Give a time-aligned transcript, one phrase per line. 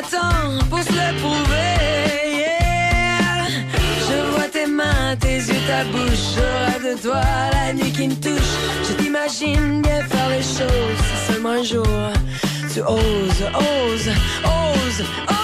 [0.00, 1.76] attend pour se prouver.
[4.08, 6.24] Je vois tes mains, tes yeux, ta bouche.
[6.36, 8.52] Je rêve de toi la nuit qui me touche.
[8.86, 11.00] Je t'imagine bien faire les choses.
[11.06, 11.86] Si seulement un jour
[12.72, 14.10] tu oses, oses,
[14.44, 15.04] oses.
[15.26, 15.39] oses.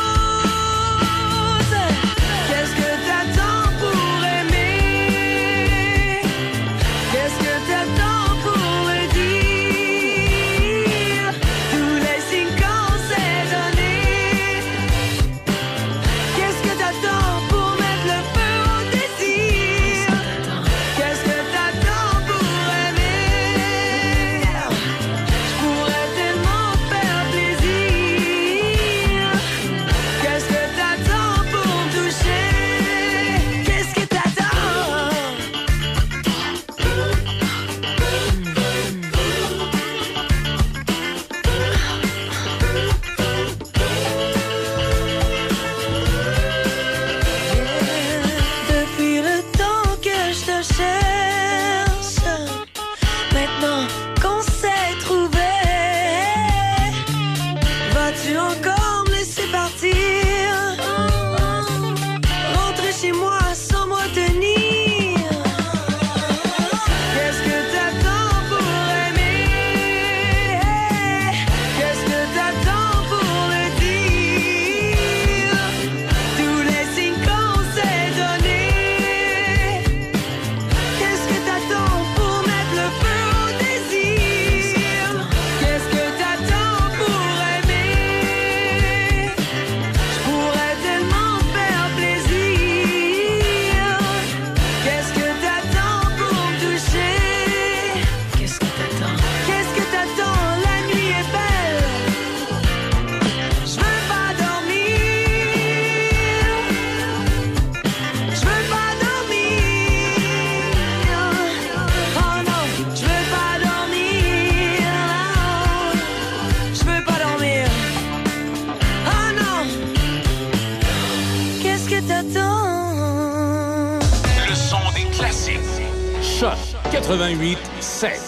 [127.09, 128.19] 88 7.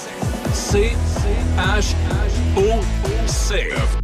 [0.54, 1.28] C C
[1.58, 1.94] H
[2.56, 2.80] O
[3.26, 3.97] C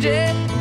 [0.00, 0.57] change.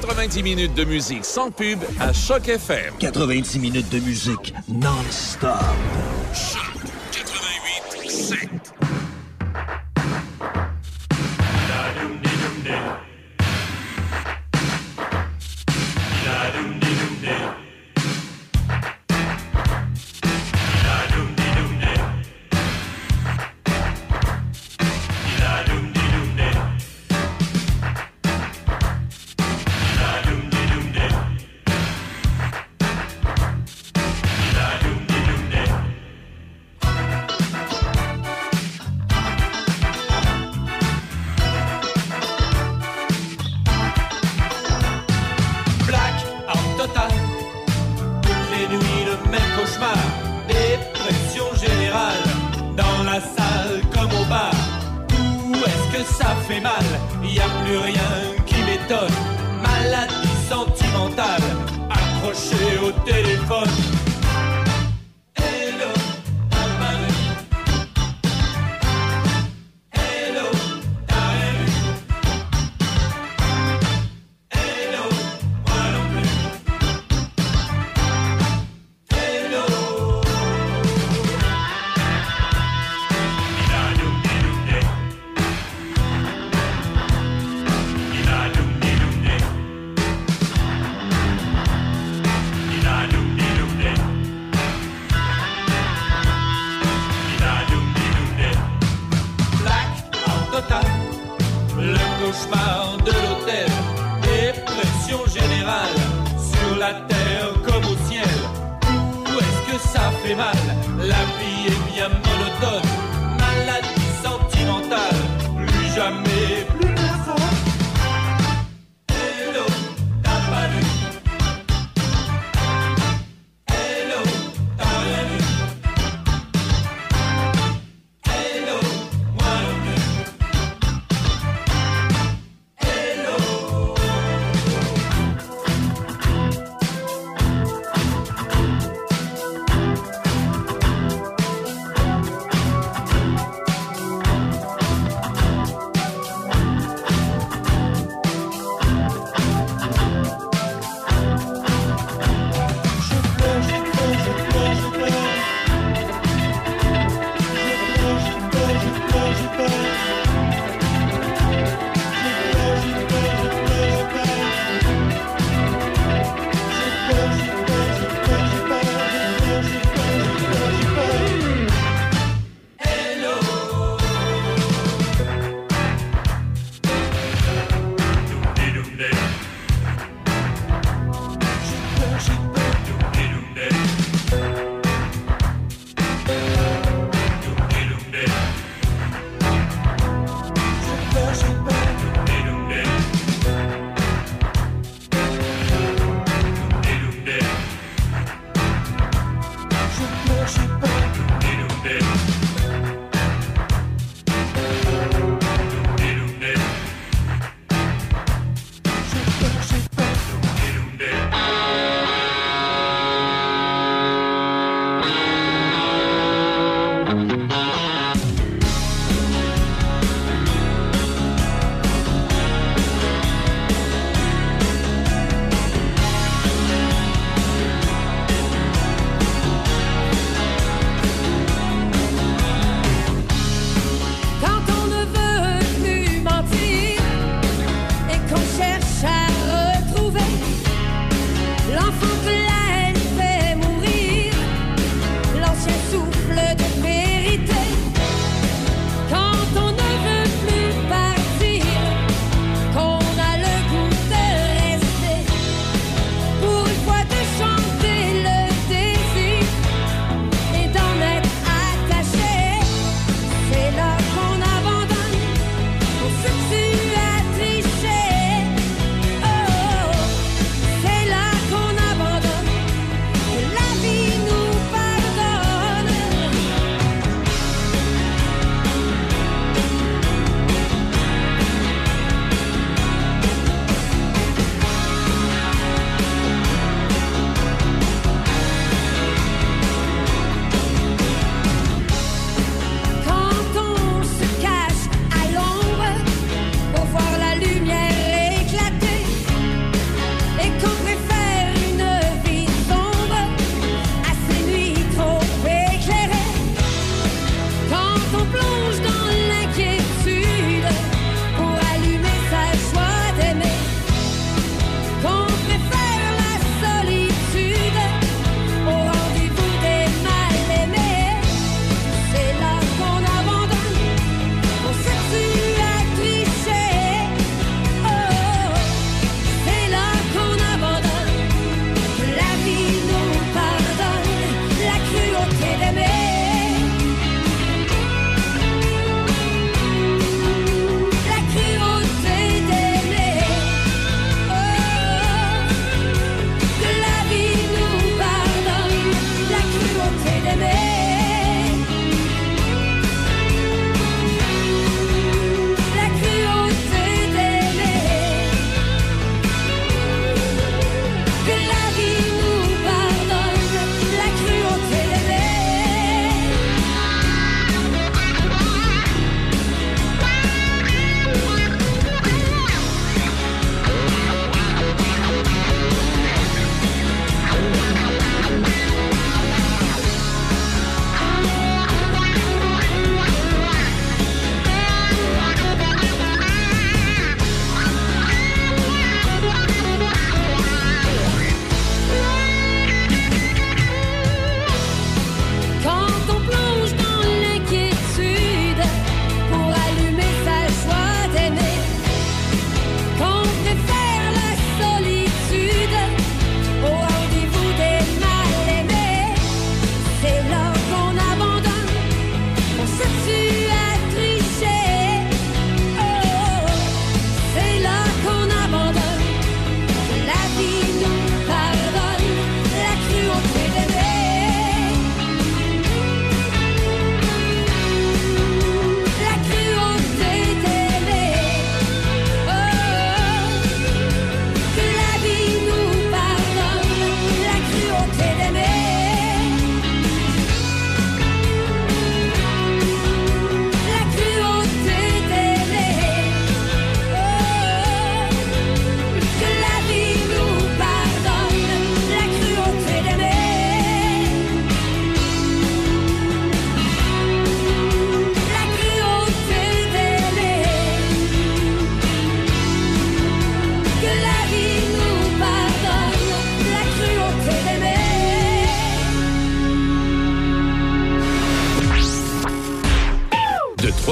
[0.00, 2.94] 90 minutes de musique sans pub à Choc FM.
[3.00, 5.50] 90 minutes de musique non-stop.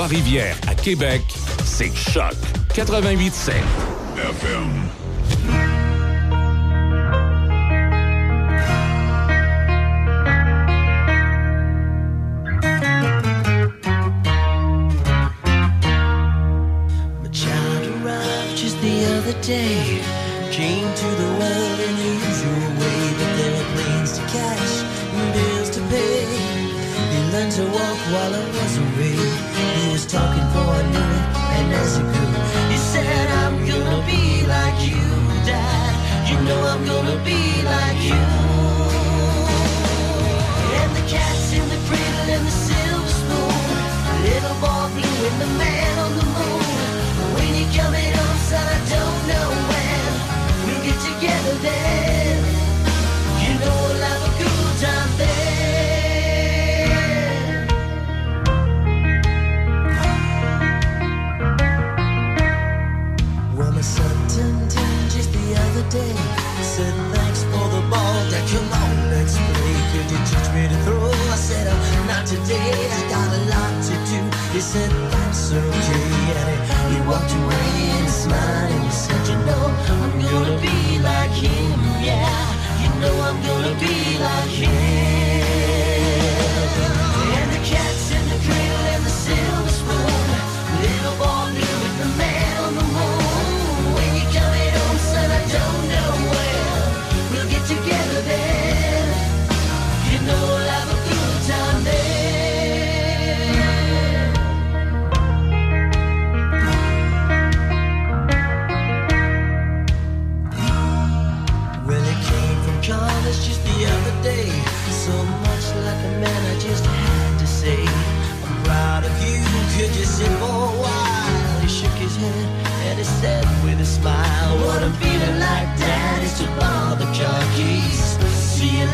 [0.07, 1.23] Trois-Rivières à Québec,
[1.65, 2.37] c'est Choc
[2.73, 3.86] 88.7.
[65.65, 66.15] other day.
[66.63, 69.77] Said thanks for the ball, yeah, come on, let's play.
[69.93, 71.11] Could you teach me to throw?
[71.11, 74.21] I said, oh, not today, I got a lot to do.
[74.53, 76.07] He said, that's okay,
[76.41, 77.66] and he, he walked away.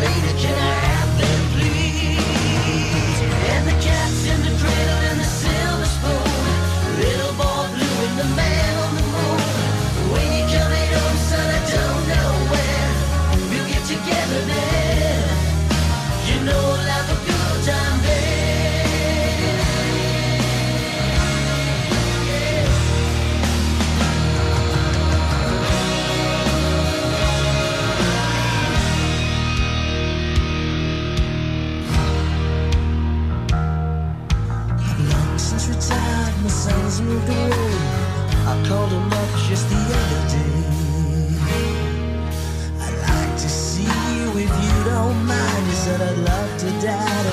[0.04, 0.31] it.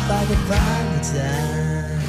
[0.10, 2.02] by the pilot time.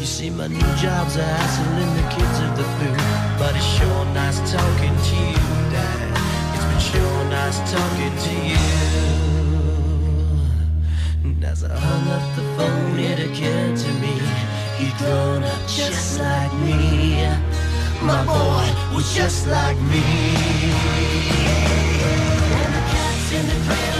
[0.00, 2.98] You see, my new job's a hassling the kids of the blue,
[3.38, 6.08] but it's sure nice talking to you, Dad.
[6.54, 8.66] It's been sure nice talking to you.
[11.22, 14.14] And as I hung up the phone, it occurred to me
[14.78, 17.30] he'd grown up just like me.
[18.02, 20.02] My boy was just like me.
[22.62, 23.97] And the cats in the cradle.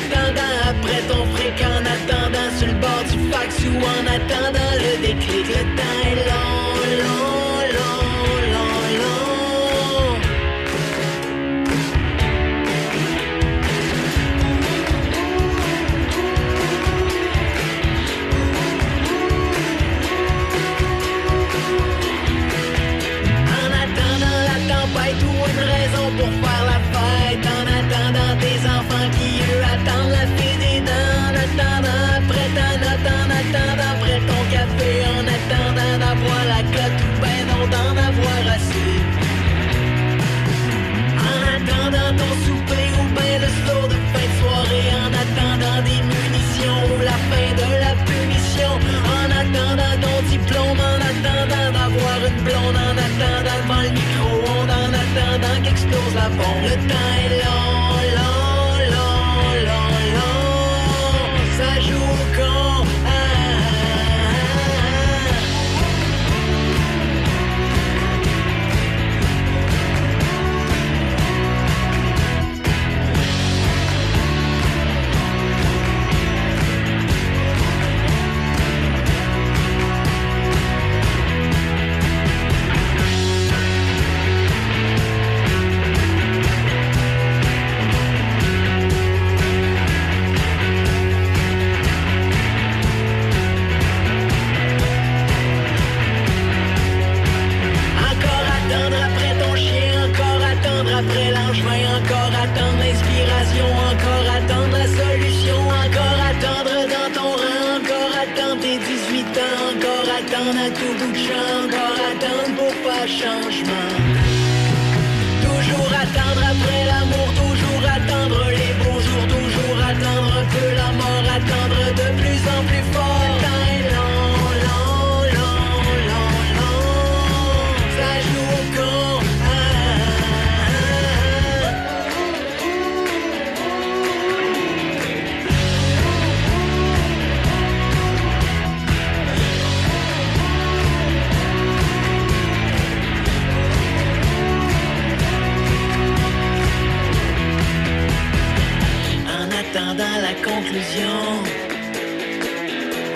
[0.00, 5.06] attendant après ton fric, en attendant sur le bord du fax ou en attendant le
[5.06, 7.39] déclic, le temps est long, long.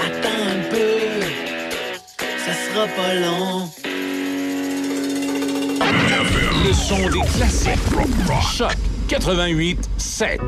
[0.04, 0.98] Attends un peu,
[2.44, 3.70] ça sera pas long.
[6.66, 7.70] Le son des classiques.
[8.56, 8.76] Choc
[9.08, 10.40] 88 7.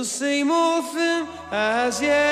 [0.00, 2.29] The same old thing as yesterday.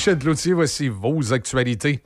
[0.00, 2.00] Michel Cloutier, voici vos actualités.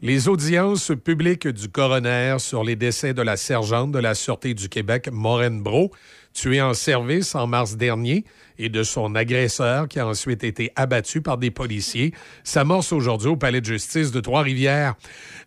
[0.00, 4.68] Les audiences publiques du coroner sur les décès de la sergente de la Sûreté du
[4.68, 5.90] Québec, Maureen Bro,
[6.34, 8.24] tuée en service en mars dernier,
[8.58, 13.36] et de son agresseur qui a ensuite été abattu par des policiers, s'amorce aujourd'hui au
[13.36, 14.94] Palais de justice de Trois-Rivières.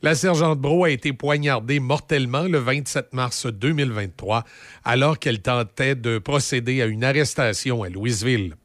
[0.01, 4.43] La sergente Bro a été poignardée mortellement le 27 mars 2023
[4.83, 8.57] alors qu'elle tentait de procéder à une arrestation à Louisville.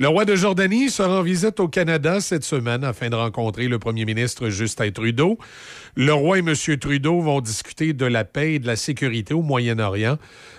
[0.00, 3.80] Le roi de Jordanie sera en visite au Canada cette semaine afin de rencontrer le
[3.80, 5.38] premier ministre Justin Trudeau.
[5.96, 6.54] Le roi et M.
[6.78, 10.16] Trudeau vont discuter de la paix et de la sécurité au Moyen-Orient,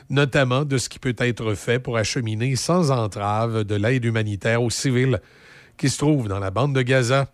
[0.09, 4.69] notamment de ce qui peut être fait pour acheminer sans entrave de l'aide humanitaire aux
[4.69, 5.21] civils
[5.77, 7.31] qui se trouvent dans la bande de Gaza.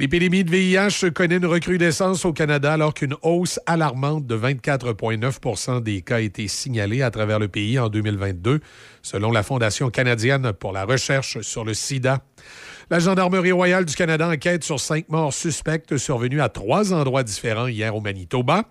[0.00, 6.02] L'épidémie de VIH connaît une recrudescence au Canada alors qu'une hausse alarmante de 24,9% des
[6.02, 8.60] cas a été signalée à travers le pays en 2022,
[9.02, 12.20] selon la Fondation canadienne pour la recherche sur le sida.
[12.90, 17.66] La Gendarmerie royale du Canada enquête sur cinq morts suspectes survenues à trois endroits différents
[17.66, 18.66] hier au Manitoba.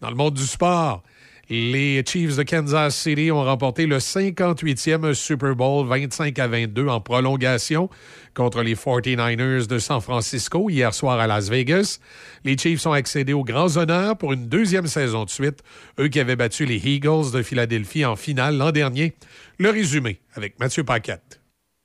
[0.00, 1.04] Dans le monde du sport,
[1.50, 7.00] les Chiefs de Kansas City ont remporté le 58e Super Bowl 25 à 22 en
[7.00, 7.88] prolongation
[8.34, 12.00] contre les 49ers de San Francisco hier soir à Las Vegas.
[12.44, 15.62] Les Chiefs ont accédé aux grands honneurs pour une deuxième saison de suite,
[15.98, 19.14] eux qui avaient battu les Eagles de Philadelphie en finale l'an dernier.
[19.58, 21.40] Le résumé avec Mathieu Paquette.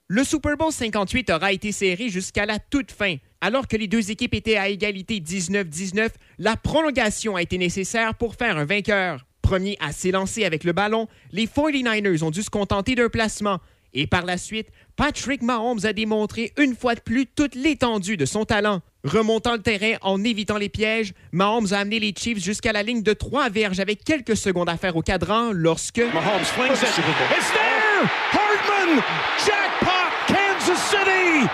[0.10, 3.16] Le Super Bowl 58 aura été serré jusqu'à la toute fin.
[3.40, 8.36] Alors que les deux équipes étaient à égalité 19-19, la prolongation a été nécessaire pour
[8.36, 9.26] faire un vainqueur.
[9.44, 13.60] Premier à s'élancer avec le ballon, les 49ers ont dû se contenter d'un placement.
[13.94, 18.26] Et par la suite, Patrick Mahomes a démontré une fois de plus toute l'étendue de
[18.26, 18.82] son talent.
[19.04, 23.04] Remontant le terrain en évitant les pièges, Mahomes a amené les Chiefs jusqu'à la ligne
[23.04, 26.00] de trois verges avec quelques secondes à faire au cadran lorsque...
[26.00, 26.82] Mahomes flings it.
[26.82, 28.10] It's there!
[28.32, 29.04] Hardman!
[29.46, 30.03] Jackpot!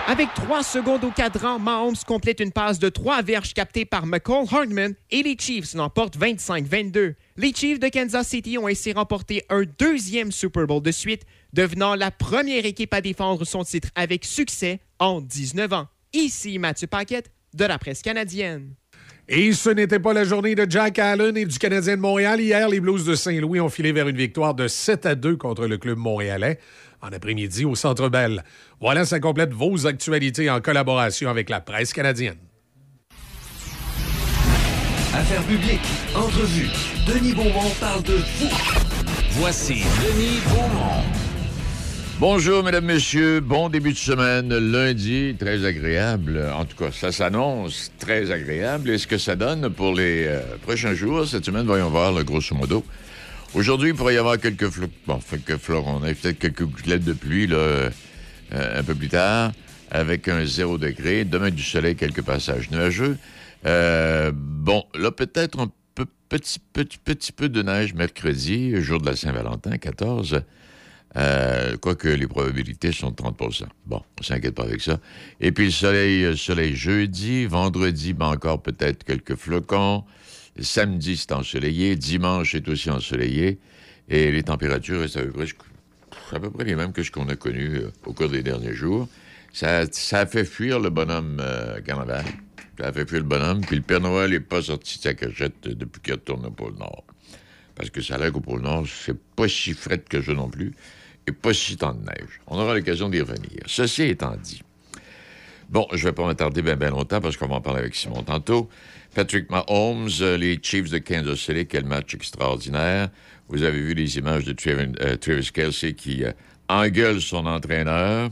[0.06, 4.44] Avec trois secondes au cadran, Mahomes complète une passe de trois verges captée par McCall
[4.50, 7.14] Hardman et les Chiefs l'emportent 25-22.
[7.36, 11.22] Les Chiefs de Kansas City ont ainsi remporté un deuxième Super Bowl de suite,
[11.52, 15.86] devenant la première équipe à défendre son titre avec succès en 19 ans.
[16.12, 18.74] Ici Mathieu Paquette de la presse canadienne.
[19.32, 22.40] Et ce n'était pas la journée de Jack Allen et du Canadien de Montréal.
[22.40, 25.68] Hier, les Blues de Saint-Louis ont filé vers une victoire de 7 à 2 contre
[25.68, 26.58] le club montréalais
[27.02, 28.44] en après-midi au Centre Bell.
[28.80, 32.38] Voilà, ça complète vos actualités en collaboration avec la presse canadienne.
[35.12, 35.80] Affaires publiques,
[36.14, 36.70] entrevue.
[37.06, 38.48] Denis Beaumont parle de vous.
[39.32, 41.02] Voici Denis Beaumont.
[42.20, 43.40] Bonjour, mesdames, messieurs.
[43.40, 44.54] Bon début de semaine.
[44.54, 46.46] Lundi, très agréable.
[46.54, 48.90] En tout cas, ça s'annonce très agréable.
[48.90, 52.22] Et ce que ça donne pour les euh, prochains jours, cette semaine, voyons voir, là,
[52.22, 52.84] grosso modo.
[53.52, 54.92] Aujourd'hui, il pourrait y avoir quelques flocons.
[55.08, 55.68] Bon, quelques.
[55.70, 57.90] On a peut-être quelques gouttelettes de pluie, là, euh,
[58.52, 59.50] un peu plus tard,
[59.90, 61.24] avec un zéro degré.
[61.24, 63.18] Demain, du soleil, quelques passages nuageux.
[63.66, 65.68] Euh, bon, là, peut-être un
[66.28, 70.42] petit, petit, petit peu de neige mercredi, jour de la Saint-Valentin, 14.
[71.16, 75.00] Euh, quoique les probabilités sont de 30% Bon, on s'inquiète pas avec ça.
[75.40, 80.04] Et puis le soleil, soleil jeudi, vendredi, ben encore peut-être quelques flocons.
[80.58, 81.96] Samedi, c'est ensoleillé.
[81.96, 83.58] Dimanche, c'est aussi ensoleillé.
[84.08, 87.76] Et les températures restent à peu près, à les mêmes que ce qu'on a connu
[87.76, 89.08] euh, au cours des derniers jours.
[89.52, 89.82] Ça,
[90.12, 92.24] a fait fuir le bonhomme euh, carnaval.
[92.78, 93.60] Ça a fait fuir le bonhomme.
[93.62, 96.50] Puis le Père Noël n'est pas sorti de sa cachette euh, depuis qu'il retourne au
[96.50, 97.04] pôle Nord.
[97.74, 100.48] Parce que ça a l'air qu'au pôle Nord, c'est pas si frais que ça non
[100.48, 100.72] plus.
[101.26, 102.40] Et pas si tant de neige.
[102.46, 103.60] On aura l'occasion d'y revenir.
[103.66, 104.62] Ceci étant dit,
[105.70, 108.68] Bon, je vais pas m'attarder bien longtemps parce qu'on va en parler avec Simon tantôt.
[109.14, 113.08] Patrick Mahomes, euh, les Chiefs de Kansas City, quel match extraordinaire.
[113.48, 116.32] Vous avez vu les images de Travis, euh, Travis Kelsey qui euh,
[116.68, 118.30] engueule son entraîneur,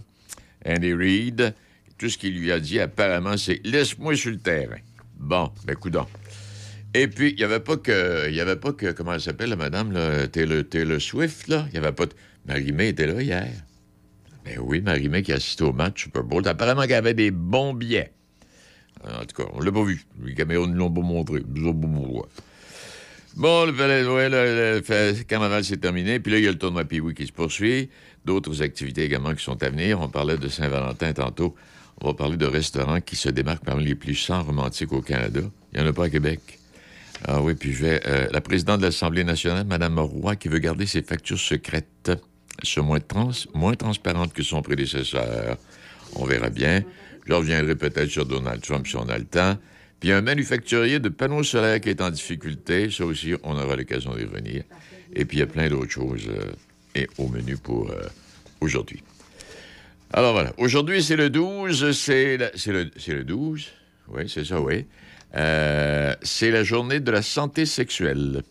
[0.64, 1.54] Andy Reid.
[1.98, 4.78] Tout ce qu'il lui a dit, apparemment, c'est Laisse-moi sur le terrain.
[5.18, 6.06] Bon, ben, coudons.
[6.94, 8.28] Et puis, il n'y avait pas que.
[8.28, 8.92] Il y avait pas que.
[8.92, 11.66] Comment elle s'appelle, la madame, là, Taylor, Taylor Swift, là?
[11.68, 12.12] Il n'y avait pas de.
[12.46, 13.50] Marie-Mé était là hier.
[14.44, 16.46] Ben oui, Marie-Mé qui a assisté au match Super Bowl.
[16.46, 18.12] Apparemment qu'elle avait des bons billets.
[19.04, 20.04] En tout cas, on l'a pas vu.
[20.24, 21.40] Les caméras ne l'ont pas montré.
[23.36, 23.72] Bon, le,
[24.12, 26.18] ouais, le- carnaval s'est terminé.
[26.18, 27.88] Puis là, il y a le tournoi Pee-Wee qui se poursuit.
[28.24, 30.00] D'autres activités également qui sont à venir.
[30.00, 31.54] On parlait de Saint-Valentin tantôt.
[32.00, 35.40] On va parler de restaurants qui se démarquent parmi les plus sans romantiques au Canada.
[35.72, 36.40] Il n'y en a pas à Québec.
[37.26, 38.00] Ah oui, puis je vais.
[38.06, 42.12] euh, la présidente de l'Assemblée nationale, Mme Roy, qui veut garder ses factures secrètes.
[42.64, 45.56] Sont moins, trans, moins transparentes que son prédécesseur.
[46.16, 46.82] On verra bien.
[47.28, 49.58] Je reviendrai peut-être sur Donald Trump si on a le temps.
[50.00, 52.90] Puis un manufacturier de panneaux solaires qui est en difficulté.
[52.90, 54.62] Ça aussi, on aura l'occasion d'y revenir.
[55.12, 56.52] Et puis il y a plein d'autres choses euh,
[56.94, 58.00] et au menu pour euh,
[58.62, 59.02] aujourd'hui.
[60.14, 60.54] Alors voilà.
[60.56, 61.92] Aujourd'hui, c'est le 12.
[61.92, 63.66] C'est le 12.
[64.08, 64.86] Oui, c'est ça, oui.
[65.36, 68.42] Euh, c'est la journée de la santé sexuelle.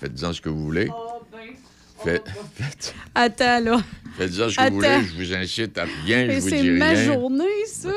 [0.00, 0.88] Faites-en ce que vous voulez.
[2.04, 2.24] Faites,
[2.54, 3.80] faites, Attends, là.
[4.18, 4.70] faites-en ce que Attends.
[4.70, 5.02] vous voulez.
[5.08, 6.26] Je vous incite à rien.
[6.26, 7.04] Mais Je vous c'est dis ma rien.
[7.04, 7.88] journée, ça.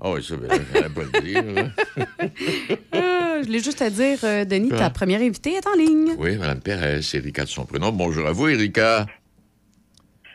[0.00, 1.72] Ah oui, ça, ben, j'allais pas le dire.
[2.92, 6.14] Ah, je voulais juste te dire, euh, Denis, ta première invitée est en ligne.
[6.18, 7.92] Oui, Mme Pérez, Erika de son prénom.
[7.92, 9.06] Bonjour à vous, Erika.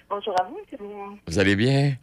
[0.10, 1.18] Bonjour à vous, c'est vous.
[1.28, 1.96] Vous allez bien?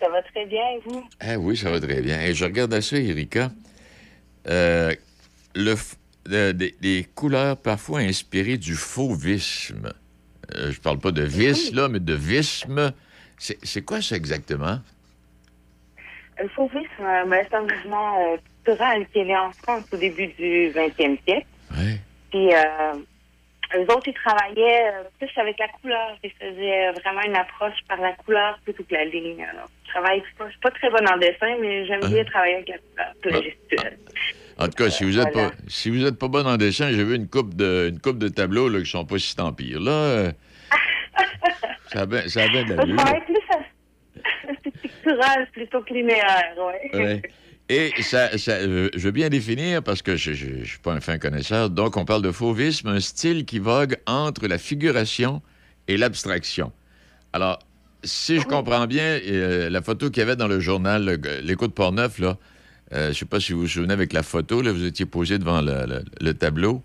[0.00, 1.04] Ça va très bien, et vous?
[1.20, 2.20] Ah oui, ça va très bien.
[2.22, 3.50] Et je regarde à ça, Erika.
[4.48, 4.94] Euh,
[5.54, 5.94] le, f-
[6.26, 9.92] des, des couleurs parfois inspirées du fauvisme.
[10.54, 12.92] Euh, je parle pas de vice, là, mais de visme.
[13.38, 14.78] C'est quoi ça exactement?
[16.40, 19.96] Le fauvisme, euh, ben, c'est un mouvement euh, culturel qui est né en France au
[19.96, 21.46] début du 20e siècle.
[21.72, 21.98] Ouais.
[22.30, 22.94] Puis, euh,
[23.76, 26.16] eux autres, ils travaillaient euh, plus avec la couleur.
[26.22, 29.44] Ils faisaient euh, vraiment une approche par la couleur plutôt que la ligne.
[29.44, 32.54] Alors, je travaille pas, je suis pas très bonne en dessin, mais j'aime bien travailler
[32.56, 33.42] avec la couleur.
[34.62, 35.50] En tout cas, si vous êtes Voilà.
[35.50, 38.18] pas si vous êtes pas bon en dessin, j'ai vu une coupe de une coupe
[38.18, 39.80] de tableaux là, qui sont pas si tant pire.
[39.80, 40.32] Là,
[41.92, 42.96] ça a bien ça a bien de plus
[44.82, 46.96] pictural plutôt que linéaire, ouais.
[46.98, 47.22] Ouais.
[47.68, 51.00] Et ça, ça, euh, je veux bien définir parce que je ne suis pas un
[51.00, 51.70] fin connaisseur.
[51.70, 55.40] Donc, on parle de fauvisme, un style qui vogue entre la figuration
[55.88, 56.72] et l'abstraction.
[57.32, 57.60] Alors,
[58.04, 61.72] si je comprends bien, euh, la photo qu'il y avait dans le journal L'Écho de
[61.72, 62.36] Portneuf, là,
[62.92, 65.06] euh, je ne sais pas si vous vous souvenez avec la photo, là, vous étiez
[65.06, 66.82] posé devant le, le- le tableau.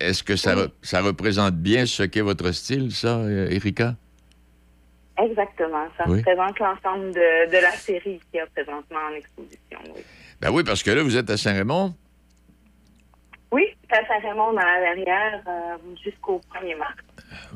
[0.00, 3.96] Est-ce que ça, re- ça représente bien ce qu'est votre style, ça, euh, Erika?
[5.18, 5.86] Exactement.
[5.96, 6.18] Ça Oui.
[6.18, 10.02] représente l'ensemble de, de la série qui est présentement en exposition, oui.
[10.40, 11.94] Ben oui, parce que là, vous êtes à Saint-Raymond.
[13.52, 16.94] Oui, c'est à Saint-Raymond dans la verrière euh, jusqu'au 1er mars.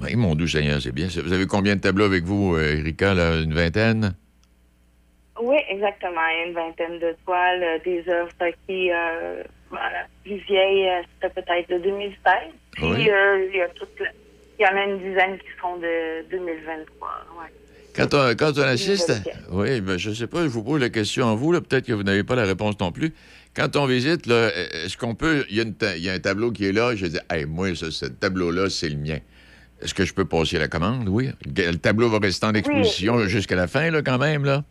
[0.01, 1.09] Oui, mon doux Seigneur, c'est bien.
[1.09, 3.12] Vous avez combien de tableaux avec vous, Erika?
[3.12, 3.41] là?
[3.43, 4.14] Une vingtaine?
[5.43, 6.20] Oui, exactement.
[6.47, 8.30] Une vingtaine de toiles, euh, des œuvres
[8.68, 12.34] qui, euh, voilà, plus vieille, euh, c'était peut-être de 2016.
[12.72, 12.97] Puis, Oui.
[13.53, 14.11] il y a toute la-
[14.59, 17.09] il y en a une dizaine qui sont de 2023.
[17.38, 17.49] Ouais.
[17.97, 19.14] Quand on, quand on assiste, à-
[19.51, 21.93] oui, ben, je sais pas, je vous pose la question en vous, là, peut-être que
[21.93, 23.12] vous n'avez pas la réponse non plus.
[23.57, 26.18] Quand on visite, est-ce qu'on peut, il y, a une ta- il y a un
[26.20, 29.18] tableau qui est là, je dis, hey, moi, ça, ce tableau-là, c'est le mien.
[29.82, 31.09] Est-ce que je peux passer la commande?
[31.09, 31.30] Oui.
[31.57, 34.62] Le tableau va rester en exposition jusqu'à la fin, là, quand même, là?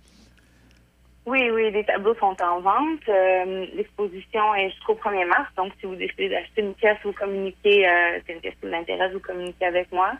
[1.29, 3.07] Oui, oui, les tableaux sont en vente.
[3.07, 5.47] Euh, L'exposition est jusqu'au 1er mars.
[5.55, 8.73] Donc, si vous décidez d'acheter une pièce, vous communiquez, euh, c'est une pièce qui vous
[8.73, 10.13] intéresse, vous communiquez avec moi.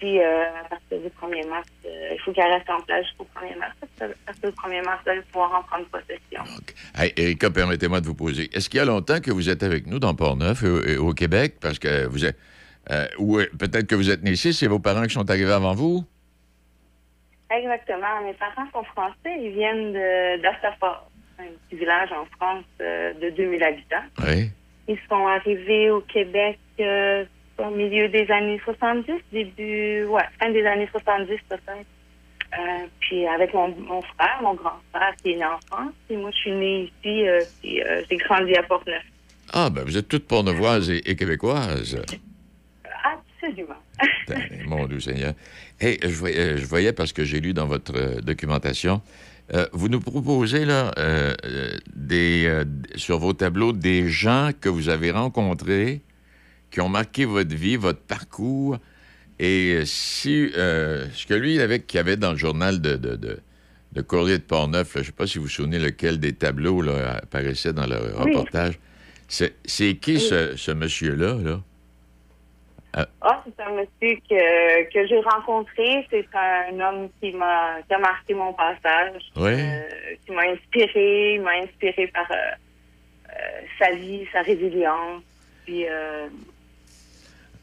[0.00, 3.56] Puis, euh, à partir du 1er mars, il faut qu'elle reste en place jusqu'au 1er
[3.56, 3.76] mars.
[4.00, 6.42] À partir du 1er mars, vous allez pouvoir en prendre possession.
[6.96, 8.50] Hey, Erika, permettez-moi de vous poser.
[8.52, 10.64] Est-ce qu'il y a longtemps que vous êtes avec nous dans Port-Neuf,
[10.98, 11.58] au Québec?
[11.60, 12.36] Parce que vous êtes.
[13.16, 16.04] ou peut-être que vous êtes né ici, c'est vos parents qui sont arrivés avant vous?
[17.56, 18.22] Exactement.
[18.24, 19.36] Mes parents sont français.
[19.40, 19.92] Ils viennent
[20.40, 24.04] d'Astafort, un petit village en France euh, de 2000 habitants.
[24.24, 24.50] Oui.
[24.88, 27.24] Ils sont arrivés au Québec euh,
[27.58, 31.86] au milieu des années 70, début, ouais, fin des années 70 peut-être.
[32.58, 36.16] Euh, puis avec mon, mon frère, mon grand frère qui est né en France, puis
[36.18, 39.02] moi je suis née ici, euh, puis euh, j'ai grandi à Portneuf.
[39.54, 42.02] Ah, ben vous êtes toutes pornevoises et, et québécoises.
[43.04, 43.76] Absolument.
[44.66, 45.34] Mon Dieu Seigneur.
[45.80, 49.02] Hey, je voyais, euh, je voyais parce que j'ai lu dans votre euh, documentation,
[49.52, 52.64] euh, vous nous proposez là, euh, euh, des, euh,
[52.96, 56.00] sur vos tableaux des gens que vous avez rencontrés,
[56.70, 58.78] qui ont marqué votre vie, votre parcours.
[59.38, 63.38] Et si ce que lui avait, qu'il y avait dans le journal de, de, de,
[63.92, 64.94] de Courrier de Portneuf.
[64.94, 65.02] là.
[65.02, 67.96] Je ne sais pas si vous vous souvenez lequel des tableaux là, apparaissait dans le
[68.14, 68.78] reportage.
[69.28, 71.38] C'est c'est qui ce, ce monsieur-là?
[71.42, 71.62] Là?
[72.94, 76.06] Ah, c'est un monsieur que, que j'ai rencontré.
[76.10, 79.22] C'est un homme qui m'a qui a marqué mon passage.
[79.36, 79.52] Oui.
[79.54, 81.38] Euh, qui m'a inspiré.
[81.38, 82.34] M'a inspiré par euh,
[83.30, 85.22] euh, sa vie, sa résilience.
[85.64, 86.28] Puis, euh,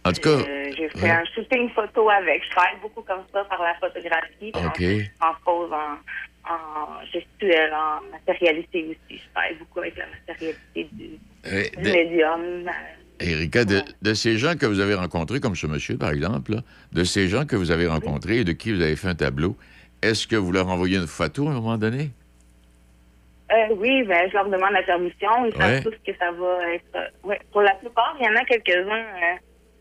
[0.05, 1.09] En tout cas, euh, j'ai fait ouais.
[1.11, 2.43] un shooting photo avec.
[2.45, 4.51] Je travaille beaucoup comme ça par la photographie.
[4.53, 5.11] puis OK.
[5.21, 9.21] En, en pose, en, en gestuelle, en matérialité aussi.
[9.21, 12.71] Je travaille beaucoup avec la matérialité du, euh, du de- médium.
[13.19, 16.61] Erika, de, de ces gens que vous avez rencontrés, comme ce monsieur, par exemple, là,
[16.93, 19.55] de ces gens que vous avez rencontrés et de qui vous avez fait un tableau,
[20.01, 22.11] est-ce que vous leur envoyez une photo à un moment donné?
[23.51, 25.45] Euh, oui, ben, je leur demande la permission.
[25.45, 25.81] Ils savent Ouais.
[25.83, 26.83] tous que ça va être.
[26.95, 27.39] euh, ouais.
[27.51, 29.35] Pour la plupart, il y en a quelques-uns euh,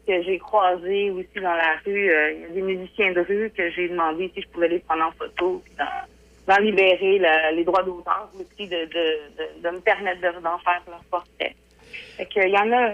[0.06, 2.10] que j'ai croisés aussi dans la rue.
[2.10, 4.78] Euh, Il y a des musiciens de rue que j'ai demandé si je pouvais les
[4.78, 8.86] prendre en photo, puis d'en, libérer la- les droits d'auteur aussi, de, de,
[9.36, 11.54] de, de me permettre de- d'en faire leur portrait.
[12.16, 12.92] Fait que, il y en a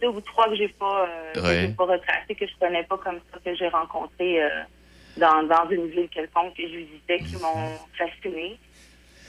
[0.00, 1.68] deux ou trois que j'ai pas, euh, Ouais.
[1.76, 4.48] pas retracés, que je connais pas comme ça, que j'ai rencontrés euh,
[5.16, 8.58] dans, dans une ville quelconque que je visitais, qui m'ont fasciné.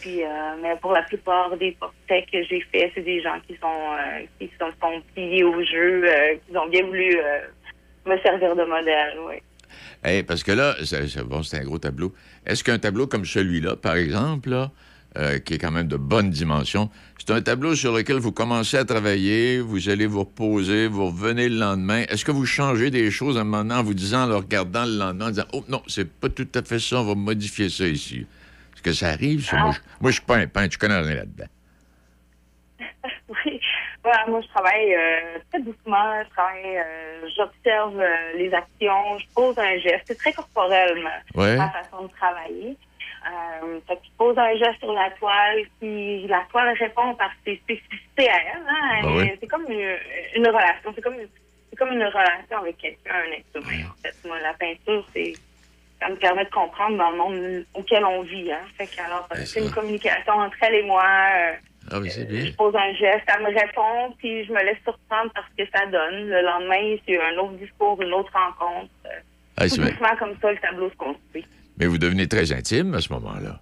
[0.02, 0.28] Puis, euh,
[0.62, 3.96] mais pour la plupart des portraits que j'ai faits, c'est des gens qui sont
[4.40, 6.06] qui sont, sont pliés au jeu,
[6.48, 7.18] qui ont bien voulu
[8.06, 10.22] me servir de modèle, oui.
[10.28, 12.14] Parce que là, c'est, bon, c'est un gros tableau.
[12.46, 14.72] Est-ce qu'un tableau comme celui-là, par exemple, là,
[15.18, 18.78] euh, qui est quand même de bonne dimension, c'est un tableau sur lequel vous commencez
[18.78, 22.04] à travailler, vous allez vous reposer, vous revenez le lendemain.
[22.10, 24.36] Est-ce que vous changez des choses à un moment donné en vous disant, en le
[24.38, 27.16] regardant le lendemain, en disant, oh non, c'est pas tout à fait ça, on va
[27.16, 28.26] modifier ça ici?
[28.76, 29.58] Est-ce que ça arrive, ça?
[29.58, 31.48] Moi, je, moi, je suis pas un peintre, je connais rien là-dedans.
[33.46, 33.60] oui.
[34.04, 36.24] Voilà, moi, je travaille euh, très doucement.
[36.24, 40.04] Je travaille, euh, j'observe euh, les actions, je pose un geste.
[40.08, 41.58] C'est très corporel, ma, Ouais.
[41.58, 42.78] ma façon de travailler.
[43.28, 47.58] Euh, fait je pose un geste sur la toile, puis la toile répond par ses
[47.58, 48.64] spécificités à elle.
[48.68, 49.02] Hein?
[49.04, 49.32] Ah oui.
[49.40, 49.96] C'est comme une,
[50.36, 50.92] une relation.
[50.96, 51.16] C'est comme,
[51.70, 53.90] c'est comme une relation avec quelqu'un, un être humain.
[53.92, 55.34] En fait, moi, la peinture, c'est
[56.00, 58.52] ça me permet de comprendre dans le monde auquel on vit.
[58.52, 58.62] Hein?
[58.78, 61.04] Fait que, alors, c'est une communication entre elle et moi.
[61.04, 61.54] euh,
[61.92, 62.46] Ah oui, c'est bien.
[62.46, 65.70] je pose un geste, elle me répond, puis je me laisse surprendre par ce que
[65.76, 66.30] ça donne.
[66.30, 68.92] Le lendemain, c'est un autre discours, une autre rencontre.
[69.58, 70.16] Ah, c'est bien.
[70.20, 71.46] comme ça, le tableau se construit.
[71.78, 73.60] Mais vous devenez très intime à ce moment-là.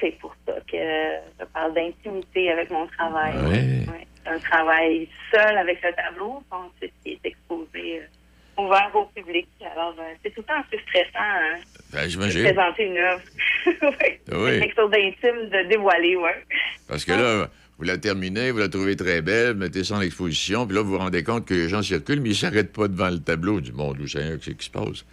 [0.00, 3.34] C'est pour ça que je parle d'intimité avec mon travail.
[3.48, 3.86] Ouais.
[4.24, 9.46] C'est un travail seul avec le tableau, ensuite qui est exposé, euh, ouvert au public.
[9.72, 11.58] Alors, euh, c'est tout le temps un peu stressant hein,
[11.92, 13.22] Ben, de présenter une œuvre.
[14.00, 14.20] ouais.
[14.32, 14.50] Oui.
[14.50, 16.44] C'est quelque chose d'intime de dévoiler, ouais.
[16.88, 20.00] Parce que là, vous la terminez, vous la trouvez très belle, vous mettez ça en
[20.00, 22.88] exposition, puis là, vous vous rendez compte que les gens circulent, mais ils s'arrêtent pas
[22.88, 25.04] devant le tableau du monde où Seigneur, qu'est-ce qui se passe?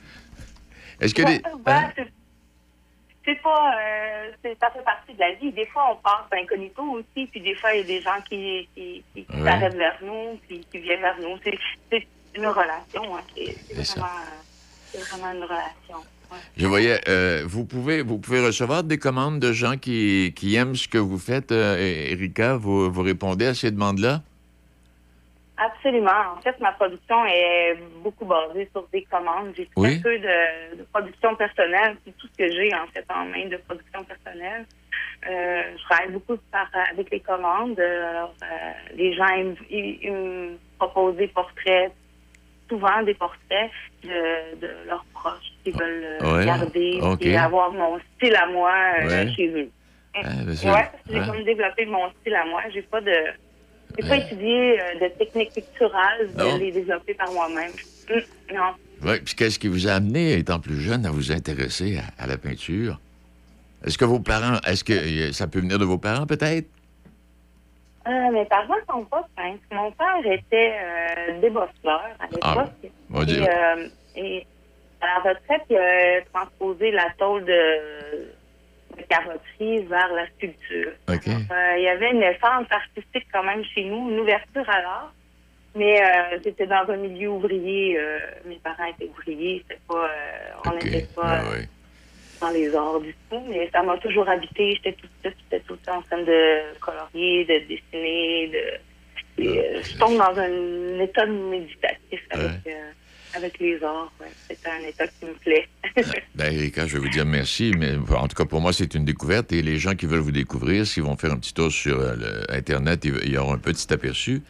[1.00, 1.92] Est-ce que Ouais, Hein?
[1.96, 2.12] c'est-
[3.26, 5.52] c'est pas, euh, c'est- ça fait partie de la vie.
[5.52, 8.68] Des fois, on passe incognito aussi, puis des fois, il y a des gens qui,
[8.76, 9.44] qui, qui, Ouais.
[9.44, 11.38] s'arrêtent vers nous, puis qui viennent vers nous.
[11.44, 11.58] C'est,
[11.92, 13.22] c'est une relation, hein.
[13.36, 14.08] C'est, vraiment,
[14.92, 15.98] c'est vraiment une relation.
[16.32, 16.38] ouais.
[16.58, 20.76] Je voyais, euh, vous, pouvez, vous pouvez recevoir des commandes de gens qui, qui aiment
[20.76, 21.78] ce que vous faites, euh,
[22.12, 22.56] Erika.
[22.58, 24.22] Vous, vous répondez à ces demandes-là?
[25.66, 26.36] Absolument.
[26.38, 29.54] En fait, ma production est beaucoup basée sur des commandes.
[29.56, 31.96] J'ai très peu de, de production personnelle.
[32.06, 34.66] C'est tout ce que j'ai, en fait, en main de production personnelle.
[35.30, 37.80] Euh, je travaille beaucoup par, avec les commandes.
[37.80, 41.92] Alors, euh, les gens, ils, ils- ils me proposent des portraits,
[42.70, 43.72] souvent des portraits
[44.04, 46.46] de, de leurs proches qu'ils veulent euh, Ouais.
[46.46, 48.74] garder et avoir mon style à moi
[49.06, 49.28] Ouais.
[49.36, 49.70] chez eux.
[50.16, 52.62] Ah, ben, Ouais, j'ai comme développé mon style à moi.
[52.74, 53.16] J'ai pas de.
[54.00, 56.56] J'ai pas étudié euh, de techniques picturales, Non?
[56.58, 57.72] de les développer par moi-même.
[58.10, 58.22] Hum,
[58.54, 59.08] non.
[59.08, 62.28] Ouais, puis qu'est-ce qui vous a amené, étant plus jeune, à vous intéresser à, à
[62.28, 63.00] la peinture?
[63.86, 66.68] Est-ce que vos parents, est-ce que euh, ça peut venir de vos parents, peut-être?
[68.08, 69.62] Euh, mes parents sont pas peintres.
[69.72, 71.70] Mon père était euh, à l'époque.
[73.12, 74.46] on va et, euh, et
[75.02, 78.32] à la retraite, il a transposé la tôle de,
[78.98, 80.92] de carrosserie vers la sculpture.
[81.52, 85.14] Euh, il y avait une essence artistique quand même chez nous, une ouverture à l'art.
[85.76, 87.98] Mais euh, c'était dans un milieu ouvrier.
[87.98, 89.64] euh, mes parents étaient ouvriers.
[89.68, 91.56] C'était pas, euh, on n'était pas Ah,
[92.42, 93.42] dans les arts du tout.
[93.50, 94.74] Mais ça m'a toujours habité.
[94.76, 98.48] J'étais tout, j'étais tout le temps en train de colorier, de dessiner.
[98.50, 102.52] De, et, euh, je tombe dans un état méditatif avec,
[103.36, 104.12] avec les arts.
[104.20, 104.28] Ouais.
[104.48, 105.68] C'est un état qui me plaît.
[106.36, 109.06] Ben, Erika, je vais vous dire merci, mais en tout cas, pour moi, c'est une
[109.06, 109.52] découverte.
[109.52, 112.16] Et les gens qui veulent vous découvrir, s'ils vont faire un petit tour sur euh,
[112.50, 114.42] Internet, ils, ils auront un petit aperçu.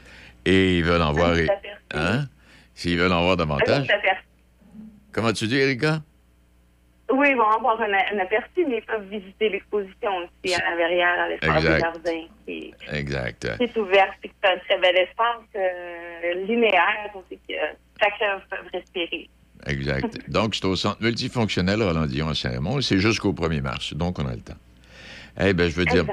[0.46, 1.34] Et ils veulent en voir.
[1.34, 1.78] petit aperçu.
[1.94, 2.26] Hein?
[2.74, 3.90] S'ils veulent en voir davantage.
[3.90, 4.10] Un petit.
[5.12, 6.02] Comment tu dis, Erika?
[7.12, 10.76] Oui, ils vont avoir un, un aperçu, mais ils peuvent visiter l'exposition aussi à la
[10.76, 13.58] verrière, à l'espace des jardins, qui, Exact.
[13.58, 17.76] qui est ouvert, c'est un très bel espace euh, linéaire, aussi que chacun
[18.50, 19.30] peut respirer.
[19.66, 20.18] Exact.
[20.30, 22.82] Donc, c'est au centre multifonctionnel Roland Dion à Saint-Raymond.
[22.82, 23.94] C'est jusqu'au 1er mars.
[23.94, 24.58] Donc, on a le temps.
[25.40, 26.06] Eh bien, je veux dire,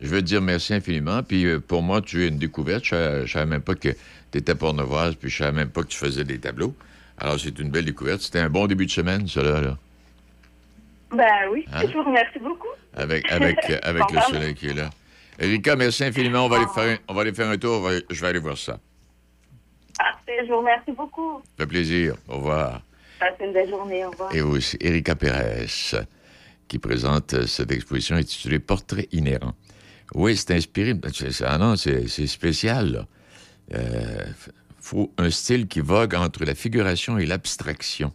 [0.00, 1.22] je veux te dire merci infiniment.
[1.22, 2.84] Puis, euh, pour moi, tu es une découverte.
[2.84, 3.88] Je ne savais même pas que
[4.30, 6.74] tu étais pornevoise, puis je savais même pas que tu faisais des tableaux.
[7.18, 8.20] Alors, c'est une belle découverte.
[8.20, 9.76] C'était un bon début de semaine, cela, là.
[11.10, 11.82] Ben oui, Hein?
[11.88, 12.68] je vous remercie beaucoup.
[12.94, 14.90] Avec, avec, euh, avec le soleil qui est là.
[15.38, 16.44] Erika, merci infiniment.
[16.44, 17.88] On va aller faire un, on va aller faire un tour.
[18.10, 18.78] Je vais aller voir ça.
[20.28, 21.38] Parfait, je vous remercie beaucoup.
[21.42, 22.14] Ça fait plaisir.
[22.28, 22.82] Au revoir.
[23.18, 24.34] Passez une belle journée, au revoir.
[24.34, 25.66] Et aussi Erika Pérez,
[26.68, 29.54] qui présente euh, cette exposition intitulée Portrait inhérent.
[30.14, 30.94] Oui, c'est inspiré.
[31.44, 33.06] Ah non, c'est spécial, là.
[33.74, 34.24] Euh,
[34.80, 38.12] faut un style qui vogue entre la figuration et l'abstraction.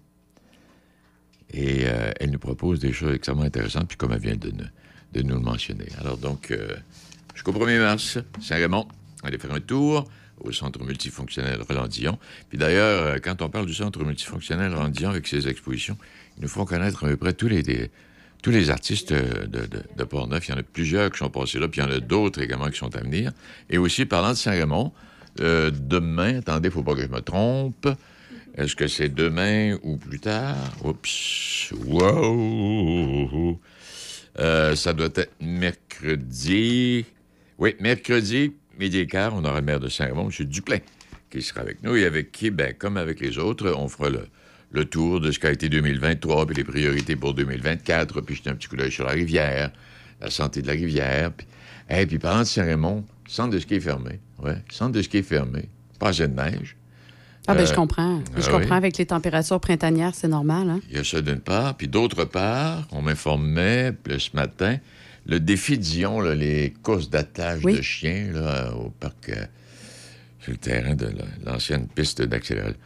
[1.52, 4.66] Et euh, elle nous propose des choses extrêmement intéressantes, puis comme elle vient de, nous-
[5.14, 5.88] de nous le mentionner.
[6.00, 6.76] Alors donc, euh,
[7.36, 8.88] jusqu'au 1er mars, Saint-Raymond,
[9.24, 10.06] allez faire un tour
[10.44, 12.20] au Centre multifonctionnel Roland-Dion.
[12.50, 15.98] Puis d'ailleurs, euh, quand on parle du Centre multifonctionnel Roland-Dion avec ses expositions,
[16.38, 17.90] ils nous font connaître à peu près tous les,
[18.42, 19.68] tous les artistes euh, de,
[19.98, 20.48] de, Port-Neuf.
[20.48, 22.42] Il y en a plusieurs qui sont passés là, puis il y en a d'autres
[22.42, 23.32] également qui sont à venir.
[23.70, 24.92] Et aussi, parlant de Saint-Raymond,
[25.40, 27.88] euh, demain, attendez, il ne faut pas que je me trompe.
[28.56, 30.56] Est-ce que c'est demain ou plus tard?
[30.84, 31.74] Oups.
[31.88, 33.60] Wow!
[34.38, 37.06] Ça doit être mercredi.
[37.58, 40.46] Oui, mercredi, midi et quart, on aura le maire de Saint-Raymond, M.
[40.46, 40.80] Duplain,
[41.30, 41.96] qui sera avec nous.
[41.96, 44.28] Et avec qui, ben, comme avec les autres, on fera le,
[44.72, 48.56] le tour de ce qu'a été 2023, puis les priorités pour 2024, puis jeter un
[48.56, 49.72] petit coup d'œil sur la rivière,
[50.22, 51.32] la santé de la rivière.
[51.32, 51.48] Puis,
[51.90, 54.20] et puis parlant de Saint-Raymond, centre de ski est fermé.
[54.42, 55.70] Ouais, centre de ski est fermé.
[56.00, 56.76] Pas de neige.
[57.48, 58.22] Ah, ben, Euh, je comprends.
[58.38, 58.78] Je ah comprends oui.
[58.78, 60.70] avec les températures printanières, c'est normal.
[60.70, 60.80] Hein?
[60.90, 61.76] Il y a ça d'une part.
[61.76, 64.78] Puis d'autre part, on m'informait ce matin,
[65.26, 67.78] le défi Dion, là, les courses d'attelage Oui.
[67.78, 69.46] de chiens là, au parc, euh,
[70.40, 72.78] sur le terrain de la- l'ancienne piste d'accélération.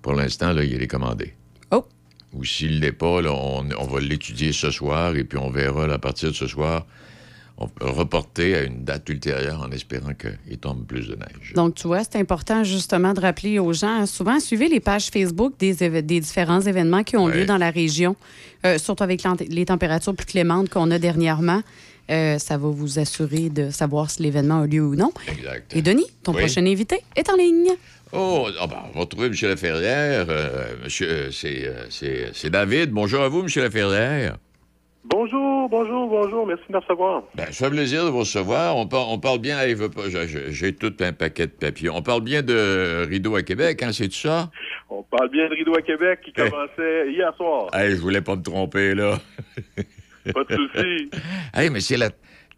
[0.00, 1.34] Pour l'instant, là, il est commandé.
[1.70, 1.86] Oh!
[2.32, 5.50] Ou s'il ne l'est pas, là, on, on va l'étudier ce soir et puis on
[5.50, 6.86] verra à partir de ce soir.
[7.80, 11.52] Reporter à une date ultérieure en espérant qu'il tombe plus de neige.
[11.54, 15.08] Donc, tu vois, c'est important justement de rappeler aux gens, hein, souvent, suivez les pages
[15.10, 17.36] Facebook des, différents événements qui ont Ouais.
[17.38, 18.16] lieu dans la région,
[18.66, 21.62] euh, surtout avec les températures plus clémentes qu'on a dernièrement.
[22.10, 25.12] Euh, ça va vous assurer de savoir si l'événement a lieu ou non.
[25.28, 25.74] Exact.
[25.76, 26.38] Et Denis, ton Oui.
[26.40, 27.68] prochain invité est en ligne.
[28.12, 29.34] Oh, ah ben, on va retrouver M.
[29.42, 30.26] Laferrière.
[30.28, 31.86] Euh, monsieur, euh,
[32.32, 32.90] c'est David.
[32.90, 33.46] Bonjour à vous, M.
[33.56, 34.36] Laferrière.
[35.04, 36.46] Bonjour, bonjour, bonjour.
[36.46, 37.24] Merci de me recevoir.
[37.34, 38.76] Ben, ça fait plaisir de vous recevoir.
[38.76, 39.58] On, par- on parle bien,
[40.50, 41.90] j'ai- tout un paquet de papiers.
[41.90, 44.48] On parle bien de Rideau à Québec, hein, c'est tout ça?
[44.90, 47.66] On parle bien de Rideau à Québec qui commençait hier soir.
[47.74, 49.18] Hey, je voulais pas me tromper, là.
[50.32, 51.10] Pas de souci.
[51.54, 52.10] hey, mais c'est la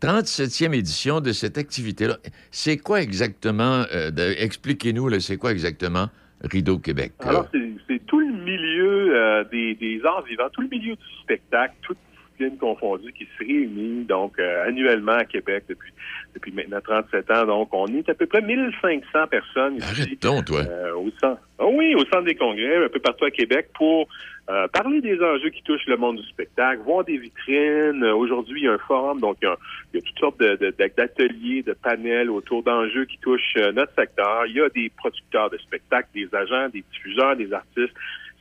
[0.02, 2.18] 37e édition de cette activité-là.
[2.50, 6.08] C'est quoi exactement, euh, expliquez-nous, là, c'est quoi exactement
[6.42, 7.12] Rideau Québec?
[7.20, 7.28] là?
[7.30, 7.46] Alors,
[7.88, 11.96] c'est tout le milieu euh, des, des arts vivants, tout le milieu du spectacle, toutes
[12.38, 15.90] disciplines confondues qui se réunit donc euh, annuellement à Québec depuis
[16.34, 17.46] depuis maintenant 37 ans.
[17.46, 20.02] Donc, on est à peu près 1500 personnes ici.
[20.02, 20.60] Arrête donc, toi.
[20.68, 21.40] euh, au centre.
[21.58, 24.08] Ah oui, au centre des congrès, un peu partout à Québec, pour
[24.50, 28.04] euh, parler des enjeux qui touchent le monde du spectacle, voir des vitrines.
[28.04, 29.56] Aujourd'hui, il y a un forum, donc il y a,
[29.92, 33.56] il y a toutes sortes de- de- de- d'ateliers, de, panels autour d'enjeux qui touchent
[33.72, 34.44] notre secteur.
[34.46, 37.94] Il y a des producteurs de spectacles, des agents, des diffuseurs, des artistes.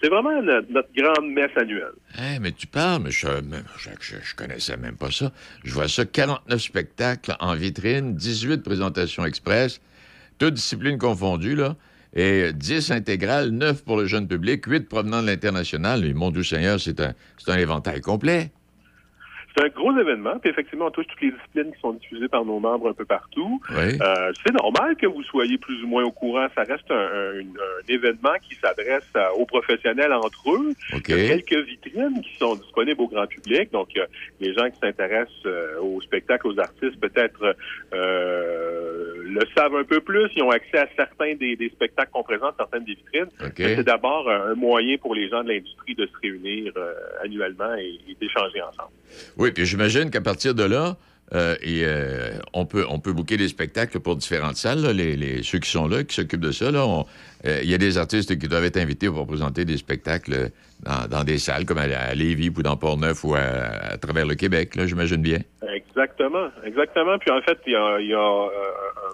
[0.04, 1.94] C'est vraiment notre, grande messe annuelle.
[2.18, 3.26] Hey, mais tu parles, mais je,
[4.02, 5.32] je, connaissais même pas ça.
[5.64, 9.80] Je vois ça, 49 spectacles en vitrine, 18 présentations express,
[10.40, 11.78] toutes disciplines confondues, là,
[12.14, 16.04] et 10 intégrales, 9 pour le jeune public, 8 provenant de l'international.
[16.04, 18.52] Et mon Dieu Seigneur, c'est un, c'est un éventail complet.
[19.56, 22.44] C'est un gros événement, puis effectivement, on touche toutes les disciplines qui sont diffusées par
[22.44, 23.62] nos membres un peu partout.
[23.70, 23.98] Oui.
[24.02, 26.48] Euh, c'est normal que vous soyez plus ou moins au courant.
[26.56, 30.72] Ça reste un, un- un événement qui s'adresse à- aux professionnels entre eux.
[30.96, 31.10] OK.
[31.10, 33.72] Il y a quelques vitrines qui sont disponibles au grand public.
[33.72, 34.06] Donc, euh,
[34.40, 37.56] les gens qui s'intéressent euh, au spectacle, aux artistes, peut-être
[37.94, 40.30] euh, le savent un peu plus.
[40.36, 43.30] Ils ont accès à certains des, des spectacles qu'on présente, certaines des vitrines.
[43.44, 43.54] OK.
[43.60, 46.94] Mais C'est d'abord un moyen pour les gens de l'industrie de se réunir euh,
[47.24, 48.90] annuellement et, et d'échanger ensemble.
[49.38, 50.96] Oui, puis j'imagine qu'à partir de là,
[51.34, 55.42] euh, et, euh, on, peut, on peut booker des spectacles pour différentes salles, là, les,
[55.42, 56.66] ceux qui sont là, qui s'occupent de ça.
[56.66, 60.50] euh, Il y a des artistes qui doivent être invités pour présenter des spectacles
[61.10, 64.36] dans, des salles comme à, à Lévis ou dans Port-Neuf ou à, à travers le
[64.36, 65.40] Québec, là, j'imagine bien.
[65.74, 67.18] Exactement, exactement.
[67.18, 68.48] Puis en fait, il y a, a,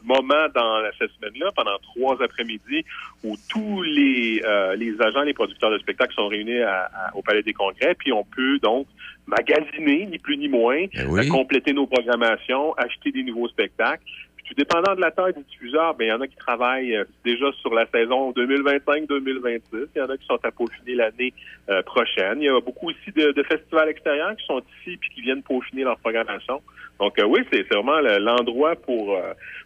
[0.02, 2.84] un moment dans cette semaine-là, pendant trois après-midi,
[3.24, 4.42] où tous les,
[4.78, 8.24] les agents, les producteurs de spectacles sont réunis à- au Palais des Congrès, puis on
[8.24, 8.88] peut donc
[9.30, 11.28] magasiner, ni plus ni moins, oui.
[11.28, 14.04] euh, compléter nos programmations, acheter des nouveaux spectacles.
[14.50, 17.04] Puis dépendant de la taille du diffuseur, ben il y en a qui travaillent euh,
[17.24, 19.60] déjà sur la saison 2025-2026.
[19.96, 21.34] Il y en a qui sont à peaufiner l'année
[21.70, 22.40] euh, prochaine.
[22.42, 25.84] Il y a beaucoup aussi de, festivals extérieurs qui sont ici puis qui viennent peaufiner
[25.84, 26.64] leur programmation.
[27.00, 29.16] Donc euh, oui, c'est vraiment le- l'endroit pour,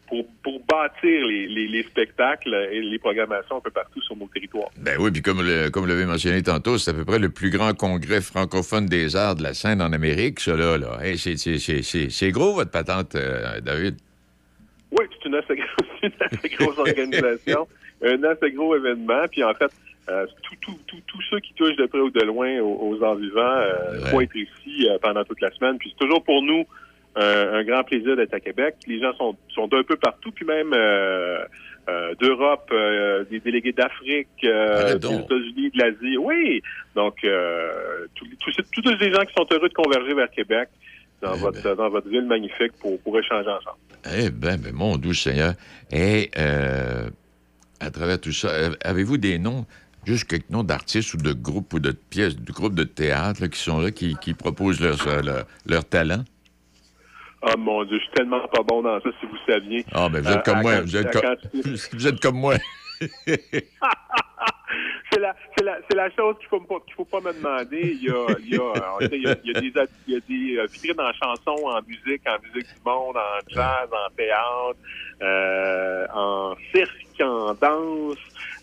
[0.07, 4.27] pour pour bâtir les, les, les spectacles et les programmations un peu partout sur nos
[4.27, 4.69] territoires.
[4.77, 7.73] Ben oui, puis comme, le, l'avez mentionné tantôt, c'est à peu près le plus grand
[7.73, 10.77] congrès francophone des arts de la scène en Amérique, ça là.
[11.01, 13.15] Hey, c'est- gros, votre patente,
[13.63, 13.95] David.
[14.97, 17.67] Oui, c'est une assez grosse, une assez grosse organisation,
[18.03, 19.25] un assez gros événement.
[19.31, 19.71] Puis en fait,
[20.09, 23.03] euh, tout- tout- tout- tous ceux qui touchent de près ou de loin aux, aux
[23.03, 25.77] arts vivants euh, vont être ici euh, pendant toute la semaine.
[25.77, 26.65] Puis c'est toujours pour nous
[27.15, 28.73] un grand plaisir d'être à Québec.
[28.87, 30.73] Les gens sont, sont d'un peu partout, puis même
[32.19, 32.73] d'Europe,
[33.29, 34.97] des délégués d'Afrique, des.
[35.19, 36.17] États-Unis, de l'Asie.
[36.17, 36.61] Oui,
[36.95, 37.17] donc
[38.15, 40.69] tous tous- tous les gens qui sont heureux de converger vers Québec
[41.23, 43.77] dans, votre, dans votre ville magnifique pour, pour échanger ensemble.
[44.15, 45.53] Eh ben, ben, mon doux Seigneur.
[45.91, 47.09] Et euh,
[47.79, 49.65] à travers tout ça, euh, avez-vous des noms,
[50.05, 53.47] juste quelques noms d'artistes ou de groupes ou de pièces, de groupes de théâtre là,
[53.47, 56.23] qui sont là, qui, qui proposent leur, euh, leur, leur talent?
[57.41, 59.85] Oh mon Dieu, je suis tellement pas bon dans ça, si vous saviez.
[59.91, 60.79] Ah, ben vous êtes Euh, comme moi.
[60.81, 61.17] Vous êtes,
[61.93, 62.55] vous êtes comme moi.
[65.11, 67.81] c'est la, c'est la, c'est la chose qu'il faut, qu'il faut pas me demander.
[67.81, 69.73] Il y a, il y a, il y a, il y a des,
[70.07, 73.39] il y a des euh, vitrines en chanson, en musique, en musique du monde, en
[73.49, 74.77] jazz, en théâtre,
[75.21, 78.17] euh, en cirque, en danse.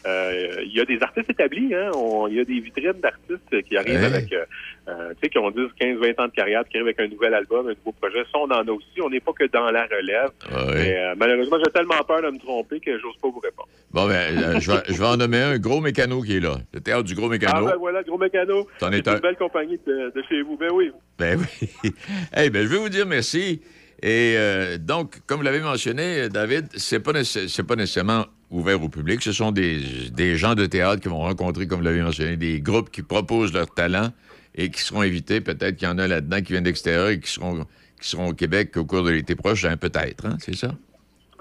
[0.06, 1.90] Euh, il y a des artistes établis, hein.
[1.94, 4.46] On- il y a des vitrines d'artistes qui arrivent avec, euh,
[4.88, 7.08] euh, tu sais, qui ont 10, 15, 20 ans de carrière, qui arrivent avec un
[7.08, 8.22] nouvel album, un nouveau projet.
[8.32, 9.00] Ça, on en a aussi.
[9.02, 10.30] On n'est pas que dans la relève.
[10.50, 10.74] Ouais.
[10.74, 13.68] Mais euh, malheureusement, j'ai tellement peur de me tromper que j'ose pas vous répondre.
[13.92, 16.56] Bon, ben, euh, je, vais, je vais en nommer un, gros mécano qui est là.
[16.72, 17.66] Le théâtre du gros Ah mécano.
[17.66, 18.66] ben voilà, gros mécano.
[18.78, 18.92] C'est un.
[18.92, 20.56] une belle compagnie de, de chez vous.
[20.56, 20.90] Ben oui.
[21.18, 21.90] Ben oui.
[22.36, 23.60] Eh ben, je vais vous dire merci.
[24.02, 28.88] Et euh, donc, comme vous l'avez mentionné, David, c'est pas, c'est pas nécessairement ouvert au
[28.88, 29.22] public.
[29.22, 29.78] Ce sont des,
[30.10, 33.52] des gens de théâtre qui vont rencontrer, comme vous l'avez mentionné, des groupes qui proposent
[33.52, 34.08] leur talent
[34.54, 35.40] et qui seront invités.
[35.40, 37.64] Peut-être qu'il y en a là-dedans qui viennent d'extérieur et qui seront,
[38.00, 40.26] qui seront au Québec au cours de l'été prochain, peut-être.
[40.26, 40.36] Hein?
[40.40, 40.70] C'est ça?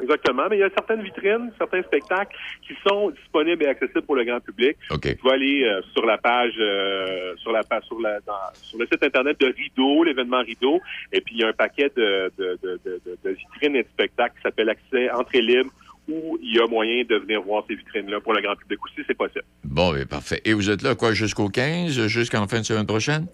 [0.02, 0.44] Exactement.
[0.50, 2.34] Mais il y a certaines vitrines, certains spectacles
[2.66, 4.78] qui sont disponibles et accessibles pour le grand public.
[4.92, 5.02] OK.
[5.02, 8.80] Tu vas aller euh, sur la page, euh, sur la page, sur, la, dans- sur
[8.80, 10.80] le site internet de Rideau, l'événement Rideau,
[11.12, 12.80] et puis il y a un paquet de, de, de-
[13.26, 15.70] de vitrines et de spectacles qui s'appelle Accès Entrée libre,
[16.10, 19.02] où il y a moyen de venir voir ces vitrines-là pour le grand public aussi,
[19.08, 19.44] c'est possible.
[19.64, 20.42] Bon, ben, parfait.
[20.46, 23.28] Et vous êtes là, quoi, jusqu'au 15, jusqu'en fin de semaine prochaine?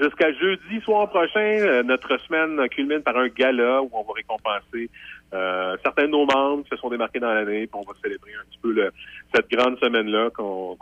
[0.00, 4.88] Jusqu'à jeudi soir prochain, euh, notre semaine culmine par un gala où on va récompenser
[5.34, 8.32] euh, certains de nos membres qui se sont démarqués dans l'année, puis on va célébrer
[8.32, 8.90] un petit peu le-
[9.34, 10.76] cette grande semaine-là qu'on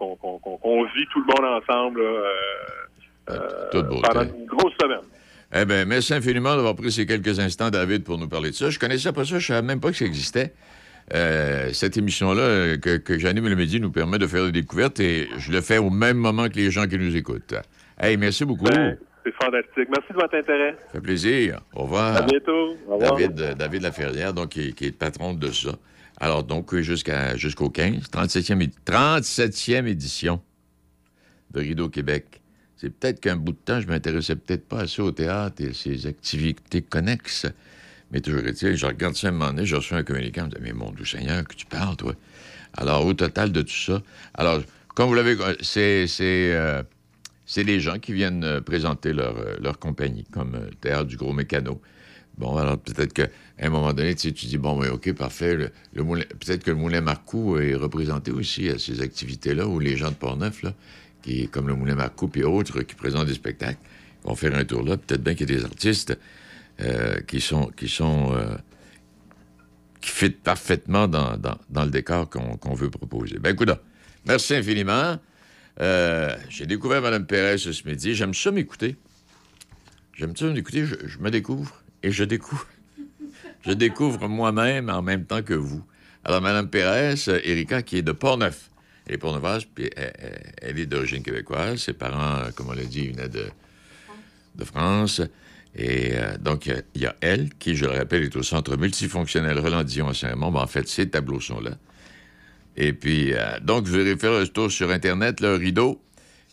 [0.95, 3.33] vit tout le monde ensemble euh,
[4.03, 5.01] pendant une grosse semaine.
[5.53, 8.71] Eh bien, merci infiniment d'avoir pris ces quelques instants, David, pour nous parler de ça.
[8.71, 10.53] Je connaissais pas ça, je savais même pas que ça existait.
[11.13, 15.01] Euh, cette émission-là euh, que, que j'anime le midi nous permet de faire des découvertes
[15.01, 17.55] et je le fais au même moment que les gens qui nous écoutent.
[17.99, 18.65] Hey, merci beaucoup.
[18.67, 19.89] Ben, c'est fantastique.
[19.91, 20.77] Merci de votre intérêt.
[20.87, 21.61] Ça fait plaisir.
[21.75, 22.17] Au revoir.
[22.17, 22.77] À bientôt.
[22.87, 23.17] Au revoir.
[23.17, 25.73] David, euh, David Laferrière, donc, qui, est- qui est le patron de ça.
[26.21, 30.41] Alors, donc, jusqu'à, jusqu'au 15, 37e, édi- 37e édition
[31.51, 32.41] de Rideau Québec.
[32.77, 36.07] C'est peut-être qu'un bout de temps, je m'intéressais peut-être pas assez au théâtre et ses
[36.07, 37.47] activités connexes.
[38.11, 40.65] Mais toujours est-il, je regarde ça un moment donné, je reçois un communicant, je me
[40.65, 42.15] dis, mais mon doux Seigneur, que tu parles, toi?
[42.77, 44.03] Alors, au total de tout ça,
[44.35, 44.63] alors,
[44.95, 46.83] comme vous l'avez, c'est, c'est, euh,
[47.47, 51.33] c'est des gens qui viennent euh, présenter leur, euh, leur compagnie, comme Théâtre du Gros
[51.33, 51.81] Mécano.
[52.39, 53.29] Bon, alors peut-être qu'à
[53.61, 55.71] un moment donné, tu, tu dis, bon, OK, parfait.
[55.95, 60.17] Peut-être que le Moulin Marcoux est représenté aussi à ces activités-là, où les gens de
[60.17, 60.75] Portneuf, là,
[61.23, 63.81] qui, comme le Moulin Marcoux et autres, qui présentent des spectacles,
[64.25, 64.97] vont faire un tour là.
[64.97, 66.17] Peut-être bien qu'il y a des artistes
[66.81, 68.55] euh, qui sont, qui sont euh,
[70.01, 73.39] qui fit parfaitement dans, dans- le décor qu'on qu'on veut proposer.
[73.39, 73.71] Ben, écoute,
[74.27, 75.19] merci infiniment.
[75.81, 78.15] Euh, J'ai découvert Mme Pérez ce midi.
[78.15, 78.97] J'aime ça m'écouter.
[80.15, 80.85] J'aime ça m'écouter.
[80.85, 82.67] Je, me découvre et je découvre.
[83.63, 85.85] Je découvre moi-même en même temps que vous.
[86.25, 87.15] Alors, Mme Pérez,
[87.45, 88.71] Erika, qui est de Portneuf.
[89.07, 91.81] Elle est portneuvoise, puis elle, est d'origine québécoise.
[91.81, 93.47] Ses parents, comme on l'a dit, venaient de,
[94.55, 95.21] de France.
[95.77, 99.59] Et euh, donc, il y a- elle, qui, je le rappelle, est au centre multifonctionnel
[99.59, 100.51] Roland Dion à Saint-Raymond.
[100.53, 101.73] Ben, en fait, ces tableaux sont là.
[102.77, 106.03] Et puis, euh, donc, vous irez faire un tour sur Internet, le rideau.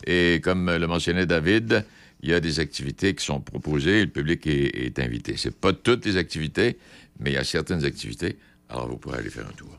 [0.05, 1.84] Et comme le mentionnait David,
[2.22, 5.36] il y a des activités qui sont proposées le public est, est invité.
[5.38, 6.78] C'est pas toutes les activités,
[7.20, 8.38] mais il y a certaines activités.
[8.70, 9.76] Alors, vous pourrez aller faire un tour.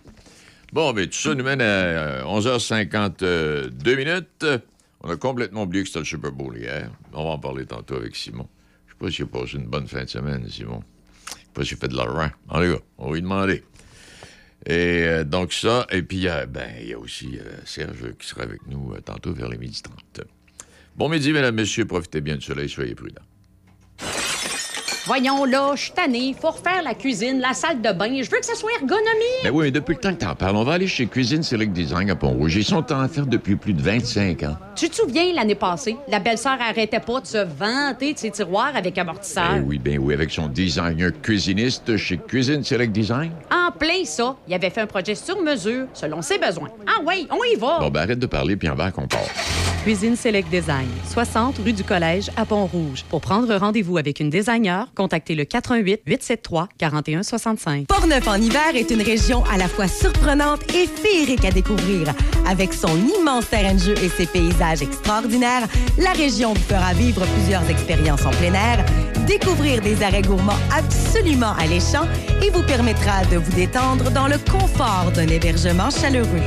[0.73, 4.47] Bon, mais tout ça nous mène à euh, 11h52 minutes.
[5.03, 6.91] On a complètement oublié que c'était le Super Bowl hier.
[7.13, 8.49] On va en parler tantôt avec Simon.
[8.99, 10.83] Sais pas s'il a passé une bonne fin de semaine, Simon.
[11.29, 12.31] Je sais pas s'il fait de l'argent.
[12.49, 13.63] En tout cas, on va lui demander.
[14.67, 17.61] Et euh, donc ça, et puis il y a, ben, il y a aussi euh,
[17.65, 20.27] Serge qui sera avec nous euh, tantôt vers les midi 30.
[20.97, 21.85] Bon midi, mesdames, messieurs.
[21.85, 23.23] Profitez bien du soleil, soyez prudents.
[25.09, 26.37] Voyons là, je suis tanné.
[26.39, 28.11] Faut refaire la cuisine, la salle de bain.
[28.23, 29.43] Je veux que ça soit ergonomique.
[29.43, 31.73] Ben oui, mais depuis le temps que t'en parles, on va aller chez Cuisine Select
[31.73, 32.57] Design à Pont-Rouge.
[32.57, 34.57] Ils sont en affaires depuis plus de 25 ans.
[34.77, 38.77] Tu te souviens, l'année passée, la belle-sœur arrêtait pas de se vanter de ses tiroirs
[38.77, 39.53] avec amortisseur?
[39.53, 43.31] Ben oui, ben oui, avec son designer cuisiniste chez Cuisine Select Design.
[43.51, 46.69] En plein ça, il avait fait un projet sur mesure, selon ses besoins.
[46.87, 47.79] Ah oui, on y va.
[47.81, 49.21] Bon, ben arrête de parler, puis en va qu'on part.
[49.85, 53.05] Cuisine Select Design, 60 rue du Collège à Pont-Rouge.
[53.09, 57.87] Pour prendre rendez-vous avec une designer, contactez le 88 873 4165.
[57.87, 62.09] Portneuf en hiver est une région à la fois surprenante et féerique à découvrir.
[62.47, 65.69] Avec son immense terrain de jeu et ses paysages extraordinaires,
[65.99, 68.85] la région vous fera vivre plusieurs expériences en plein air,
[69.27, 72.09] découvrir des arrêts gourmands absolument alléchants
[72.43, 76.43] et vous permettra de vous détendre dans le confort d'un hébergement chaleureux.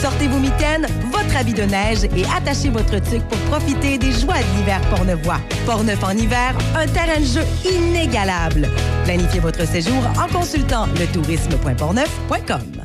[0.00, 4.38] Sortez vos mitaines, votre habit de neige et attachez votre tuque pour profiter des joies
[4.38, 5.40] de l'hiver portneuvois.
[5.66, 7.42] Portneuf en hiver, un terrain de jeu
[7.88, 8.68] inégalable.
[9.04, 12.84] Planifiez votre séjour en consultant letourisme.portneuf.com.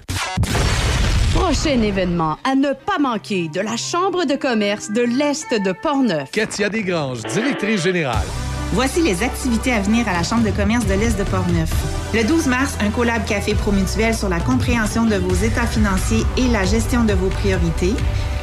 [1.34, 6.32] Prochain événement à ne pas manquer de la Chambre de commerce de l'Est de Portneuf.
[6.32, 8.26] Katia Desgranges, directrice générale.
[8.74, 11.70] Voici les activités à venir à la Chambre de commerce de l'Est de Portneuf.
[12.14, 16.48] Le 12 mars, un collab café promutuel sur la compréhension de vos états financiers et
[16.48, 17.94] la gestion de vos priorités.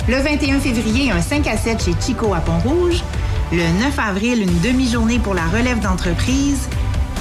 [0.09, 3.03] Le 21 février, un 5 à 7 chez Chico à Pont-Rouge.
[3.53, 6.69] Le 9 avril, une demi-journée pour la relève d'entreprise.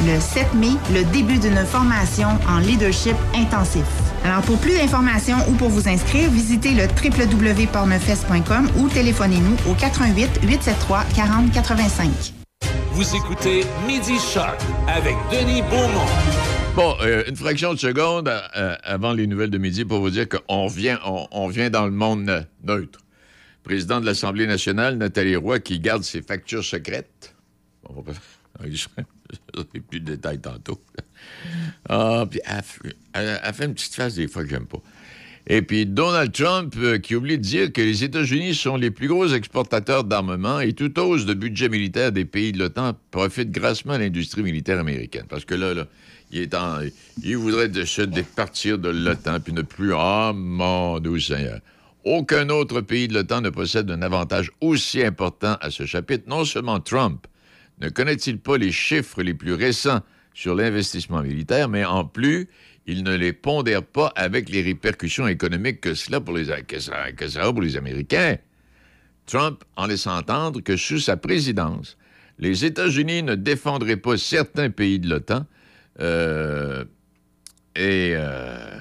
[0.05, 3.83] Le 7 mai, le début d'une formation en leadership intensif.
[4.23, 10.41] Alors, pour plus d'informations ou pour vous inscrire, visitez le www.portneufest.com ou téléphonez-nous au 88
[10.43, 12.09] 873 40 85.
[12.91, 16.05] Vous écoutez Midi Shark avec Denis Beaumont.
[16.75, 20.27] Bon, euh, une fraction de seconde euh, avant les nouvelles de midi pour vous dire
[20.29, 22.99] qu'on vient, on, on vient dans le monde ne- neutre.
[23.69, 27.35] Président de l'Assemblée nationale, Nathalie Roy, qui garde ses factures secrètes.
[27.87, 28.13] On va.
[28.63, 29.05] J'aurai
[29.91, 30.81] plus de détails tantôt.
[31.87, 34.81] Ah, puis elle- elle fait une petite face des fois que j'aime pas.
[35.45, 39.07] Et puis Donald Trump euh, qui oublie de dire que les États-Unis sont les plus
[39.07, 43.93] gros exportateurs d'armement et toute hausse de budget militaire des pays de l'OTAN profite grassement
[43.93, 45.25] à l'industrie militaire américaine.
[45.29, 45.85] Parce que là, là
[46.31, 46.79] il, est en,
[47.23, 49.93] il voudrait de se départir de l'OTAN puis ne plus...
[49.93, 51.59] Ah, mon doux Seigneur.
[52.05, 56.23] Aucun autre pays de l'OTAN ne possède un avantage aussi important à ce chapitre.
[56.27, 57.27] Non seulement Trump
[57.79, 60.01] ne connaît-il pas les chiffres les plus récents
[60.33, 62.47] sur l'investissement militaire, mais en plus,
[62.85, 67.77] il ne les pondère pas avec les répercussions économiques que cela pour les, pour les
[67.77, 68.37] Américains.
[69.25, 71.97] Trump en laisse entendre que sous sa présidence,
[72.39, 75.45] les États-Unis ne défendraient pas certains pays de l'OTAN
[75.99, 76.85] euh,
[77.75, 78.79] et euh,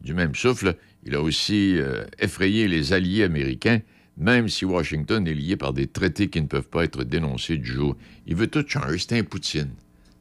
[0.00, 0.76] du même souffle,
[1.08, 3.80] il a aussi euh, effrayé les alliés américains,
[4.18, 7.64] même si Washington est lié par des traités qui ne peuvent pas être dénoncés du
[7.64, 7.96] jour.
[8.26, 8.98] Il veut tout changer.
[8.98, 9.70] C'est un Poutine.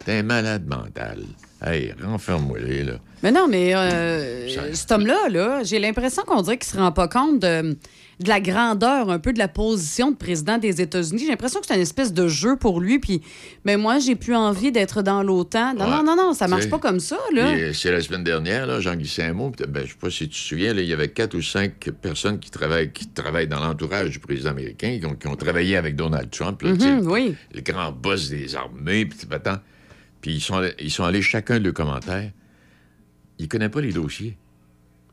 [0.05, 1.23] C'est un malade mental.
[1.61, 2.99] Hey, renferme-moi là.
[3.21, 7.09] Mais non, mais euh, cet homme-là, là, j'ai l'impression qu'on dirait qu'il se rend pas
[7.09, 7.75] compte de,
[8.19, 11.19] de la grandeur un peu de la position de président des États-Unis.
[11.25, 12.97] J'ai l'impression que c'est une espèce de jeu pour lui.
[12.97, 13.21] Puis,
[13.63, 15.75] mais moi, j'ai plus envie d'être dans l'OTAN.
[15.75, 15.91] Non, Ouais.
[15.91, 17.49] non, non, non, ça marche pas comme ça, là.
[17.49, 18.79] Euh, C'est la semaine dernière, là,
[19.33, 19.51] mot.
[19.51, 21.43] puis, Ben, je sais pas si tu te souviens, là, il y avait quatre ou
[21.43, 25.35] cinq personnes qui travaillent, qui travaillent dans l'entourage du président américain, qui ont, qui ont
[25.35, 27.35] travaillé avec Donald Trump, là, Mhm, oui.
[27.53, 29.19] le grand boss des armées, puis.
[30.21, 32.31] Puis ils sont, allés- ils sont allés chacun de leurs commentaires.
[33.37, 34.35] Il connaît pas les dossiers.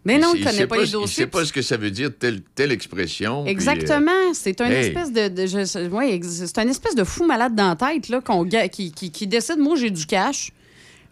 [0.07, 1.25] Mais non, il sait connaît pas les Il dossiers.
[1.25, 3.43] sait pas ce que ça veut dire, telle, telle expression.
[3.45, 4.11] puis, euh, Exactement.
[4.35, 4.89] C'est un hey.
[4.89, 8.45] espèce de, de- ouais, c'est un espèce de fou malade dans la tête là, qu'on
[8.45, 10.51] ga- qui, qui, qui décide moi j'ai du cash.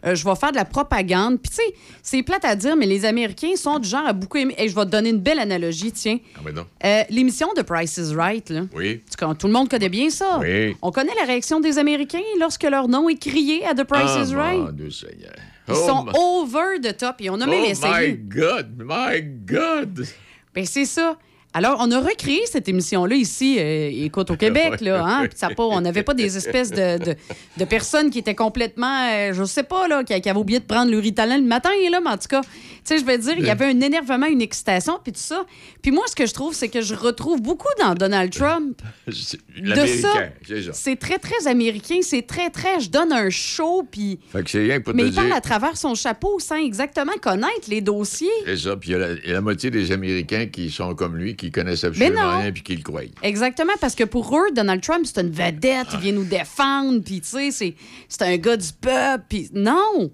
[0.05, 1.39] Euh, je vais faire de la propagande.
[1.41, 4.37] Puis, tu sais, c'est plate à dire, mais les Américains sont du genre à beaucoup
[4.37, 4.55] aimer.
[4.57, 6.17] Et je vais te donner une belle analogie, tiens.
[6.35, 6.65] Ah, ben non.
[6.85, 8.61] Euh, L'émission de Price is Right, là.
[8.75, 9.01] Oui.
[9.09, 10.39] Tu Tout le monde connaît bien ça.
[10.41, 10.75] Oui.
[10.81, 14.23] On connaît la réaction des Américains lorsque leur nom est crié à The Price Ah,
[14.23, 14.59] is Right.
[14.59, 15.33] mon Dieu Seigneur.
[15.67, 17.15] Ils Oh, sont over the top.
[17.19, 18.11] Et on a même Oh essayé.
[18.11, 18.83] my God!
[18.85, 20.05] My God!
[20.53, 21.17] Ben, c'est ça.
[21.55, 25.27] Alors, on a recréé cette émission-là ici, euh, écoute, au Québec, là, hein, ouais.
[25.27, 27.15] puis ça a pas, on n'avait pas des espèces de, de,
[27.57, 30.65] de personnes qui étaient complètement, euh, je sais pas, là, qui, qui avaient oublié de
[30.65, 32.41] prendre le ritalin le matin, là, mais en tout cas,
[32.85, 35.45] sais, je veux dire, il y avait un énervement, une excitation, puis tout ça.
[35.81, 38.81] Puis moi, ce que je trouve, c'est que je retrouve beaucoup dans Donald Trump.
[39.07, 40.29] De ça,
[40.73, 41.99] c'est très, très américain.
[42.01, 42.79] C'est très, très.
[42.79, 44.19] Je donne un show, puis.
[44.31, 45.35] Fait que c'est rien pour Mais te il parle dire.
[45.35, 48.27] à travers son chapeau sans exactement connaître les dossiers.
[48.45, 48.75] C'est ça.
[48.77, 51.15] Puis il y, a la- il y a la moitié des Américains qui sont comme
[51.17, 53.01] lui, qui connaissent absolument rien puis qui le croient.
[53.21, 57.21] Exactement, parce que pour eux, Donald Trump, c'est une vedette, il vient nous défendre, puis
[57.21, 57.75] tu sais, c'est-
[58.07, 60.11] c'est un gars du peuple, puis non!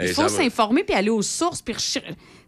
[0.00, 1.74] Il faut s'informer puis aller aux sources, puis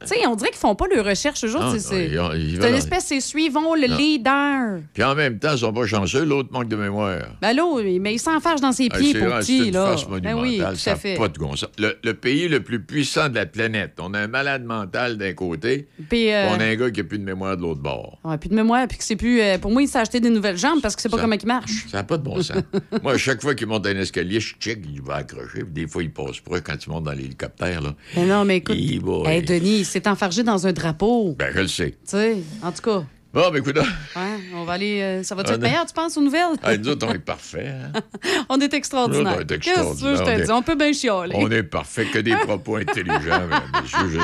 [0.09, 1.75] sais, on dirait qu'ils font pas leurs recherches toujours.
[1.79, 3.97] C'est- une espèce, c'est suivons le Non.
[3.97, 4.79] leader.
[4.93, 7.21] Puis en même temps, ils sont pas chanceux, l'autre manque de mémoire.
[7.41, 7.65] Ben là,
[8.01, 9.95] mais il s'enfarge dans ses Ah, pieds pour petit, une là.
[10.23, 11.17] Ben oui, tout ça à fait.
[11.17, 11.69] pas de bon sens.
[11.79, 15.33] Le, le pays le plus puissant de la planète, on a un malade mental d'un
[15.33, 18.19] côté, Puis, euh, on a un gars qui n'a plus de mémoire de l'autre bord.
[18.25, 19.41] Ouais, puis de mémoire, puis que c'est plus.
[19.41, 21.37] euh, pour moi, il s'est acheté des nouvelles jambes parce que c'est pas Ça- comment
[21.41, 21.87] il marche.
[21.91, 22.57] Ça n'a pas de bon sens.
[23.03, 25.61] Moi, à chaque fois qu'il monte un escalier, je check, il va accrocher.
[25.65, 27.81] Puis des fois, il passe pas quand il monte dans l'hélicoptère.
[27.81, 27.95] Là.
[28.17, 28.77] Mais non, mais écoute.
[28.77, 31.35] Hey, Denis, s'est enfargé dans un drapeau.
[31.39, 31.91] Ben, je le sais.
[31.93, 33.05] Tu sais, en tout cas.
[33.33, 34.23] Bon, ben, écoute, Ouais,
[34.55, 35.01] on va aller.
[35.01, 36.55] euh, ça va-tu être est- meilleur, tu penses, aux nouvelles?
[36.63, 37.67] ah, nous autres, on est parfaits.
[37.67, 38.01] hein.
[38.49, 39.35] on est extraordinaire.
[39.39, 40.39] On est Qu'est-ce que tu veux, je extraordinaire.
[40.41, 40.51] te dis?
[40.53, 41.35] On peut bien chialer.
[41.37, 43.49] On est parfait, que des propos intelligents,
[43.83, 44.21] messieurs.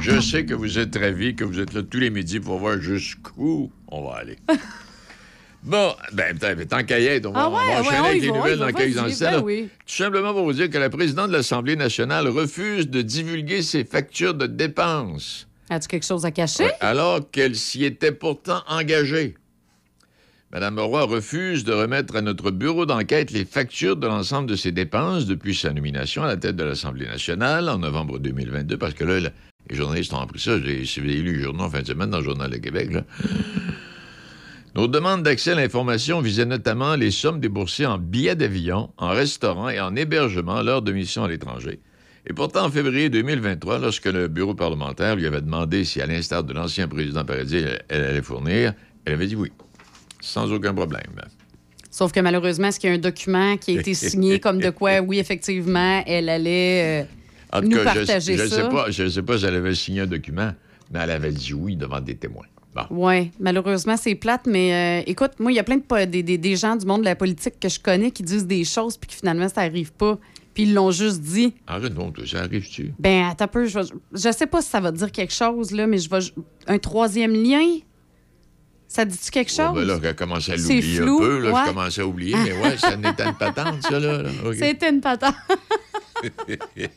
[0.00, 2.58] Je, je sais que vous êtes ravis, que vous êtes là tous les midis pour
[2.58, 4.38] voir jusqu'où on va aller.
[5.68, 8.22] Bon, ben, tant- qu'à y être, on va, Ah on va ouais, enchaîner ouais, avec
[8.22, 9.42] les nouvelles dans quelques instants.
[9.42, 13.84] Tout simplement pour vous dire que la présidente de l'Assemblée nationale refuse de divulguer ses
[13.84, 15.46] factures de dépenses.
[15.70, 16.64] As-tu quelque chose à cacher?
[16.64, 19.34] Ouais, alors qu'elle s'y était pourtant engagée.
[20.50, 24.72] Mme Roy refuse de remettre à notre bureau d'enquête les factures de l'ensemble de ses
[24.72, 29.04] dépenses depuis sa nomination à la tête de l'Assemblée nationale en novembre 2022, parce que
[29.04, 29.28] là,
[29.68, 30.58] les journalistes ont appris ça.
[30.58, 32.90] J'ai lu le journal en fin de semaine dans le Journal de Québec.
[32.94, 33.02] là.
[34.74, 39.68] Nos demandes d'accès à l'information visaient notamment les sommes déboursées en billets d'avion, en restaurant
[39.68, 41.80] et en hébergement lors de missions à l'étranger.
[42.26, 46.44] Et pourtant, en février 2023, lorsque le bureau parlementaire lui avait demandé si, à l'instar
[46.44, 49.50] de l'ancien président Paradis, elle, allait fournir, elle avait dit oui,
[50.20, 51.02] sans aucun problème.
[51.90, 54.70] Sauf que malheureusement, est-ce qu'il y a un document qui a été signé comme de
[54.70, 57.04] quoi, oui, effectivement, elle allait euh,
[57.52, 58.56] En tout nous cas, je- partager je ne ça?
[58.56, 60.52] sais pas, je sais pas si elle avait signé un document,
[60.92, 62.44] mais elle avait dit oui devant des témoins.
[62.74, 62.82] Bon.
[62.90, 66.38] Oui, malheureusement, c'est plate, mais euh, écoute, moi, il y a plein de des, des-
[66.38, 69.08] des gens du monde de la politique que je connais qui disent des choses puis
[69.08, 70.18] que finalement, ça n'arrive pas.
[70.54, 71.54] Puis ils l'ont juste dit.
[71.66, 72.92] Arrête donc, toi, ça arrive-tu?
[72.98, 73.78] Ben, attends un peu, je,
[74.12, 76.18] je sais pas si ça va te dire quelque chose, là, mais je vais.
[76.66, 77.64] Un troisième lien?
[78.86, 79.66] Ça dit-tu quelque chose?
[79.70, 81.38] Oh, ben là, elle commence à l'oublier un peu.
[81.40, 81.60] Là, ouais.
[81.64, 84.22] Je commençais à oublier, mais ouais, ça n'était une patente, ça, là.
[84.22, 84.30] là.
[84.46, 84.54] OK.
[84.54, 85.34] C'était une patate.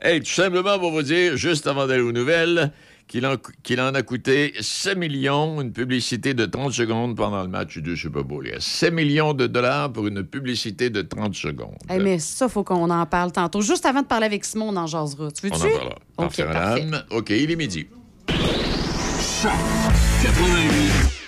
[0.00, 2.72] hey, tout simplement pour vous dire, juste avant d'aller aux nouvelles,
[3.08, 7.96] qu'il en, a coûté 7 millions, une publicité de 30 secondes pendant le match du
[7.96, 8.46] Super Bowl.
[8.46, 11.76] Il y a 7 millions de dollars pour une publicité de 30 secondes.
[11.88, 13.60] Eh, mais ça, faut qu'on en parle tantôt.
[13.60, 15.30] Juste avant de parler avec Simon, on en jasera.
[15.30, 15.66] Tu On veux-tu?
[15.74, 15.94] en parlera.
[16.18, 16.86] OK, Parfait.
[17.10, 17.86] OK, il est midi.
[18.26, 19.52] 88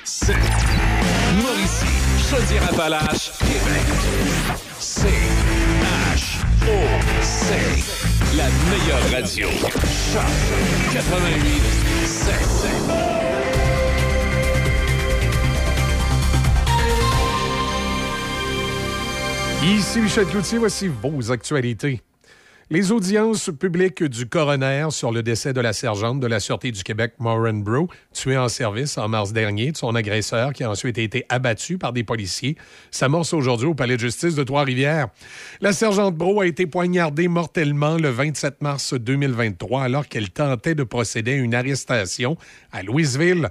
[0.04, 0.36] 7.
[1.42, 1.86] Mauricie,
[2.30, 3.82] Chaudière-Appalaches, Québec.
[4.80, 5.10] C H
[5.54, 5.57] O
[7.22, 7.54] C.
[8.36, 9.48] La meilleure radio.
[9.48, 10.22] Choc
[10.92, 11.62] 88
[12.04, 12.48] 7.
[19.64, 22.02] Ici Michel Cloutier, voici vos actualités.
[22.70, 26.82] Les audiences publiques du coroner sur le décès de la sergente de la Sûreté du
[26.82, 30.98] Québec, Maureen Bro, tuée en service en mars dernier de son agresseur qui a ensuite
[30.98, 32.58] été abattu par des policiers,
[32.90, 35.08] s'amorce aujourd'hui au Palais de justice de Trois-Rivières.
[35.62, 40.82] La sergente Bro a été poignardée mortellement le 27 mars 2023 alors qu'elle tentait de
[40.82, 42.36] procéder à une arrestation
[42.70, 43.48] à Louisville.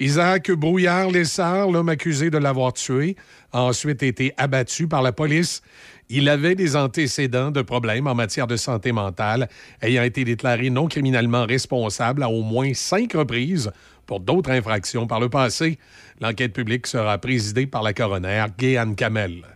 [0.00, 3.16] Isaac Brouillard-Lessard, l'homme accusé de l'avoir tué,
[3.52, 5.62] a ensuite été abattu par la police.
[6.10, 9.48] Il avait des antécédents de problèmes en matière de santé mentale,
[9.80, 13.70] ayant été déclaré non criminellement responsable à au moins cinq reprises
[14.06, 15.78] pour d'autres infractions par le passé.
[16.20, 19.53] L'enquête publique sera présidée par la coroner Guéanne Kamel.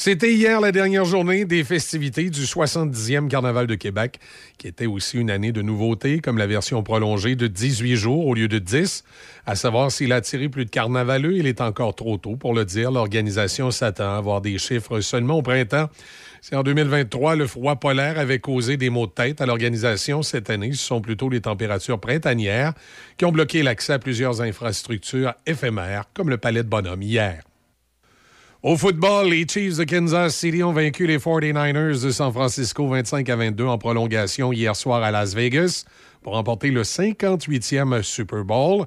[0.00, 4.20] C'était hier la dernière journée des festivités du 70e Carnaval de Québec,
[4.56, 8.34] qui était aussi une année de nouveautés, comme la version prolongée de 18 jours au
[8.34, 9.02] lieu de 10.
[9.44, 12.64] À savoir s'il a attiré plus de carnavaleux, il est encore trop tôt pour le
[12.64, 12.92] dire.
[12.92, 15.88] L'organisation s'attend à avoir des chiffres seulement au printemps.
[16.42, 20.48] Si en 2023, le froid polaire avait causé des maux de tête à l'organisation, cette
[20.48, 22.72] année, ce sont plutôt les températures printanières
[23.16, 27.47] qui ont bloqué l'accès à plusieurs infrastructures éphémères, comme le Palais de Bonhomme hier.
[28.64, 33.28] Au football, les Chiefs de Kansas City ont vaincu les 49ers de San Francisco 25
[33.28, 35.84] à 22 en prolongation hier soir à Las Vegas.
[36.22, 38.84] pour remporter le 58e Super Bowl.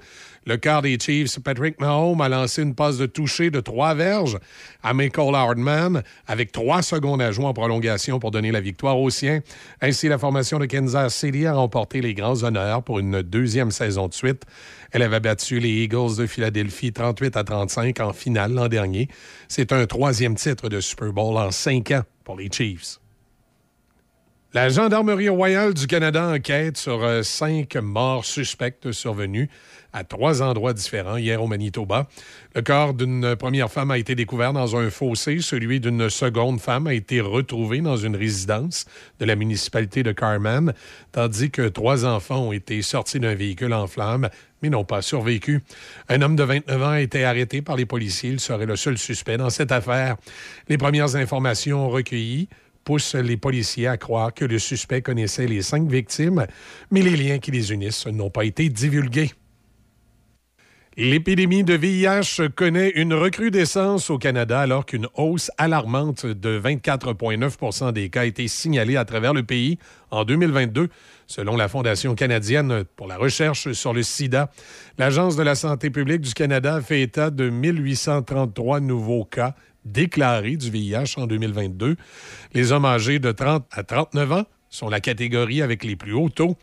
[0.47, 4.39] Le quart des Chiefs, Patrick Mahomes, a lancé une passe de toucher de trois verges
[4.81, 9.11] à Michael Hardman avec trois secondes à jouer en prolongation pour donner la victoire aux
[9.11, 9.41] siens.
[9.81, 14.07] Ainsi, la formation de Kansas City a remporté les grands honneurs pour une deuxième saison
[14.07, 14.43] de suite.
[14.91, 19.09] Elle avait battu les Eagles de Philadelphie 38 à 35 en finale l'an dernier.
[19.47, 22.97] C'est un troisième titre de Super Bowl en cinq ans pour les Chiefs.
[24.53, 29.49] La Gendarmerie royale du Canada enquête sur euh, cinq morts suspectes survenues
[29.93, 32.07] à trois endroits différents hier au Manitoba.
[32.55, 35.39] Le corps d'une première femme a été découvert dans un fossé.
[35.39, 38.85] Celui d'une seconde femme a été retrouvé dans une résidence
[39.19, 40.73] de la municipalité de Carman,
[41.11, 44.29] tandis que trois enfants ont été sortis d'un véhicule en flammes
[44.61, 45.61] mais n'ont pas survécu.
[46.07, 48.29] Un homme de 29 ans a été arrêté par les policiers.
[48.29, 50.17] Il serait le seul suspect dans cette affaire.
[50.69, 52.47] Les premières informations recueillies
[52.83, 56.45] poussent les policiers à croire que le suspect connaissait les cinq victimes,
[56.89, 59.31] mais les liens qui les unissent n'ont pas été divulgués.
[60.97, 68.09] L'épidémie de VIH connaît une recrudescence au Canada alors qu'une hausse alarmante de 24,9% des
[68.09, 69.77] cas a été signalée à travers le pays
[70.09, 70.89] en 2022,
[71.27, 74.51] selon la Fondation canadienne pour la recherche sur le sida.
[74.97, 80.69] L'Agence de la santé publique du Canada fait état de 1833 nouveaux cas déclarés du
[80.69, 81.95] VIH en 2022.
[82.53, 86.29] Les hommes âgés de 30 à 39 ans sont la catégorie avec les plus hauts
[86.29, 86.57] taux.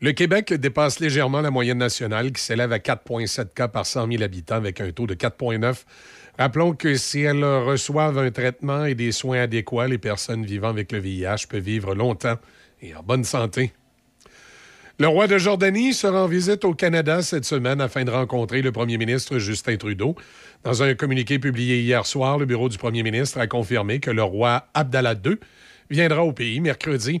[0.00, 4.22] Le Québec dépasse légèrement la moyenne nationale qui s'élève à 4,7 cas par 100 000
[4.22, 5.74] habitants avec un taux de 4,9.
[6.38, 10.92] Rappelons que si elles reçoivent un traitement et des soins adéquats, les personnes vivant avec
[10.92, 12.36] le VIH peuvent vivre longtemps
[12.80, 13.72] et en bonne santé.
[15.00, 18.70] Le roi de Jordanie sera en visite au Canada cette semaine afin de rencontrer le
[18.70, 20.14] premier ministre Justin Trudeau.
[20.62, 24.22] Dans un communiqué publié hier soir, le bureau du premier ministre a confirmé que le
[24.22, 25.38] roi Abdallah II
[25.90, 27.20] viendra au pays mercredi.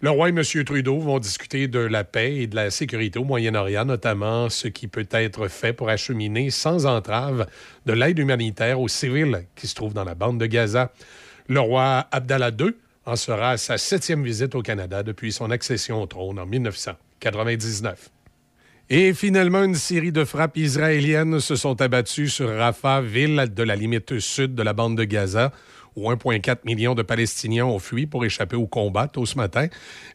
[0.00, 0.44] Le roi et M.
[0.64, 4.86] Trudeau vont discuter de la paix et de la sécurité au Moyen-Orient, notamment ce qui
[4.86, 7.48] peut être fait pour acheminer sans entrave
[7.84, 10.92] de l'aide humanitaire aux civils qui se trouvent dans la bande de Gaza.
[11.48, 12.76] Le roi Abdallah II
[13.06, 18.10] en sera à sa septième visite au Canada depuis son accession au trône en 1999.
[18.90, 23.74] Et finalement, une série de frappes israéliennes se sont abattues sur Rafah, ville de la
[23.74, 25.50] limite sud de la bande de Gaza,
[25.96, 29.68] où 1,4 million de Palestiniens ont fui pour échapper au combat tôt ce matin.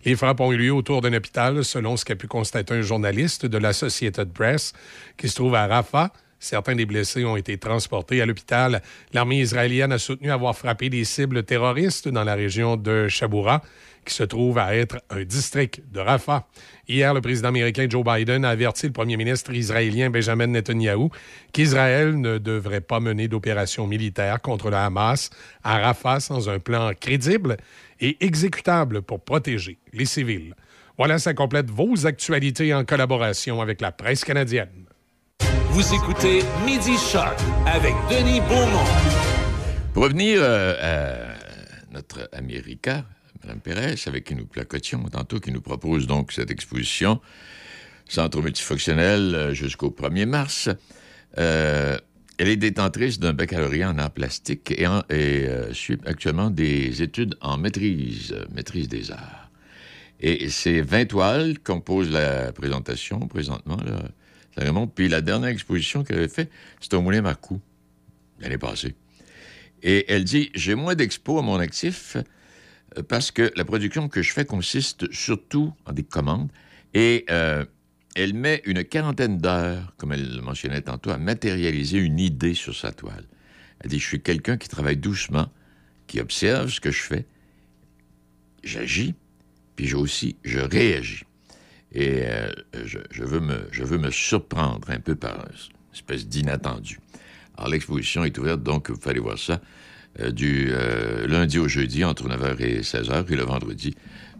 [0.05, 3.45] Les frappes ont eu lieu autour d'un hôpital, selon ce qu'a pu constater un journaliste
[3.45, 4.73] de l'Associated Press
[5.17, 6.11] qui se trouve à Rafah.
[6.39, 8.81] Certains des blessés ont été transportés à l'hôpital.
[9.13, 13.61] L'armée israélienne a soutenu avoir frappé des cibles terroristes dans la région de Chaboura,
[14.03, 16.47] qui se trouve à être un district de Rafah.
[16.87, 21.09] Hier, le président américain Joe Biden a averti le premier ministre israélien Benjamin Netanyahu
[21.51, 25.29] qu'Israël ne devrait pas mener d'opération militaire contre le Hamas
[25.63, 27.57] à Rafah sans un plan crédible
[27.99, 30.55] et exécutable pour protéger les civils.
[30.97, 34.85] Voilà, ça complète vos actualités en collaboration avec la presse canadienne.
[35.69, 38.85] Vous écoutez Midi Shark avec Denis Beaumont.
[39.93, 43.05] Pour revenir euh, à notre América,
[43.43, 47.19] Mme Pérez, avec qui nous placotions tantôt, qui nous propose donc cette exposition
[48.07, 50.69] Centre multifonctionnel euh, jusqu'au 1er mars.
[51.37, 51.97] Euh,
[52.37, 57.57] elle est détentrice d'un baccalauréat en arts plastiques et, euh, suit actuellement des études en
[57.57, 59.49] maîtrise, maîtrise des arts.
[60.19, 64.03] Et c'est 20 toiles composent la présentation présentement, là,
[64.55, 64.63] ça.
[64.93, 67.59] Puis la dernière exposition qu'elle avait faite, c'était au Moulin Marcoux,
[68.39, 68.95] l'année passée.
[69.81, 72.17] Et elle dit J'ai moins d'expos à mon actif
[73.01, 76.51] parce que la production que je fais consiste surtout en des commandes
[76.93, 77.65] et euh,
[78.15, 82.75] elle met une quarantaine d'heures, comme elle le mentionnait tantôt, à matérialiser une idée sur
[82.75, 83.25] sa toile.
[83.79, 85.51] Elle dit Je suis quelqu'un qui travaille doucement,
[86.07, 87.25] qui observe ce que je fais,
[88.63, 89.15] j'agis,
[89.75, 91.25] puis j'ai aussi, je réagis.
[91.91, 92.51] Et euh,
[92.85, 96.99] je, veux me, surprendre un peu par une espèce d'inattendu.
[97.57, 99.61] Alors, l'exposition est ouverte, donc vous aller voir ça
[100.19, 103.95] euh, du euh, lundi au jeudi entre 9h et 16h, puis le vendredi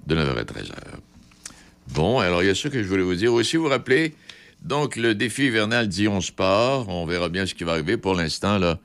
[0.08, 0.74] de 9h à 13h.
[1.94, 3.34] Bon, alors il y a ça que je voulais vous dire.
[3.34, 4.14] Aussi, vous rappelez,
[4.62, 7.98] donc le défi hivernal Dion Sport, on verra bien ce qui va arriver.
[7.98, 8.80] Pour l'instant, là,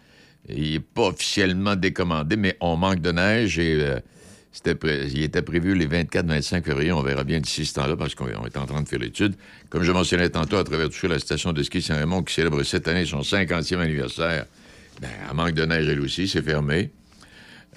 [0.49, 4.01] il n'est pas officiellement décommandé, mais on manque de neige et euh,
[4.65, 6.93] il était prévu les 24-25 février.
[6.93, 9.35] On verra bien d'ici ce temps-là parce qu'on on est en train de faire l'étude.
[9.69, 12.89] Comme je mentionnais tantôt, à travers tout la station de ski Saint-Raymond qui célèbre cette
[12.89, 14.47] année son 50e anniversaire,
[15.01, 16.91] ben, elle manque de neige elle aussi, c'est fermé.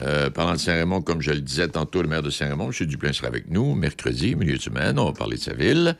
[0.02, 2.88] Euh, parlant de Saint-Raymond, comme je le disais tantôt, le maire de Saint-Raymond, M.
[2.88, 4.98] Duplain sera avec nous mercredi, milieu de semaine.
[4.98, 5.96] On va parler de sa ville.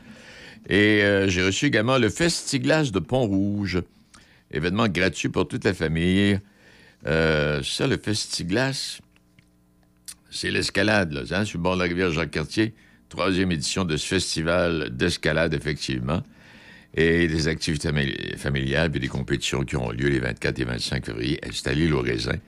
[0.68, 3.82] Et euh, j'ai reçu également le Festiglas de Pont-Rouge,
[4.50, 6.40] événement gratuit pour toute la famille.
[7.06, 9.00] Euh, ça, le Festiglas,
[10.30, 12.74] c'est l'escalade, là, hein, sur le bord de la rivière Jacques-Cartier.
[13.08, 16.22] troisième édition de ce festival d'escalade, effectivement,
[16.94, 21.06] et des activités famili- familiales, puis des compétitions qui auront lieu les 24 et 25
[21.06, 21.40] février.
[21.52, 22.38] C'est à l'île aux raisins.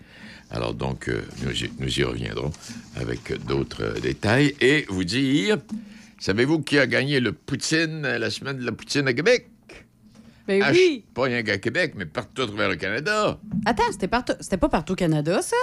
[0.51, 2.53] Alors donc, euh, nous, y, nous y reviendrons
[2.97, 4.55] avec d'autres euh, détails.
[4.61, 5.57] Et vous dire,
[6.19, 9.49] savez-vous qui a gagné le Poutine, euh, la semaine de la Poutine à Québec?
[10.47, 11.05] Ben Ah, oui.
[11.15, 13.41] Pas rien qu'à Québec, mais partout à travers le Canada.
[13.65, 15.57] Attends, c'était partout- c'était pas partout au Canada, ça?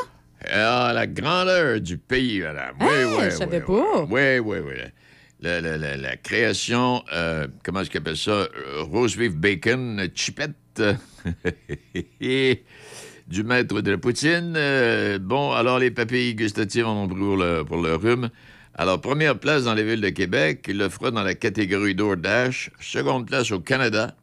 [0.52, 2.76] Ah, la grandeur du pays, madame.
[2.82, 4.08] Oui, Hey, oui, je savais oui, pas.
[4.10, 4.74] Oui, oui, oui.
[5.42, 8.32] La, la- la- création, euh, comment est-ce qu'on appelle ça?
[8.32, 10.82] Euh, Rose beef bacon, euh, chipette.
[13.28, 14.54] du maître de la poutine.
[14.56, 18.30] Euh, bon, alors les papilles gustatives en ont pour le, pour le rhume.
[18.76, 22.72] Alors, première place dans les villes de Québec, il le fera dans la catégorie DoorDash.
[22.80, 24.16] Seconde place au Canada.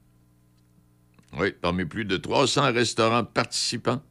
[1.39, 4.03] Oui, parmi plus de 300 restaurants participants.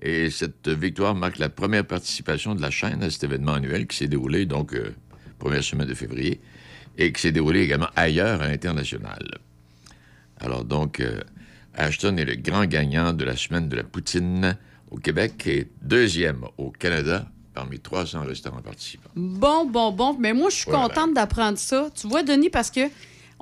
[0.00, 3.96] Et cette victoire marque la première participation de la chaîne à cet événement annuel qui
[3.96, 4.92] s'est déroulé, donc, euh,
[5.42, 6.40] première semaine de février,
[6.96, 9.26] et qui s'est déroulé également ailleurs à l'international.
[10.40, 11.20] Alors, donc, euh,
[11.74, 14.56] Ashton est le grand gagnant de la semaine de la poutine
[14.90, 19.10] au Québec et deuxième au Canada parmi 300 restaurants participants.
[19.16, 20.16] Bon, bon, bon.
[20.18, 20.88] Mais moi, je suis Voilà.
[20.88, 21.88] contente d'apprendre ça.
[21.94, 22.80] Tu vois, Denis, parce que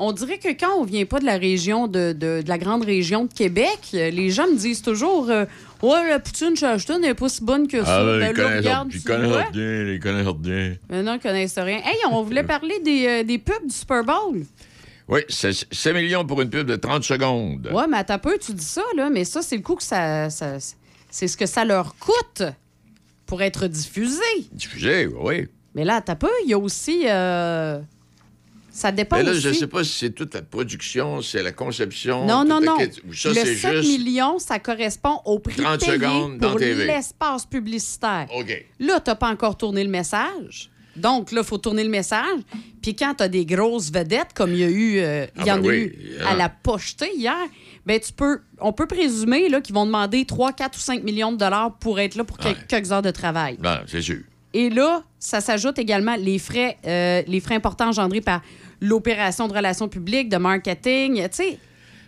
[0.01, 2.85] on dirait que quand on vient pas de la région, de, de- de la grande
[2.85, 5.45] région de Québec, les gens me disent toujours euh,
[5.83, 8.01] Ouais, la poutine chez Ashton n'est pas si bonne que ça.
[8.01, 10.75] Ah, ben, ils connaissent regarde, ils connaissent rien, ils connaissent rien.
[10.91, 11.79] Mais non, ils connaissent rien.
[11.85, 14.43] Hey, on voulait parler des, euh, des pubs du Super Bowl.
[15.09, 17.69] Oui, c'est 5 millions pour une pub de 30 secondes.
[17.73, 20.29] Ouais, mais un peu, tu dis ça, là, mais ça, c'est le coût que ça.
[20.31, 20.59] ça-
[21.13, 22.43] c'est ce que ça leur coûte
[23.27, 24.21] pour être diffusé.
[24.53, 25.49] Diffusé, oui.
[25.75, 27.03] Mais là, un peu, il y a aussi.
[27.07, 27.81] euh,
[28.81, 29.41] Ça dépend Mais là, aussi.
[29.43, 32.25] je ne sais pas si c'est toute la production, c'est la conception.
[32.27, 32.79] Non, non, non.
[33.13, 33.89] Ça, le c'est 7 juste.
[33.99, 36.87] millions, ça correspond au prix 30 payé secondes dans pour TV.
[36.87, 38.27] l'espace publicitaire.
[38.35, 38.65] OK.
[38.79, 40.71] Là, tu n'as pas encore tourné le message.
[40.97, 42.41] Donc, là, il faut tourner le message.
[42.83, 45.51] Puis quand tu as des grosses vedettes, comme il y a eu, euh, il y
[45.51, 45.95] Ah en ben a oui, eu
[46.25, 46.31] ah.
[46.31, 47.37] à la pochetée hier,
[47.87, 51.37] ben tu peux, on peut présumer qu'ils vont demander 3, 4 ou 5 millions de
[51.37, 53.59] dollars pour être là pour quel- quelques heures de travail.
[53.63, 54.21] Non, c'est sûr.
[54.53, 58.43] Et là, ça s'ajoute également les frais, euh, les frais importants engendrés par
[58.81, 61.17] l'opération de relations publiques, de marketing.
[61.23, 61.59] Tu sais,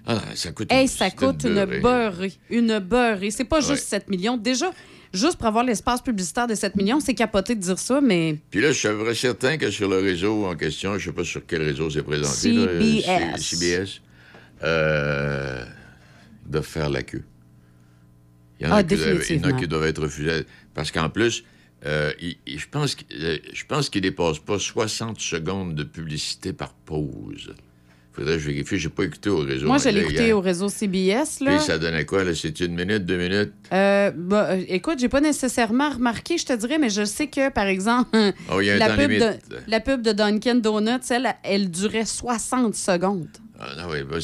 [0.07, 1.79] Ah, non, ça coûte, Hey, ça coûte une beurrée.
[1.81, 2.33] beurrée.
[2.51, 3.31] Une beurrée.
[3.31, 3.75] C'est pas Ouais.
[3.75, 4.37] juste 7 millions.
[4.37, 4.73] Déjà,
[5.15, 8.61] juste pour avoir l'espace publicitaire de 7 millions, c'est capoté de dire ça, mais Puis
[8.61, 8.79] là, je
[9.13, 11.89] suis certain que sur le réseau en question, je ne sais pas sur quel réseau
[11.89, 12.51] c'est présenté.
[12.53, 13.37] là, CBS.
[13.41, 14.01] C- CBS.
[14.65, 15.65] Euh,
[16.47, 17.23] doivent faire la queue.
[18.61, 20.45] Il y en Ah, a, qui doivent, il y en a qui doivent être refusés.
[20.75, 21.45] Parce qu'en plus,
[21.87, 25.85] euh, il- il- je pense euh, je pense qu'ils ne dépassent pas 60 secondes de
[25.85, 27.55] publicité par pause.
[28.15, 28.77] Faudrait que je vérifie.
[28.79, 29.67] Je n'ai pas écouté au réseau.
[29.67, 30.37] moi, je l'ai écouté hier.
[30.37, 31.41] au réseau CBS.
[31.41, 31.57] Là.
[31.57, 32.25] Puis ça donnait quoi?
[32.25, 32.35] là?
[32.35, 33.53] C'est une minute, deux minutes?
[33.73, 37.49] Euh, bah, euh, écoute, j'ai pas nécessairement remarqué, je te dirais, mais je sais que,
[37.49, 38.15] par exemple,
[38.53, 39.31] Oh, y a la, pub de,
[39.67, 43.29] la pub de Dunkin' Donuts, elle, elle durait 60 secondes.
[43.59, 44.19] Ah, non, oui, bah,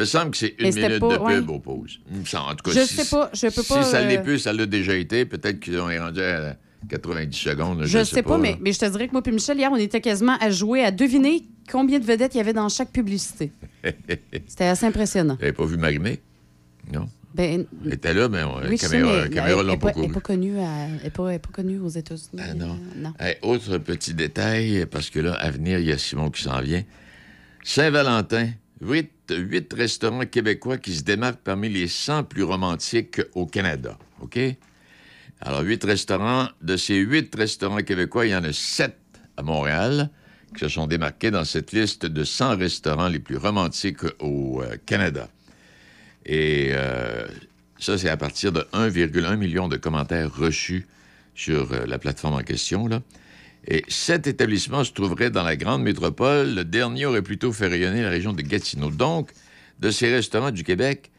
[0.00, 2.00] me semble que c'est une minute pas- de pub aux pauses.
[2.34, 4.38] En tout cas, Je si- sais pas, je peux si pas, ça l'est euh, plus,
[4.38, 5.24] ça l'a déjà été.
[5.24, 6.56] Peut-être qu'on est rendu à
[6.88, 7.84] 90 secondes.
[7.84, 10.36] Je, sais pas, mais, je te dirais que moi et Michel, hier, on était quasiment
[10.40, 13.52] à jouer à deviner combien de vedettes il y avait dans chaque publicité.
[14.46, 15.36] C'était assez impressionnant.
[15.40, 16.20] N'avez pas vu Marimé?
[16.92, 17.06] Non?
[17.32, 20.00] Ben, Elle était là, mais oui, je sais, mais les caméras elle n'est pas pas,
[20.02, 22.40] elle pas connue à- elle est pas, elle est pas connue aux États-Unis.
[22.42, 22.70] Ah, non.
[22.70, 23.12] Euh, non.
[23.20, 26.60] Hey, autre petit détail, parce que là, à venir, il y a Simon qui s'en
[26.60, 26.82] vient.
[27.62, 28.48] Saint-Valentin,
[28.80, 33.98] huit, restaurants québécois qui se démarquent parmi les 100 plus romantiques au Canada.
[34.20, 34.38] OK?
[35.40, 36.48] Alors, huit restaurants.
[36.60, 38.96] De ces huit restaurants québécois, il y en a sept
[39.36, 40.10] à Montréal
[40.54, 44.76] qui se sont démarqués dans cette liste de 100 restaurants les plus romantiques au euh,
[44.84, 45.28] Canada.
[46.26, 47.26] Et euh,
[47.78, 50.86] ça, c'est à partir de 1,1 million de commentaires reçus
[51.34, 52.88] sur euh, la plateforme en question.
[52.88, 53.00] Là.
[53.70, 56.56] Et sept établissements se trouveraient dans la grande métropole.
[56.56, 58.90] Le dernier aurait plutôt fait rayonner la région de Gatineau.
[58.90, 59.30] Donc,
[59.78, 61.12] de ces restaurants du Québec,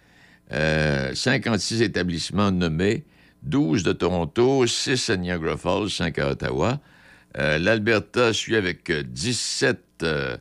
[0.51, 3.05] euh, 56 établissements nommés,
[3.43, 6.81] 12 de Toronto, 6 à Niagara Falls, 5 à Ottawa.
[7.37, 10.35] Euh, L'Alberta suit avec euh, 17 euh,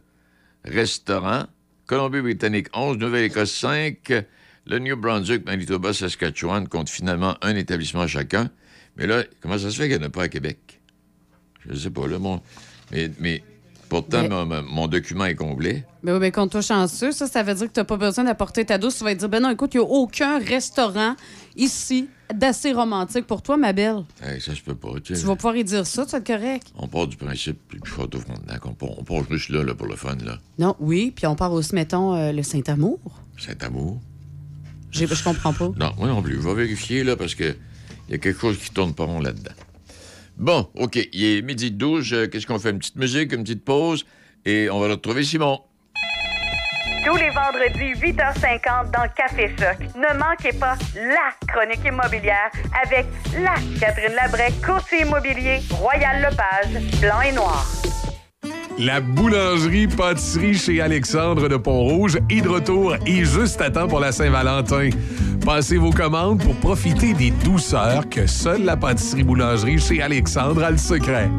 [0.64, 1.44] restaurants.
[1.86, 2.98] Colombie-Britannique, 11.
[2.98, 4.12] Nouvelle-Écosse, 5.
[4.66, 8.50] Le New Brunswick, Manitoba, Saskatchewan comptent finalement un établissement chacun.
[8.96, 10.69] Mais là, comment ça se fait qu'il n'y en a pas à Québec?
[11.68, 12.40] Je sais pas, là, mon...
[12.92, 13.42] Mais, mais
[13.88, 15.84] pourtant, Mais- mon, mon- document est comblé.
[16.02, 18.64] Ben oui, ben compte-toi chanceux, ça, ça veut dire que tu n'as pas besoin d'apporter
[18.64, 18.96] ta douce.
[18.98, 21.14] Tu vas te dire, ben non, écoute, il n'y a aucun restaurant
[21.56, 24.04] ici d'assez romantique pour toi, ma belle.
[24.22, 25.20] Hey, ça se peut pas, tu sais.
[25.20, 26.68] Tu vas pouvoir y dire ça, tu vas être correct.
[26.76, 29.88] On part du principe, puis je frontenac, on part, on part juste là, là, pour
[29.88, 30.38] le fun, là.
[30.58, 32.98] Non, oui, puis on part aussi, mettons, euh, le Saint-Amour.
[33.36, 34.00] Saint-Amour?
[34.92, 35.70] Je comprends pas.
[35.76, 36.34] Non, moi non plus.
[36.40, 37.54] Je vais vérifier, là, parce que
[38.08, 39.52] il y a quelque chose qui tourne pas rond là-dedans.
[40.40, 40.96] Bon, OK.
[41.12, 42.14] Il est midi 12.
[42.14, 42.70] Euh, Qu'est-ce qu'on fait?
[42.70, 44.06] Une petite musique, une petite pause,
[44.46, 45.60] et on va retrouver Simon.
[47.04, 49.78] Tous les vendredis, 8h50 dans Café Choc.
[49.96, 52.50] Ne manquez pas la chronique immobilière
[52.82, 53.04] avec
[53.38, 57.66] la Catherine Labrec, courtier immobilier, Royal Lepage, blanc et noir.
[58.82, 64.00] La boulangerie pâtisserie chez Alexandre de Pont-Rouge est de retour et juste à temps pour
[64.00, 64.88] la Saint-Valentin.
[65.44, 70.70] Passez vos commandes pour profiter des douceurs que seule la pâtisserie boulangerie chez Alexandre a
[70.70, 71.30] le secret.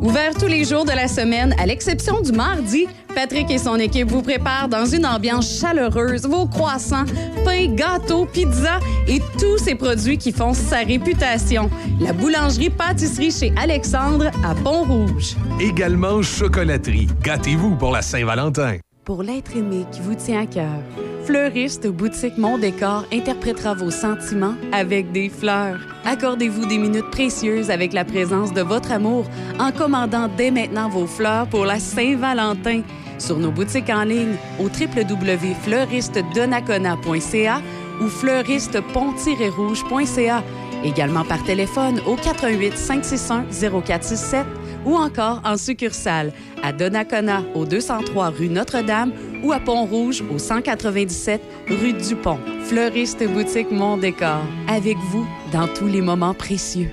[0.00, 4.08] Ouvert tous les jours de la semaine, à l'exception du mardi, Patrick et son équipe
[4.08, 7.04] vous préparent dans une ambiance chaleureuse vos croissants,
[7.44, 11.68] pains, gâteaux, pizzas et tous ces produits qui font sa réputation.
[12.00, 15.34] La boulangerie-pâtisserie chez Alexandre à Pont-Rouge.
[15.60, 17.08] Également chocolaterie.
[17.22, 18.76] Gâtez-vous pour la Saint-Valentin.
[19.08, 20.82] Pour l'être aimé qui vous tient à cœur,
[21.24, 25.78] Fleuriste Boutique Mon Décor interprétera vos sentiments avec des fleurs.
[26.04, 29.24] Accordez-vous des minutes précieuses avec la présence de votre amour
[29.58, 32.82] en commandant dès maintenant vos fleurs pour la Saint-Valentin
[33.16, 37.62] sur nos boutiques en ligne au www.fleuristedonacona.ca
[38.02, 40.44] ou fleuristepont-rouge.ca.
[40.84, 43.46] Également par téléphone au 88 561
[43.86, 44.44] 0467
[44.84, 46.32] ou encore en succursale
[46.62, 52.38] à Donnacona au 203 rue Notre-Dame ou à Pont-Rouge au 197 rue Dupont.
[52.64, 56.90] Fleuriste boutique Mon Décor, avec vous dans tous les moments précieux.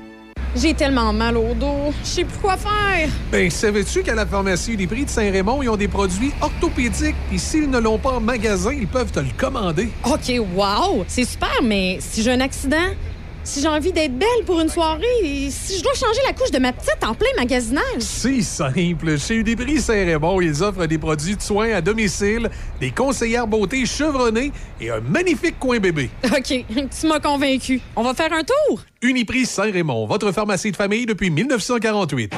[0.55, 1.93] J'ai tellement mal au dos.
[2.01, 3.09] Je sais plus quoi faire.
[3.29, 7.39] Ben, savais-tu qu'à la pharmacie des prix de Saint-Raymond, ils ont des produits orthopédiques, puis
[7.39, 9.89] s'ils ne l'ont pas en magasin, ils peuvent te le commander.
[10.05, 11.03] OK, wow!
[11.09, 12.87] C'est super, mais si j'ai un accident,
[13.45, 16.51] si j'ai envie d'être belle pour une soirée, et si je dois changer la couche
[16.51, 17.83] de ma petite en plein magasinage.
[17.99, 19.17] C'est simple.
[19.17, 22.49] Chez Udépris Saint-Raymond, ils offrent des produits de soins à domicile,
[22.79, 24.51] des conseillères beauté chevronnées
[24.81, 26.09] et un magnifique coin bébé.
[26.25, 26.65] OK,
[26.99, 27.79] tu m'as convaincu.
[27.95, 28.81] On va faire un tour?
[29.01, 32.33] Uniprix Saint-Raymond, votre pharmacie de famille depuis 1948.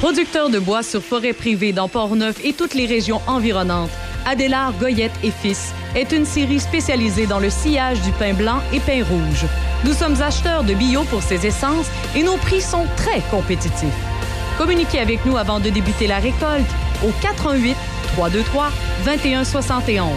[0.00, 3.90] Producteur de bois sur forêt privée dans Port-Neuf et toutes les régions environnantes,
[4.28, 8.80] Adélard Goyette et Fils est une série spécialisée dans le sillage du pain blanc et
[8.80, 9.46] pain rouge.
[9.86, 13.88] Nous sommes acheteurs de bio pour ces essences et nos prix sont très compétitifs.
[14.58, 16.68] Communiquez avec nous avant de débuter la récolte
[17.02, 17.74] au 88
[18.16, 18.70] 323
[19.06, 20.10] 2171.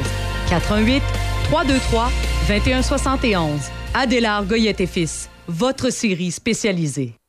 [0.49, 1.01] 88
[1.45, 2.11] 323
[2.49, 3.61] 2171.
[3.93, 7.20] Adélard Goyette et Fils, votre série spécialisée.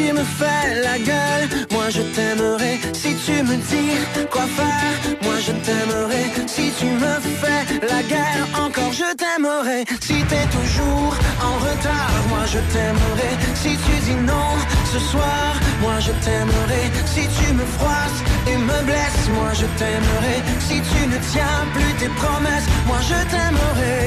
[0.00, 2.80] Tu me fais la gueule, moi je t'aimerai.
[2.92, 3.92] Si tu me dis
[4.30, 6.24] quoi faire, moi je t'aimerai.
[6.46, 7.62] Si tu me fais
[7.92, 9.80] la guerre, encore je t'aimerai.
[10.00, 11.14] Si t'es toujours
[11.48, 13.30] en retard, moi je t'aimerai.
[13.62, 14.52] Si tu dis non
[14.92, 15.48] ce soir,
[15.84, 16.84] moi je t'aimerai.
[17.14, 18.20] Si tu me froisses
[18.50, 20.36] et me blesses, moi je t'aimerai.
[20.68, 23.98] Si tu ne tiens plus tes promesses, moi je t'aimerai.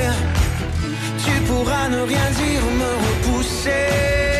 [1.25, 4.32] Tu pourras ne rien dire, me repousser.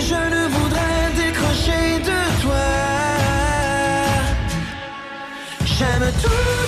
[0.00, 2.66] Je ne voudrais décrocher de toi.
[5.64, 6.65] J'aime tout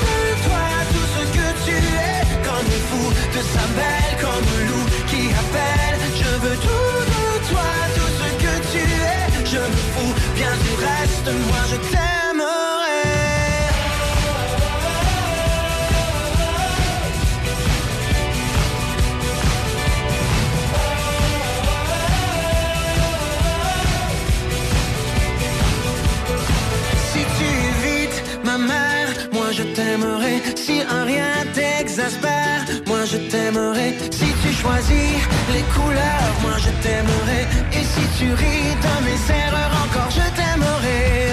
[30.57, 33.95] Si un rien t'exaspère, moi je t'aimerai.
[34.11, 35.15] Si tu choisis
[35.53, 37.43] les couleurs, moi je t'aimerai.
[37.73, 41.31] Et si tu ris de mes erreurs, encore je t'aimerai.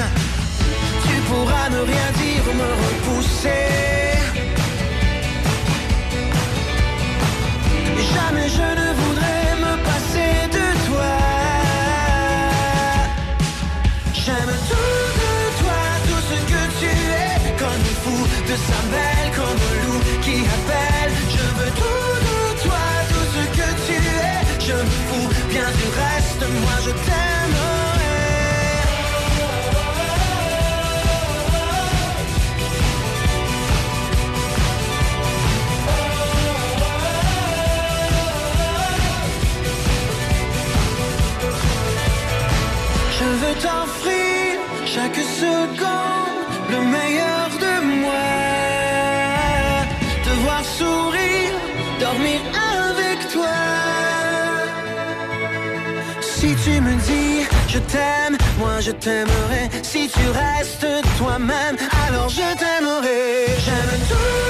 [1.08, 3.66] Tu pourras ne rien dire, me repousser.
[8.14, 8.75] Jamais je
[18.56, 21.14] de sa belle, comme un loup qui appelle.
[21.36, 24.40] Je veux tout de toi, tout ce que tu es.
[24.68, 27.36] Je me fous bien du reste, moi je t'aimerai.
[43.18, 43.95] Je veux t'offrir
[56.66, 59.70] tu me dis je t'aime, moi je t'aimerai.
[59.84, 60.88] Si tu restes
[61.18, 61.76] toi-même,
[62.08, 63.46] alors je t'aimerai.
[63.66, 64.45] J'aime tout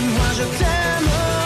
[0.00, 1.36] moi je t'aimerai.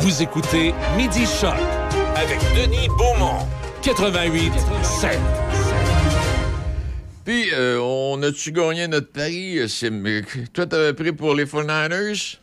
[0.00, 1.54] Vous écoutez Midi Choc
[2.16, 3.46] avec Denis Beaumont.
[3.82, 4.52] 88
[4.82, 5.18] 7.
[7.24, 9.58] Puis, euh, on a-tu gagné notre pari?
[9.58, 10.04] euh, Sim?
[10.06, 10.20] Euh,
[10.52, 12.36] Toi, t'avais pris pour les 49ers?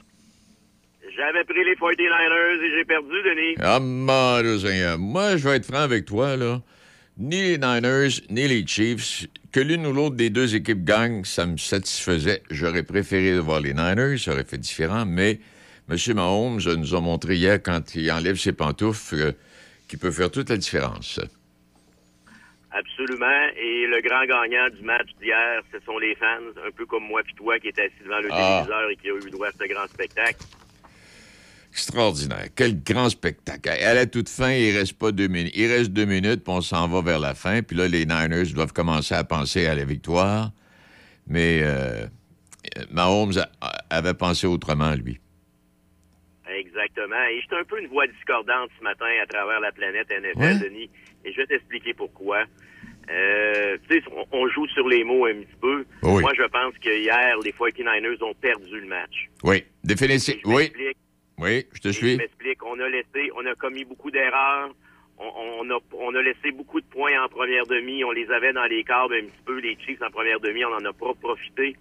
[1.15, 3.55] J'avais pris les 49ers et j'ai perdu, Denis.
[3.61, 4.97] Ah, mon.
[4.97, 6.61] Moi, je vais être franc avec toi, là.
[7.21, 11.45] Ni les Niners, ni les Chiefs, que l'une ou l'autre des deux équipes gagne, ça
[11.45, 12.41] me satisfaisait.
[12.49, 15.39] J'aurais préféré voir les Niners, ça aurait fait différent, mais
[15.87, 15.97] M.
[16.15, 19.31] Mahomes nous a montré hier, quand il enlève ses pantoufles, euh,
[19.87, 21.19] qu'il peut faire toute la différence.
[22.71, 23.49] Absolument.
[23.55, 26.25] Et le grand gagnant du match d'hier, ce sont les fans,
[26.65, 28.63] un peu comme moi puis toi qui était assis devant le Ah.
[28.65, 30.39] téléviseur et qui a eu droit à ce grand spectacle.
[31.71, 32.47] Extraordinaire.
[32.55, 33.69] Quel grand spectacle.
[33.69, 35.53] À la toute fin, il reste pas deux minutes.
[35.55, 37.61] Il reste deux minutes, puis on s'en va vers la fin.
[37.61, 40.51] Puis là, les Niners doivent commencer à penser à la victoire.
[41.27, 42.05] Mais euh,
[42.91, 45.19] Mahomes a- avait pensé autrement, lui.
[46.53, 47.23] Exactement.
[47.31, 50.59] Et j'étais un peu une voix discordante ce matin à travers la planète NFL, Ouais.
[50.59, 50.89] Denis.
[51.23, 52.43] Et je vais t'expliquer pourquoi.
[53.09, 55.85] Euh, tu sais, on, joue sur les mots un petit peu.
[56.03, 56.21] Oui.
[56.21, 59.29] Moi, je pense que hier, les 49ers ont perdu le match.
[59.43, 60.35] Oui, définitif.
[60.43, 60.71] Je Oui.
[61.41, 62.17] Oui, je te Et Je suis.
[62.17, 62.63] m'explique.
[62.65, 64.69] On a laissé, on a commis beaucoup d'erreurs.
[65.17, 65.29] On,
[65.61, 68.03] on a, on a laissé beaucoup de points en première demi.
[68.03, 69.59] On les avait dans les quarts un petit peu.
[69.59, 71.75] Les Chiefs en première demi, on en a pas profité.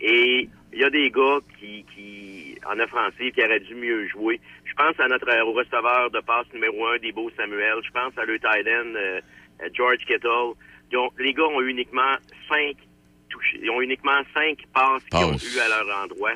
[0.00, 4.40] Et il y a des gars qui, qui en offensive, qui auraient dû mieux jouer.
[4.64, 7.78] Je pense à notre au receveur de passe numéro un, Debo Samuel.
[7.84, 9.20] Je pense à le tight end, euh,
[9.62, 10.52] euh, George Kittle.
[10.92, 12.16] Ils ont- les gars ont uniquement
[12.48, 12.76] cinq
[13.28, 13.58] touchés.
[13.62, 16.32] Ils ont uniquement cinq passes qu'ils ont eues à leur endroit.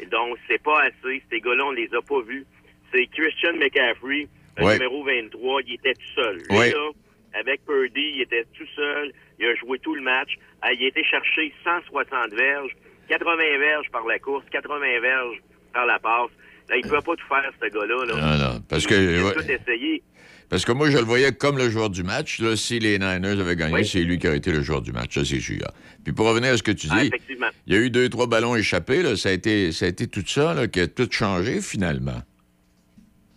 [0.00, 1.22] Et donc, c'est pas assez.
[1.30, 2.44] Ces gars-là, on les a pas vus.
[2.92, 4.26] C'est Christian McCaffrey,
[4.60, 4.74] Ouais.
[4.74, 6.36] numéro 23, il était tout seul.
[6.50, 6.70] Lui, Ouais.
[6.70, 6.90] là,
[7.34, 9.12] avec Purdy, il était tout seul.
[9.38, 10.36] Il a joué tout le match.
[10.62, 12.72] Ah, Il a été chercher 160 verges,
[13.08, 15.38] 80 verges par la course, 80 verges
[15.72, 16.30] par la passe.
[16.68, 18.04] Là, il peut pas tout faire, ce gars-là.
[18.06, 18.14] Là.
[18.14, 19.34] Non, non, parce Il- que- Il a ouais.
[19.34, 20.02] tout essayé.
[20.50, 22.40] Parce que moi, je le voyais comme le joueur du match.
[22.40, 23.86] Là, si les Niners avaient gagné, Oui.
[23.86, 25.64] c'est lui qui aurait été le joueur du match, ça, c'est sûr.
[26.04, 27.46] Puis pour revenir à ce que tu dis, Ah, effectivement.
[27.68, 29.02] il y a eu deux, trois ballons échappés.
[29.02, 29.14] Là.
[29.16, 32.20] Ça, a été, ça a été tout ça là, qui a tout changé, finalement.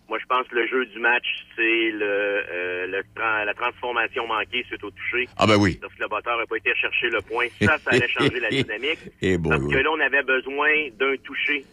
[0.08, 1.24] Moi, je pense que le jeu du match,
[1.56, 5.28] c'est le, euh, le tra- la transformation manquée suite au toucher.
[5.36, 5.78] Ah ben oui.
[5.82, 8.98] Lorsque le batteur n'a pas été chercher le point, ça, ça allait changer la dynamique.
[9.22, 9.72] Eh boy, Parce oui.
[9.74, 10.68] que là, on avait besoin
[10.98, 11.64] d'un toucher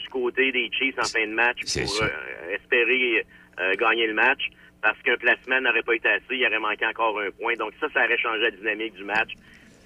[0.00, 3.24] du côté des Chiefs en fin de match pour euh, espérer
[3.60, 4.40] euh, gagner le match.
[4.82, 7.54] Parce qu'un placement n'aurait pas été assez, il aurait manqué encore un point.
[7.56, 9.30] Donc ça, ça aurait changé la dynamique du match.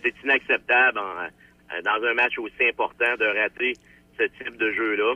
[0.04, 1.24] C'est inacceptable en-
[1.74, 3.72] euh, dans un match aussi important de rater
[4.18, 5.14] ce type de jeu-là.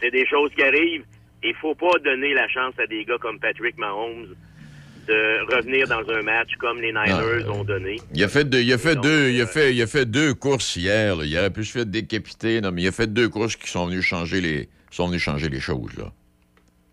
[0.00, 1.04] C'est des choses qui arrivent.
[1.42, 4.34] Il faut pas donner la chance à des gars comme Patrick Mahomes
[5.08, 7.96] de revenir dans un match comme les Niners ont donné.
[8.14, 10.32] Il a fait deux, il a fait deux, il a fait, il a fait deux
[10.32, 11.16] courses hier.
[11.16, 11.24] là.
[11.24, 13.86] Il aurait pu se faire décapiter, non, mais il a fait deux courses qui sont
[13.86, 16.12] venues changer les, sont venues changer les choses là.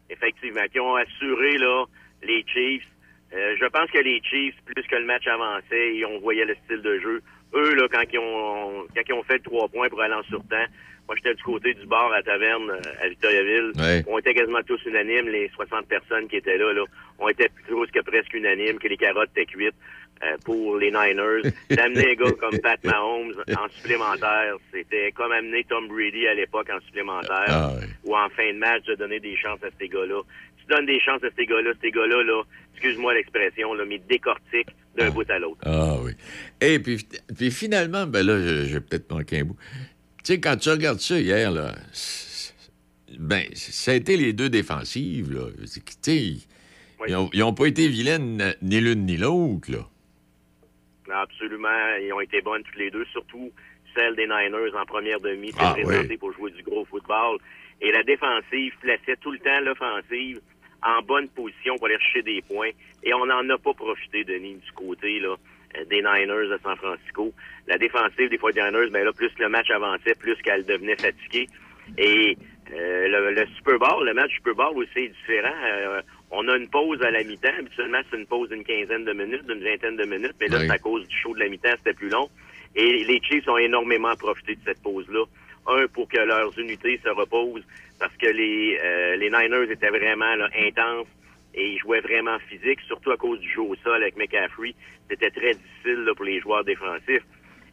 [0.09, 1.85] Effectivement, qui ont assuré là,
[2.23, 2.87] les Chiefs.
[3.33, 6.55] Euh, je pense que les Chiefs, plus que le match avançait et on voyait le
[6.65, 7.21] style de jeu,
[7.53, 10.65] eux, là, quand ils ont quand ils ont fait trois points pour aller en surtemps,
[11.07, 13.71] moi j'étais du côté du bar à la taverne euh, à Victoriaville.
[13.77, 14.03] Ouais.
[14.07, 16.83] On était quasiment tous unanimes, les 60 personnes qui étaient là, là.
[17.19, 19.75] On était plus que presque unanimes que les carottes étaient cuites
[20.23, 21.51] euh, pour les Niners.
[21.69, 26.69] D'amener un gars comme Pat Mahomes en supplémentaire, c'était comme amener Tom Brady à l'époque
[26.75, 27.73] en supplémentaire Ah,
[28.03, 30.21] ou en fin de match de donner des chances à ces gars-là.
[30.59, 32.43] Tu donnes des chances à ces gars-là, ces gars-là, là,
[32.73, 35.61] excuse-moi l'expression, là, mais décortiquent d'un bout à l'autre.
[35.65, 36.11] Ah oui.
[36.61, 37.05] Et puis,
[37.37, 39.57] puis finalement, ben là, je- j'ai peut-être manqué un bout.
[40.23, 41.73] Tu sais, quand tu regardes ça hier, là,
[43.17, 45.47] ben, ça a été les deux défensives, là.
[45.57, 46.15] Tu sais,
[47.07, 49.87] ils ont- ils n'ont pas été vilaines ni l'une ni l'autre, là.
[51.13, 53.51] Absolument, ils ont été bonnes toutes les deux, surtout
[53.95, 56.17] celle des Niners en première demi, Ah, présentée oui.
[56.17, 57.37] pour jouer du gros football.
[57.81, 60.39] Et la défensive plaçait tout le temps l'offensive
[60.83, 62.69] en bonne position pour aller chercher des points.
[63.03, 65.35] Et on n'en a pas profité, Denis, du côté là,
[65.77, 67.33] euh, des Niners de San Francisco.
[67.67, 71.47] La défensive des 49ers, ben là, plus le match avançait, plus qu'elle devenait fatiguée.
[71.97, 72.37] Et
[72.73, 75.53] euh, le, le Super Bowl, le match Super Bowl aussi est différent.
[75.65, 77.49] Euh, On a une pause à la mi-temps.
[77.57, 80.35] Habituellement, c'est une pause d'une quinzaine de minutes, d'une vingtaine de minutes.
[80.39, 80.65] Mais là, Oui.
[80.67, 82.29] c'est à cause du show de la mi-temps, c'était plus long.
[82.75, 85.23] Et les Chiefs ont énormément profité de cette pause-là.
[85.67, 87.65] Un, pour que leurs unités se reposent,
[87.99, 91.07] parce que les, euh, les Niners étaient vraiment là, intenses
[91.53, 94.73] et ils jouaient vraiment physique, surtout à cause du jeu au sol avec McCaffrey.
[95.09, 97.23] C'était très difficile là, pour les joueurs défensifs.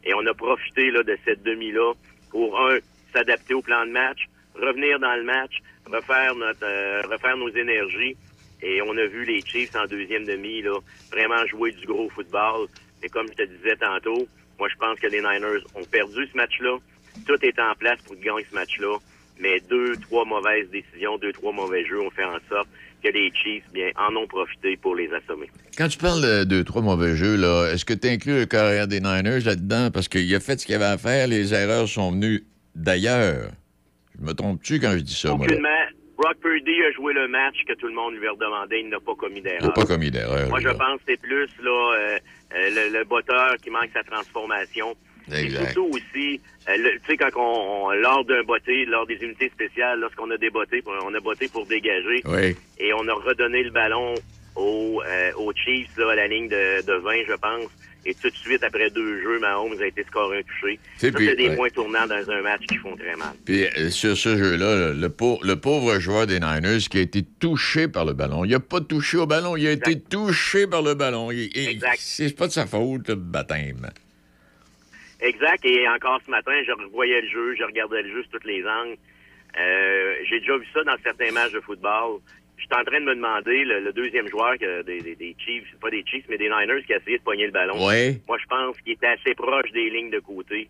[0.03, 1.93] Et on a profité là, de cette demi-là
[2.31, 2.77] pour, un,
[3.13, 4.25] s'adapter au plan de match,
[4.55, 5.53] revenir dans le match,
[5.85, 8.17] refaire notre euh, refaire nos énergies.
[8.61, 10.77] Et on a vu les Chiefs en deuxième demi là,
[11.11, 12.67] vraiment jouer du gros football.
[13.03, 14.27] Et comme je te disais tantôt,
[14.59, 16.77] moi je pense que les Niners ont perdu ce match-là.
[17.25, 18.97] Tout est en place pour gagner ce match-là.
[19.39, 22.67] Mais deux, trois mauvaises décisions, deux, trois mauvais jeux ont fait en sorte
[23.03, 25.47] que les Chiefs bien, en ont profité pour les assommer.
[25.77, 28.87] Quand tu parles de deux, trois mauvais jeux, là, est-ce que tu inclus le carrière
[28.87, 29.91] des Niners là-dedans?
[29.91, 33.51] Parce qu'il a fait ce qu'il avait à faire, les erreurs sont venues d'ailleurs.
[34.19, 35.45] Je me trompe-tu quand je dis ça, moi?
[36.17, 38.79] Brock Purdy a joué le match que tout le monde lui a redemandé.
[38.79, 39.61] Il n'a pas commis Il d'erreur.
[39.67, 40.49] n'a pas commis d'erreur.
[40.49, 40.73] Moi, je là.
[40.73, 42.17] pense que c'est plus là, euh,
[42.55, 44.95] euh, le, le botteur qui manque sa transformation.
[45.31, 45.65] Et Exact.
[45.73, 46.39] surtout aussi,
[46.69, 50.37] euh, tu sais, quand on, on- lors d'un botté, lors des unités spéciales, lorsqu'on a
[50.83, 52.55] pour- on a botté pour dégager, Oui.
[52.79, 54.15] et on a redonné le ballon
[54.55, 57.69] aux, euh, aux Chiefs là, à la ligne de, de 20, je pense.
[58.09, 60.79] Et tout de suite, après deux jeux, Mahomes a été scoré un touché.
[60.95, 61.55] C'est des ouais.
[61.57, 63.33] points tournants dans un match qui font très mal.
[63.45, 67.23] Puis euh, sur ce jeu-là, le, pau- le pauvre joueur des Niners qui a été
[67.41, 68.45] touché par le ballon.
[68.45, 71.31] Il n'a pas touché au ballon, il a été touché par le ballon.
[71.31, 73.89] Il- il- C'est pas de sa faute, le baptême.
[75.19, 75.65] Exact.
[75.65, 78.63] Et encore ce matin, je revoyais le jeu, je regardais le jeu sur toutes les
[78.65, 78.95] angles.
[79.59, 82.19] Euh, J'ai déjà vu ça dans certains matchs de football.
[82.57, 85.63] J'étais en train de me demander, le, le deuxième joueur que des, des, des Chiefs,
[85.79, 87.85] pas des Chiefs, mais des Niners qui a essayé de pogner le ballon.
[87.87, 88.19] Ouais.
[88.27, 90.67] Moi, je pense qu'il était assez proche des lignes de côté.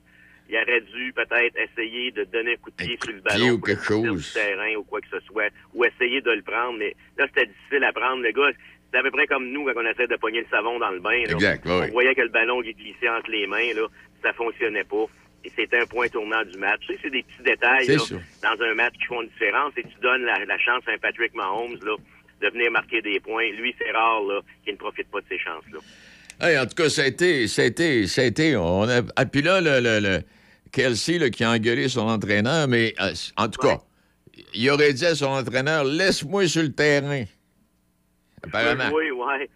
[0.49, 3.59] Il aurait dû peut-être essayer de donner un coup de pied sur le ballon ou
[3.59, 4.27] quelque le chose.
[4.27, 6.77] du terrain ou quoi que ce soit, ou essayer de le prendre.
[6.77, 8.22] Mais là, c'était difficile à prendre.
[8.23, 8.51] Le gars,
[8.91, 10.99] c'est à peu près comme nous quand on essaie de pogner le savon dans le
[10.99, 11.22] bain.
[11.26, 11.34] là.
[11.34, 11.88] Exact, ouais.
[11.89, 13.73] On voyait que le ballon glissait entre les mains.
[13.76, 13.88] Là.
[14.23, 15.05] Ça fonctionnait pas.
[15.47, 16.81] Et c'était un point tournant du match.
[16.85, 17.95] Tu sais, c'est des petits détails là,
[18.43, 20.97] dans un match qui font une différence et tu donnes la, la chance à un
[20.97, 21.95] Patrick Mahomes là,
[22.41, 23.49] de venir marquer des points.
[23.51, 25.79] Lui, c'est rare là, qu'il ne profite pas de ces chances-là.
[26.41, 28.57] Hey, en tout cas, ça a été, ça a été, ça a été.
[28.57, 30.19] On a, ah, puis là, le, le, le
[30.73, 33.77] Kelsey là, qui a engueulé son entraîneur, mais euh, en tout cas,
[34.53, 37.23] il aurait dit à son entraîneur Laisse-moi sur le terrain.
[38.43, 38.89] Apparemment.
[38.93, 39.49] Oui, ouais.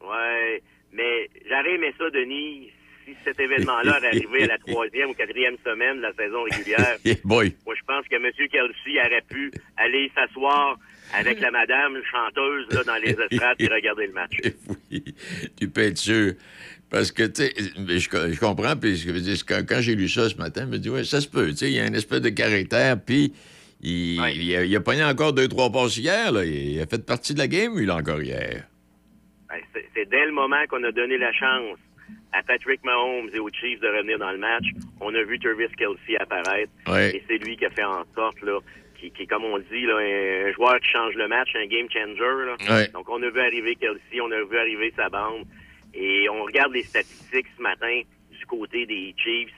[0.00, 0.62] Ouais.
[0.92, 2.70] Mais j'aurais aimé ça, Denis,
[3.18, 6.96] si cet événement-là avait arrivé à la troisième ou quatrième semaine de la saison régulière.
[7.04, 7.54] Eh boy.
[7.66, 8.30] Moi, je pense que M.
[8.50, 10.78] Kelsey aurait pu aller s'asseoir
[11.12, 14.40] avec la madame chanteuse là, dans les estrades et regarder le match.
[15.60, 16.32] tu peux être sûr.
[16.90, 20.08] Parce que, tu sais, je, je comprends, puis je veux dire, quand, quand j'ai lu
[20.08, 21.86] ça ce matin, je me dis, ouais, ça se peut, tu sais, il y a
[21.86, 23.32] une espèce de caractère, puis
[23.80, 26.44] il, il, a, il a pogné encore deux, trois passes hier, là.
[26.44, 28.64] Il a fait partie de la game, lui, là, encore hier.
[29.48, 29.60] Ben,
[29.94, 31.78] C'est dès le moment qu'on a donné la chance
[32.34, 34.64] à Patrick Mahomes et aux Chiefs de revenir dans le match,
[35.00, 36.72] on a vu Travis Kelsey apparaître.
[36.88, 37.16] Ouais.
[37.16, 38.58] Et c'est lui qui a fait en sorte, là,
[38.98, 42.18] qui, qui, comme on dit, là, un, joueur qui change le match, un game changer.
[42.46, 42.56] Là.
[42.68, 42.88] Ouais.
[42.88, 45.44] Donc, on a vu arriver Kelsey, on a vu arriver sa bande.
[45.94, 48.00] Et on regarde les statistiques ce matin
[48.32, 49.52] du côté des Chiefs.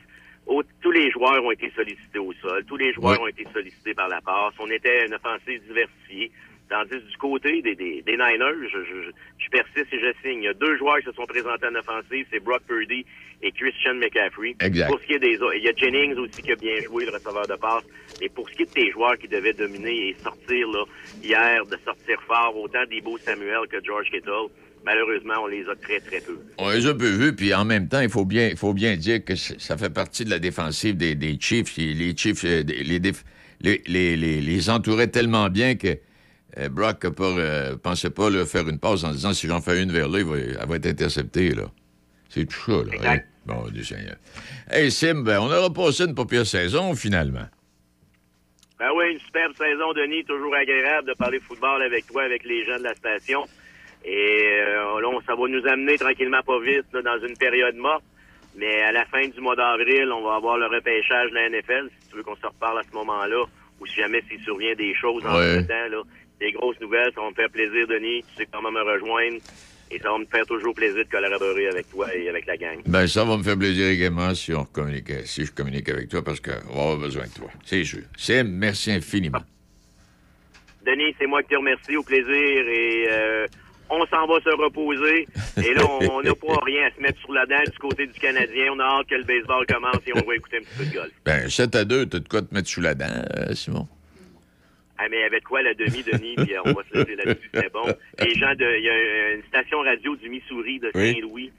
[0.46, 2.62] Au- tous les joueurs ont été sollicités au sol.
[2.66, 3.24] Tous les joueurs Ouais.
[3.24, 4.52] ont été sollicités par la passe.
[4.58, 6.30] On était une offensive diversifiée.
[6.68, 10.42] Tandis du côté des, des, des Niners, je, je, je persiste et je signe.
[10.42, 13.06] Il y a deux joueurs qui se sont présentés en offensive, c'est Brock Purdy
[13.42, 14.56] et Christian McCaffrey.
[14.60, 14.88] Exact.
[14.88, 17.04] Pour ce qui est des autres, il y a Jennings aussi qui a bien joué,
[17.04, 17.84] le receveur de passe.
[18.20, 20.84] Mais pour ce qui est de tes joueurs qui devaient dominer et sortir là,
[21.22, 24.50] hier, de sortir fort, autant Debo Samuel que George Kittle,
[24.84, 26.38] malheureusement, on les a très, très peu.
[26.58, 28.96] On les a peu vus, puis en même temps, il faut bien, il faut bien
[28.96, 31.76] dire que ça fait partie de la défensive des, des Chiefs.
[31.76, 32.64] Les Chiefs euh,
[33.60, 35.98] les, les, les, les entouraient tellement bien que
[36.58, 39.82] euh, Brock ne euh, pensait pas là, faire une passe en disant si j'en fais
[39.82, 41.50] une vers là, elle va être interceptée.
[41.50, 41.64] là.
[42.28, 42.84] C'est tout ça.
[42.84, 43.18] Là, hein?
[43.46, 44.16] Bon, Dieu Seigneur.
[44.70, 47.46] Hey, Sim, ben, on aura passé une pas pire saison, finalement.
[48.78, 50.24] Ben oui, une superbe saison, Denis.
[50.24, 53.46] Toujours agréable de parler football avec toi, avec les gens de la station.
[54.04, 58.04] Et euh, là, ça va nous amener tranquillement pas vite là, dans une période morte.
[58.56, 61.88] Mais à la fin du mois d'avril, on va avoir le repêchage de la NFL,
[62.00, 63.44] si tu veux qu'on se reparle à ce moment-là,
[63.80, 66.02] ou si jamais s'il survient des choses en même temps, là,
[66.40, 68.22] des grosses nouvelles, ça va me faire plaisir, Denis.
[68.30, 69.38] Tu sais comment me rejoindre.
[69.90, 72.80] Et ça va me faire toujours plaisir de collaborer avec toi et avec la gang.
[72.86, 76.22] Ben, ça va me faire plaisir également si, on communique, si je communique avec toi
[76.24, 77.48] parce qu'on va avoir besoin de toi.
[77.64, 78.02] C'est sûr.
[78.16, 79.42] Sim, merci infiniment.
[80.84, 81.96] Denis, c'est moi qui te remercie.
[81.96, 82.26] Au plaisir.
[82.28, 83.46] Et euh,
[83.88, 85.28] on s'en va se reposer.
[85.58, 88.06] Et là, on on n'a pas rien à se mettre sur la dent du côté
[88.06, 88.72] du Canadien.
[88.72, 90.94] On a hâte que le baseball commence et on va écouter un petit peu de
[90.94, 91.12] golf.
[91.24, 93.06] Ben, 7 à 2, t'as de quoi te mettre sous la dent,
[93.36, 93.86] euh, Simon?
[94.98, 97.84] Ah, mais avec quoi la demi, Denis, puis on va se laisser là-dessus, c'est bon.
[98.18, 101.12] Les gens de, il y a un- une station radio du Missouri, de Oui.
[101.14, 101.52] Saint-Louis,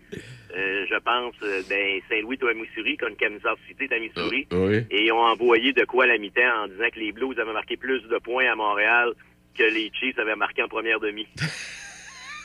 [0.55, 4.47] euh, je pense, euh, ben, Saint-Louis, toi, Missouri, comme Kansas City, à Missouri.
[4.51, 4.77] Oui.
[4.89, 7.53] Et ils ont envoyé de quoi à la mi-temps en disant que les Blues avaient
[7.53, 9.11] marqué plus de points à Montréal
[9.57, 11.27] que les Chiefs avaient marqué en première demi.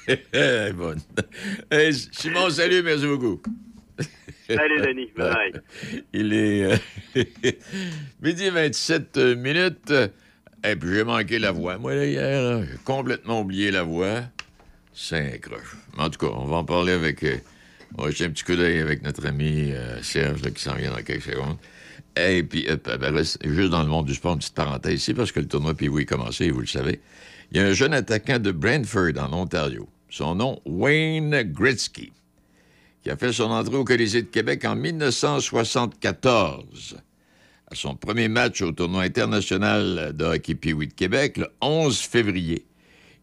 [0.07, 0.99] Elle est bonne.
[1.71, 3.41] Hey, Simon, salut, merci beaucoup.
[4.49, 5.11] Salut, Denis.
[5.17, 5.53] Bye.
[6.13, 6.77] Il est euh,
[8.23, 9.93] midi 27 minutes.
[10.65, 11.77] Et puis j'ai manqué la voix.
[11.79, 14.23] Moi, là, hier, j'ai complètement oublié la voix.
[14.95, 15.41] C'est.
[15.97, 17.23] Mais en tout cas, on va en parler avec...
[17.25, 17.37] euh,
[17.99, 20.91] on va jeter un petit coup d'œil avec notre ami euh, Serge, qui s'en vient
[20.93, 21.57] dans quelques secondes.
[22.17, 25.15] Et puis, euh, ben, reste- juste dans le monde du sport, une petite parenthèse ici,
[25.15, 27.01] parce que le tournoi puis oui, commencé, vous le savez.
[27.51, 29.89] Il y a un jeune attaquant de Brentford, en Ontario.
[30.11, 32.13] Son nom, Wayne Gretzky
[33.03, 36.99] qui a fait son entrée au Colisée de Québec en 1974.
[37.73, 42.67] À son premier match au tournoi international de hockey pee de Québec, le 11 février,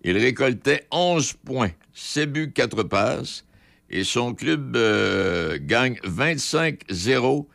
[0.03, 3.45] il récoltait 11 points, 7 buts, 4 passes,
[3.91, 7.45] et son club euh, gagne 25-0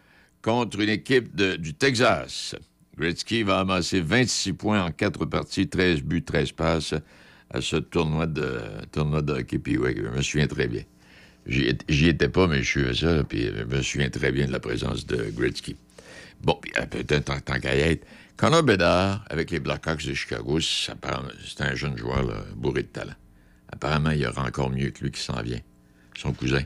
[0.41, 2.55] contre une équipe du Texas.
[2.97, 6.95] Gretzky va amasser 26 points en 4 parties, 13 buts, 13 passes
[7.51, 8.61] à ce tournoi de,
[8.93, 10.83] tournoi de hockey pee Je me souviens très bien.
[11.49, 14.61] J'y étais- pas, mais je suivais ça, puis je me souviens très bien de la
[14.61, 15.75] présence de Gretzky.
[16.45, 17.73] Bon, euh, peut-être tant qu'à
[18.37, 23.15] Connor Bedard, avec les Blackhawks de Chicago, c'est un jeune joueur bourré de talent.
[23.73, 25.61] Apparemment, il y aura encore mieux que lui qui s'en vient.
[26.17, 26.63] Son cousin.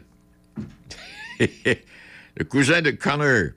[1.38, 3.52] Le cousin de Connor.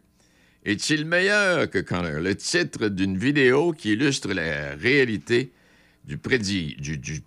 [0.63, 2.21] Est-il meilleur que Connor?
[2.21, 5.51] Le titre d'une vidéo qui illustre la réalité
[6.05, 7.21] du prodige, du, du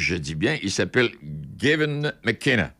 [0.00, 1.10] je dis bien, il s'appelle
[1.56, 2.74] Gavin McKenna.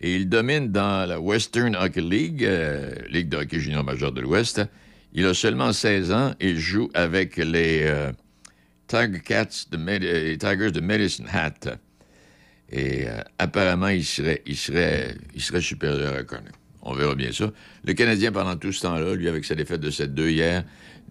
[0.00, 4.20] Et il domine dans la Western Hockey League, euh, Ligue de hockey junior majeur de
[4.20, 4.60] l'Ouest.
[5.18, 8.12] Il a seulement 16 ans il joue avec les euh,
[8.86, 11.76] Cats de euh, Tigers de Medicine Hat.
[12.70, 14.44] Et euh, apparemment, il serait,
[15.34, 16.52] supérieur à Connor.
[16.82, 17.50] On verra bien ça.
[17.84, 20.64] Le Canadien, pendant tout ce temps-là, lui, avec sa défaite de 7-2 hier,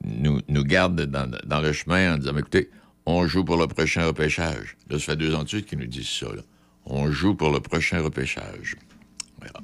[0.05, 2.69] nous, nous garde dans, le chemin en disant écoutez,
[3.05, 4.77] on joue pour le prochain repêchage.
[4.89, 6.27] Là, ça fait deux ans de suite qu'ils nous disent ça.
[6.85, 8.77] On joue pour le prochain repêchage.
[9.37, 9.59] Voilà.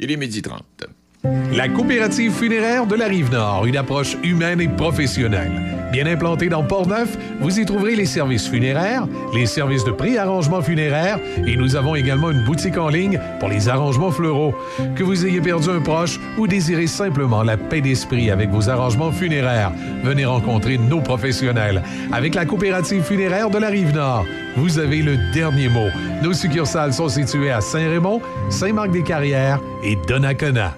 [0.00, 0.88] Il est midi 30.
[1.24, 5.50] La coopérative funéraire de la Rive-Nord, une approche humaine et professionnelle.
[5.90, 11.18] Bien implantée dans Port-Neuf, vous y trouverez les services funéraires, les services de pré-arrangement funéraire
[11.46, 14.54] et nous avons également une boutique en ligne pour les arrangements fleuraux.
[14.94, 19.12] Que vous ayez perdu un proche ou désirez simplement la paix d'esprit avec vos arrangements
[19.12, 19.72] funéraires,
[20.04, 21.82] venez rencontrer nos professionnels.
[22.12, 24.24] Avec la coopérative funéraire de la Rive-Nord,
[24.56, 25.88] vous avez le dernier mot.
[26.22, 28.20] Nos succursales sont situées à Saint-Raymond,
[28.50, 30.76] Saint-Marc-des-Carrières et Donnacona.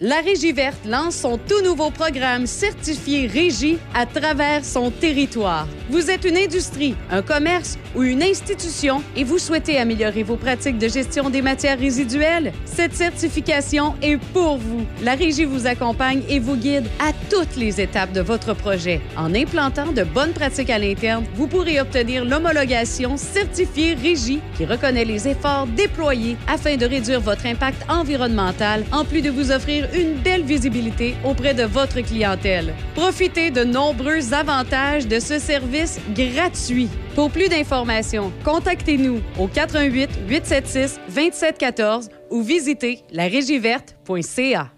[0.00, 5.66] La Régie verte lance son tout nouveau programme certifié Régie à travers son territoire.
[5.90, 10.76] Vous êtes une industrie, un commerce ou une institution et vous souhaitez améliorer vos pratiques
[10.76, 12.52] de gestion des matières résiduelles?
[12.66, 14.84] Cette certification est pour vous.
[15.02, 19.00] La Régie vous accompagne et vous guide à toutes les étapes de votre projet.
[19.16, 25.06] En implantant de bonnes pratiques à l'interne, vous pourrez obtenir l'homologation certifiée Régie qui reconnaît
[25.06, 30.16] les efforts déployés afin de réduire votre impact environnemental en plus de vous offrir une
[30.16, 32.74] belle visibilité auprès de votre clientèle.
[32.94, 35.77] Profitez de nombreux avantages de ce service
[36.14, 36.88] gratuit.
[37.14, 44.72] Pour plus d'informations, contactez-nous au 88 876 2714 ou visitez larégieverte.ca.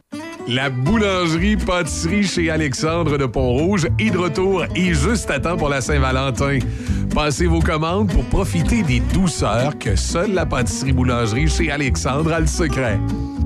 [0.48, 5.68] La boulangerie pâtisserie chez Alexandre de Pont-Rouge est de retour et juste à temps pour
[5.68, 6.58] la Saint-Valentin.
[7.14, 12.40] Passez vos commandes pour profiter des douceurs que seule la pâtisserie boulangerie chez Alexandre a
[12.40, 12.98] le secret.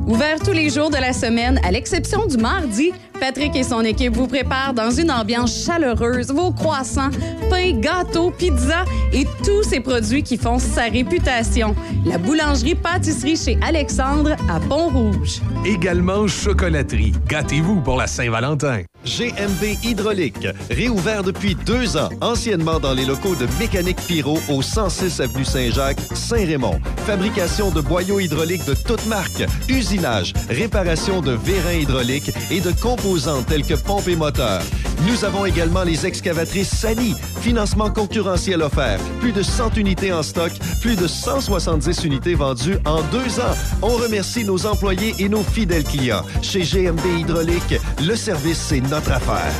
[0.06, 4.14] Ouvert tous les jours de la semaine, à l'exception du mardi, Patrick et son équipe
[4.16, 7.10] vous préparent dans une ambiance chaleureuse vos croissants,
[7.48, 11.74] pains, gâteaux, pizzas et tous ces produits qui font sa réputation.
[12.04, 15.40] La boulangerie-pâtisserie chez Alexandre à Pont-Rouge.
[15.64, 17.12] Également chocolaterie.
[17.28, 18.82] Gâtez-vous pour la Saint-Valentin.
[19.04, 25.20] GMB Hydraulique, réouvert depuis deux ans, anciennement dans les locaux de Mécanique Pyro au 106
[25.20, 26.80] avenue Saint-Jacques, Saint-Raymond.
[27.06, 33.03] Fabrication de boyaux hydrauliques de toutes marques, usinage, réparation de vérins hydrauliques et de composants
[33.46, 34.62] tels que pompes et moteurs.
[35.06, 40.50] Nous avons également les excavatrices Sani, financement concurrentiel offert, plus de 100 unités en stock,
[40.80, 43.54] plus de 170 unités vendues en deux ans.
[43.82, 46.22] On remercie nos employés et nos fidèles clients.
[46.40, 47.74] Chez GMB Hydraulique,
[48.06, 49.52] le service, c'est notre affaire.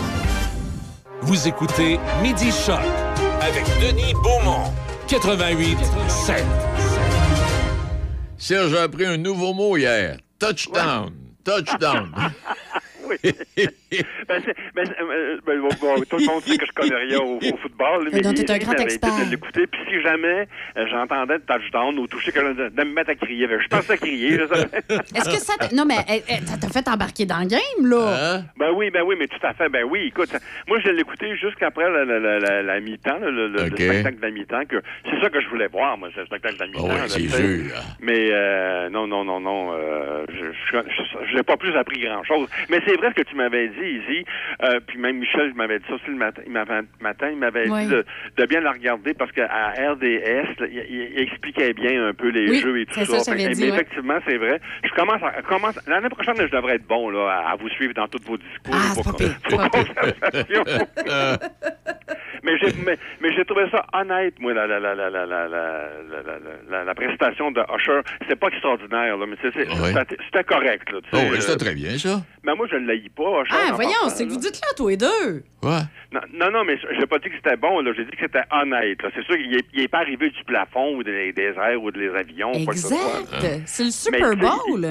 [1.20, 2.80] Vous écoutez Midi Choc
[3.42, 4.72] avec Denis Beaumont,
[5.06, 5.76] 88
[6.08, 6.44] 7.
[8.38, 10.16] Serge a appris un nouveau mot hier.
[10.38, 11.12] Touchdown.
[11.44, 12.10] Touchdown.
[13.56, 13.74] sandwich.
[14.28, 14.42] Ben,
[14.74, 15.68] ben, euh, ben, bon,
[16.08, 18.08] tout le monde sait que je connais rien au, au football.
[18.12, 19.10] Mais non, t'es un il grand expert.
[19.26, 19.66] de l'écouter.
[19.66, 23.14] Puis si jamais euh, j'entendais le touchdown ou toucher quelqu'un, de, de me mettre à
[23.14, 23.46] crier.
[23.46, 24.34] Ben, Je pensais à crier.
[24.34, 25.54] Est-ce que ça.
[25.74, 28.42] Non, mais eh, eh, ça t'a fait embarquer dans le game, là?
[28.58, 29.68] Ben oui, ben oui, mais tout à fait.
[29.68, 30.38] Ben oui, écoute, ça-
[30.68, 34.30] moi, je l'ai écouté jusqu'après la, la, la, la, la mi-temps, le, spectacle de la
[34.30, 34.64] mi-temps.
[34.68, 36.88] que C'est ça que je voulais voir, moi, c'est le spectacle de la mi-temps.
[36.90, 37.36] Oh, c'est tu sais.
[37.68, 37.74] sûr.
[38.00, 39.72] Mais euh, non, non, non, non.
[39.74, 40.78] Euh, je
[41.30, 42.48] je n'ai pas plus appris grand-chose.
[42.68, 44.24] Mais c'est vrai ce que tu m'avais dit, allez-y.
[44.62, 46.42] Euh, puis même Michel, je m'avais dit ça aussi le matin,
[47.00, 47.84] matin il m'avait oui.
[47.84, 48.04] dit de,
[48.36, 52.50] de, bien la regarder parce qu'à RDS, là, il, il, expliquait bien un peu les
[52.50, 53.20] oui, jeux et tout ça.
[53.20, 53.32] ça.
[53.32, 53.74] Fait, dit, mais ouais.
[53.74, 54.60] effectivement, c'est vrai.
[54.82, 57.94] Je commence, à, commence l'année prochaine, je devrais être bon là, à, à vous suivre
[57.94, 58.94] dans tous vos discours, ah,
[62.42, 65.48] mais j'ai mais, mais j'ai trouvé ça honnête, moi, la la la la la la
[66.68, 68.00] la, la prestation de Usher.
[68.22, 70.92] C'était pas extraordinaire, là, mais c'était correct.
[70.92, 72.22] Là, oh, c'était euh, très bien ça.
[72.44, 73.42] Mais moi, je ne l'haïs pas.
[73.50, 75.42] Ah, voyons, c'est que vous dites là, tous les deux.
[75.62, 75.80] Ouais.
[76.12, 77.92] Non, non, non, mais j'ai pas dit que c'était bon, là.
[77.96, 79.02] J'ai dit que c'était honnête.
[79.02, 79.08] là.
[79.14, 81.90] C'est sûr qu'il est, il est pas arrivé du plafond ou des, des airs ou
[81.90, 82.52] des avions.
[82.54, 83.20] ou quoi que ce soit.
[83.38, 83.62] Exact.
[83.66, 84.86] C'est le Super Bowl.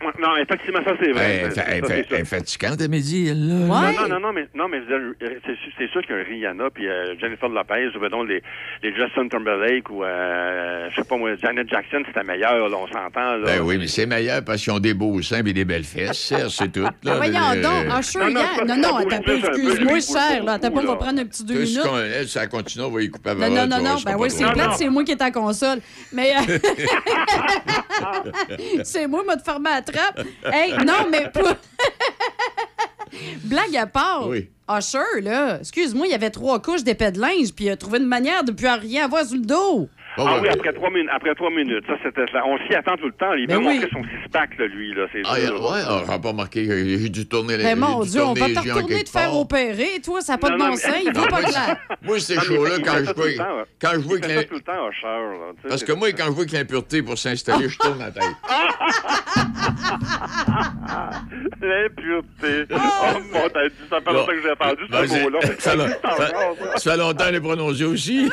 [0.00, 1.50] Non, effectivement, ça, c'est vrai.
[1.66, 3.54] Elle, est fatigante à midi, elle, là.
[3.66, 3.92] Ouais.
[3.96, 7.48] Non, non, non, mais, non, mais c'est sûr- c'est sûr que Rihanna puis euh, Jennifer
[7.48, 8.40] Lopez ou ben, les,
[8.82, 12.86] les Justin Timberlake ou, euh, je sais pas moi, Janet Jackson, c'était meilleur, là, on
[12.86, 13.36] s'entend.
[13.38, 13.44] Là.
[13.44, 16.32] Ben oui, mais c'est meilleur parce qu'ils ont des beaux seins et des belles fesses,
[16.48, 16.86] c'est tout.
[17.02, 20.52] Là, Voyons Euh, donc, Usher, non, non, Non, pas- non, ça attends, excuse-moi, cher, là.
[20.52, 21.82] Attends pas, on va prendre un petit deux minutes.
[21.82, 23.54] qu'on- elle, ça continue, on va y couper Non, avant.
[23.54, 23.96] non, non, non.
[23.98, 25.80] c'est Ben oui, c'est plate, c'est moi qui est en console.
[26.12, 26.32] Mais
[28.84, 29.44] c'est moi, m'a te
[30.44, 31.56] Hey, non, mais pas.
[33.44, 34.28] Blague à part.
[34.28, 34.50] Oui.
[34.70, 37.98] Usher, là, excuse-moi, il y avait trois couches d'épais de linge, puis il a trouvé
[37.98, 39.88] une manière de plus rien avoir sur le dos.
[40.18, 40.40] Bon, Ah ouais.
[40.42, 41.84] oui, après trois, minutes, après trois minutes.
[41.86, 42.42] Ça, c'était ça.
[42.44, 43.34] On s'y attend tout le temps.
[43.34, 43.74] Il veut oui.
[43.78, 45.06] montrer son six-pack, lui, là.
[45.12, 48.24] C'est Ah, ouais, on n'a pas remarqué que j'ai dû tourner les j'ai mon Dieu,
[48.24, 50.76] on va te retourner te faire opérer, toi, ça n'a pas Non, de bon mais-
[50.76, 51.76] sens, il veut pas clair.
[52.02, 53.26] Moi, ces mais shows-là, quand je vois
[53.80, 56.52] quand je vois que tout le temps, Usher, Parce que moi, quand je vois que
[56.56, 58.24] l'impureté pour s'installer, je tourne la tête.
[61.62, 62.64] L'impureté.
[63.10, 65.38] Oh, mon, dit, ça fait longtemps que j'ai entendu ce c'est- mot-là.
[65.58, 65.70] ça,
[66.90, 68.28] fait longtemps de les prononcer aussi.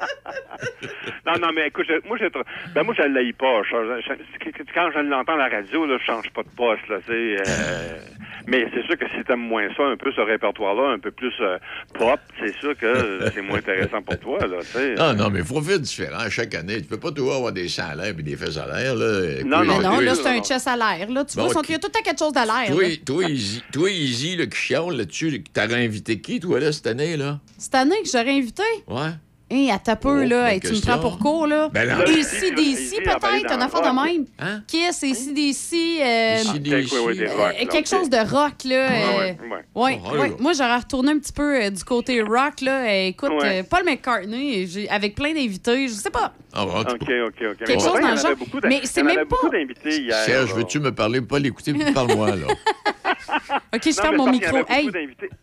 [1.26, 2.42] Non, non, mais écoute, je- moi, j'ai trop-
[2.74, 3.62] ben, moi, je l'haïs pas.
[3.62, 4.14] Je- je-
[4.44, 7.98] je- quand je l'entends à la radio, là, je change pas de poste, là, euh,
[8.46, 11.32] mais c'est sûr que si t'aimes moins ça, un peu ce répertoire-là, un peu plus
[11.40, 11.58] euh,
[11.94, 14.58] pop, c'est sûr que c'est moins intéressant pour toi, là.
[14.98, 16.80] Ah non, mais il faut faire différent chaque année.
[16.80, 18.94] Tu peux pas toujours avoir des à l'air et des fesses à l'air.
[18.96, 19.42] Là.
[19.44, 20.42] Non, Puis, Mais non, non, là, c'est un non.
[20.42, 21.24] chest à l'air, là.
[21.24, 22.74] Tu Bon, vois, il y a tout temps quelque chose à l'air.
[22.74, 27.16] Toi, toi, Easy, toi, Easy, le qui là-dessus, t'aurais invité qui, toi, là, cette année,
[27.16, 27.38] là?
[27.58, 28.62] Cette année que j'aurais invité?
[28.88, 29.10] Ouais.
[29.52, 30.52] Hé, à ta peu, Oh, là.
[30.54, 31.68] Hey, tu me prends pour court, là.
[31.72, 32.04] Ben non.
[32.06, 34.26] Et Ici, CDC, ici, elle va aller peut-être, un affaire de même?
[34.38, 34.62] Hein?
[34.68, 38.74] Kiss et euh, ouais, ouais, des euh, rock, là, quelque chose de rock, là.
[38.74, 39.58] euh, Ouais, ouais, ouais.
[39.74, 40.28] ouais, Oh, ouais.
[40.28, 40.34] là.
[40.38, 42.84] Moi, j'aurais retourné un petit peu euh, du côté rock, là.
[42.84, 43.60] Euh, écoute, Ouais.
[43.60, 46.32] euh, Paul McCartney, j'ai- avec plein d'invités, je sais pas.
[46.52, 46.72] Ah, OK.
[46.92, 47.38] OK, OK.
[47.66, 48.32] Quelque chose dans le en genre.
[48.64, 49.36] Mais c'est même pas-
[49.84, 50.14] hier.
[50.24, 50.54] Serge, là.
[50.56, 52.46] veux-tu me parler, pas l'écouter, puis parle-moi, là?
[53.74, 54.58] OK, je ferme mon micro.
[54.68, 54.90] Hey,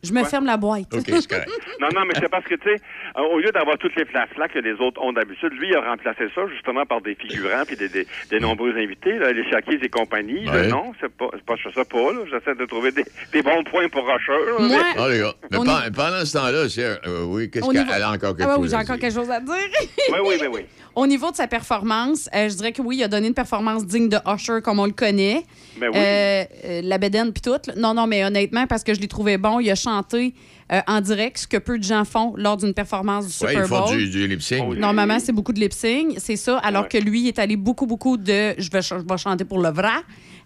[0.03, 0.27] je me Ouais.
[0.27, 0.93] ferme la boîte.
[0.93, 1.49] OK, c'est correct.
[1.79, 2.81] Non, non, mais c'est parce que, tu sais,
[3.17, 6.41] euh, au lieu d'avoir toutes que les autres ont d'habitude, lui, il a remplacé ça
[6.53, 10.45] justement par des figurants puis des, des, des nombreux invités, là, les Shakis et compagnie.
[10.45, 10.52] là.
[10.53, 10.68] Ouais.
[10.68, 12.19] non, c'est pas, pas, je sais pas, là.
[12.30, 14.32] J'essaie de trouver des, des bons points pour Rocher.
[14.32, 15.34] là, mais- Ah, les gars.
[15.52, 15.57] Mais
[15.91, 16.68] pendant ce temps-là,
[17.07, 19.30] euh, oui, qu'est-ce qu'elle elle a encore quelque Ah ouais, oui, j'ai encore quelque chose
[19.32, 19.53] à dire.
[20.10, 20.61] Oui, oui, oui, oui.
[20.95, 23.86] Au niveau de sa performance, euh, je dirais que oui, il a donné une performance
[23.86, 25.44] digne de Usher comme on le connaît.
[25.78, 25.95] Ben oui.
[25.98, 27.60] Euh, euh, la bédaine puis tout.
[27.76, 30.34] Non, non, mais honnêtement, parce que je l'ai trouvé bon, il a chanté
[30.72, 33.65] euh, en direct, ce que peu de gens font lors d'une performance du Ouais, Super
[33.65, 33.98] ils font Bowl.
[33.98, 34.64] du, du lip sync.
[34.69, 36.57] Oh, Normalement, c'est beaucoup de lip sync, c'est ça.
[36.57, 36.89] Alors Ouais.
[36.89, 39.60] que lui, il est allé beaucoup, beaucoup de je vais, ch- je vais chanter pour
[39.60, 39.89] le vrai.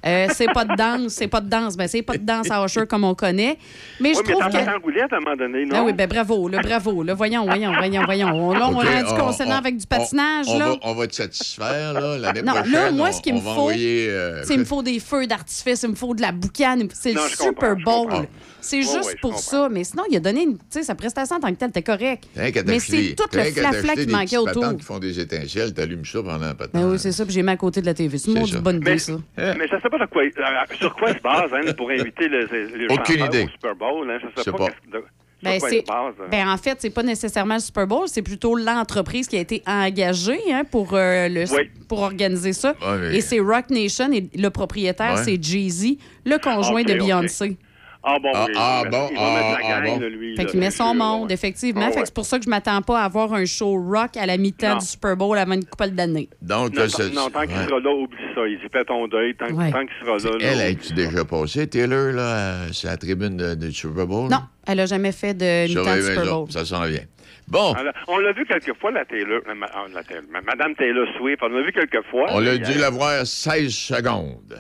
[0.04, 1.78] Euh, c'est pas de danse, c'est pas de danse.
[1.78, 3.58] Ben, c'est pas de danse à Usher comme on connaît.
[4.00, 4.58] Mais Oui, je mais trouve que.
[4.58, 5.76] fais en roulette à un moment donné, non?
[5.78, 7.04] Ah oui, ben bravo, là, bravo.
[7.04, 8.28] Là, voyons, voyons, voyons, voyons.
[8.34, 10.66] On- Là, on a concernant on- avec du patinage, on, là.
[10.70, 14.44] Va, on va te satisfaire, là, l'année Non, là, moi, ce qu'il me faut, euh,
[14.50, 16.88] il me faut des feux d'artifice, il me faut de la boucane.
[16.94, 18.08] C'est le Super Bowl.
[18.08, 18.26] comprends.
[18.60, 19.70] C'est Ouais, juste ouais, pour ça.
[19.72, 22.26] Mais sinon, il a donné une, sa prestation en tant que telle, était correct.
[22.36, 24.78] Mais c'est tout le flafla qui manquait autour.
[24.78, 26.54] qui font des étincelles, t'allumes ça pendant un.
[26.74, 28.18] Ben oui, c'est ça, puis j'ai mis à côté de la TV.
[28.18, 28.60] C'est une ça.
[28.60, 29.14] bonne idée, Mais, ça.
[29.36, 32.46] mais je sais pas de quoi, euh, sur quoi se base hein, pour inviter les,
[32.78, 33.44] les Aucune idée.
[33.46, 34.10] au Super Bowl.
[34.10, 34.58] Hein, sais sais pas.
[34.92, 35.02] sur
[35.44, 36.12] Ben, c'est- hein?
[36.30, 39.64] Ben, en fait, c'est pas nécessairement le Super Bowl, c'est plutôt l'entreprise qui a été
[39.66, 41.70] engagée hein, pour, euh, le, Oui.
[41.88, 42.76] pour organiser ça.
[43.12, 46.94] Et c'est Rock Nation et le propriétaire, c'est Jay-Z, le conjoint de.
[46.94, 47.58] Beyoncé.
[48.04, 50.06] Ah bon, Ah, oui, ah, il bon, va mettre ah, la ah, gang, bon.
[50.08, 50.36] lui.
[50.36, 51.34] Fait qu'il met son monde, ouais.
[51.36, 51.82] effectivement.
[51.84, 52.06] Ah, Fait que ouais.
[52.06, 54.78] c'est pour ça que je m'attends pas à avoir un show rock à la mi-temps
[54.80, 56.28] du Super Bowl avant une couple d'années.
[56.42, 57.66] Donc, Non, là, non, tant qu'il ouais.
[57.68, 58.48] sera là, oublie ça.
[58.48, 59.36] Il s'est fait ton deuil.
[59.36, 59.72] Tant, Ouais.
[59.72, 63.54] tant qu'il sera là, là, Elle, as-tu déjà passé, Taylor, là, à- sur la tribune
[63.56, 64.30] du Super Bowl?
[64.32, 66.52] Non, elle a jamais fait de mi-temps du Super Bowl.
[66.52, 67.02] Ça s'en vient.
[67.48, 70.02] Bon, Alors, on l'a vu quelques fois, la Taylor, la, ah, la
[70.32, 71.40] ma- Madame Taylor Swift.
[71.44, 72.28] On l'a vu quelques fois.
[72.32, 74.58] on l'a dû la voir 16 secondes.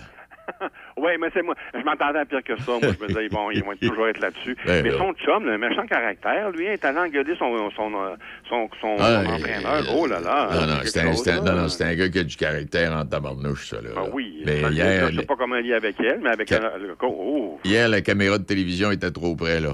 [0.97, 1.55] Oui, mais c'est moi.
[1.73, 2.71] Je m'entendais à pire que ça.
[2.73, 4.55] Moi, je me disais, bon, ils vont toujours être là-dessus.
[4.65, 8.15] Ben, mais son chum, le méchant caractère, lui, est allé engueuler son, son, euh,
[8.47, 9.83] son, son, Ah, entraîneur.
[9.95, 10.49] oh là là.
[10.53, 13.77] Non, non, c'est un, non, non, un gars qui a du caractère en tabarnouche, ça,
[13.81, 13.89] là.
[13.97, 14.43] Ah oui.
[14.45, 16.95] Mais je- hier, je sais pas comment il est avec elle, mais avec Ca- le-
[17.01, 17.59] oh.
[17.63, 19.73] hier, la caméra de télévision était trop près, là.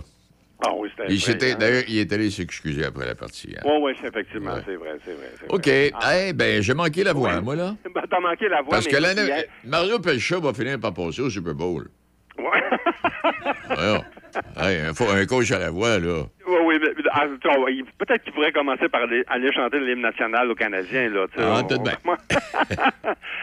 [0.66, 0.90] Ah oui,
[1.20, 1.56] c'était.
[1.56, 3.54] D'ailleurs, il est allé s'excuser après la partie.
[3.58, 3.62] hein.
[3.66, 5.30] Oui, oui, c'est effectivement, c'est vrai, c'est vrai.
[5.50, 5.66] OK.
[5.68, 5.92] vrai.
[6.02, 6.18] Ah.
[6.20, 7.76] Eh ben, j'ai manqué la voix, moi, là.
[7.94, 9.22] Ben, t'as manqué la voix, Parce mais que l'année...
[9.26, 11.88] hier- Mario Pelcha va finir par passer au Super Bowl.
[12.40, 12.44] Ouais.
[13.76, 14.04] Voyons.
[14.56, 16.24] Hey, un coach à la voix, là.
[16.48, 17.26] Oui, oui, mais, ah,
[17.70, 21.26] il- peut-être qu'il pourrait commencer par aller, aller chanter l'hymne national aux Canadiens, là.
[21.38, 21.94] Ah, on- tout bien.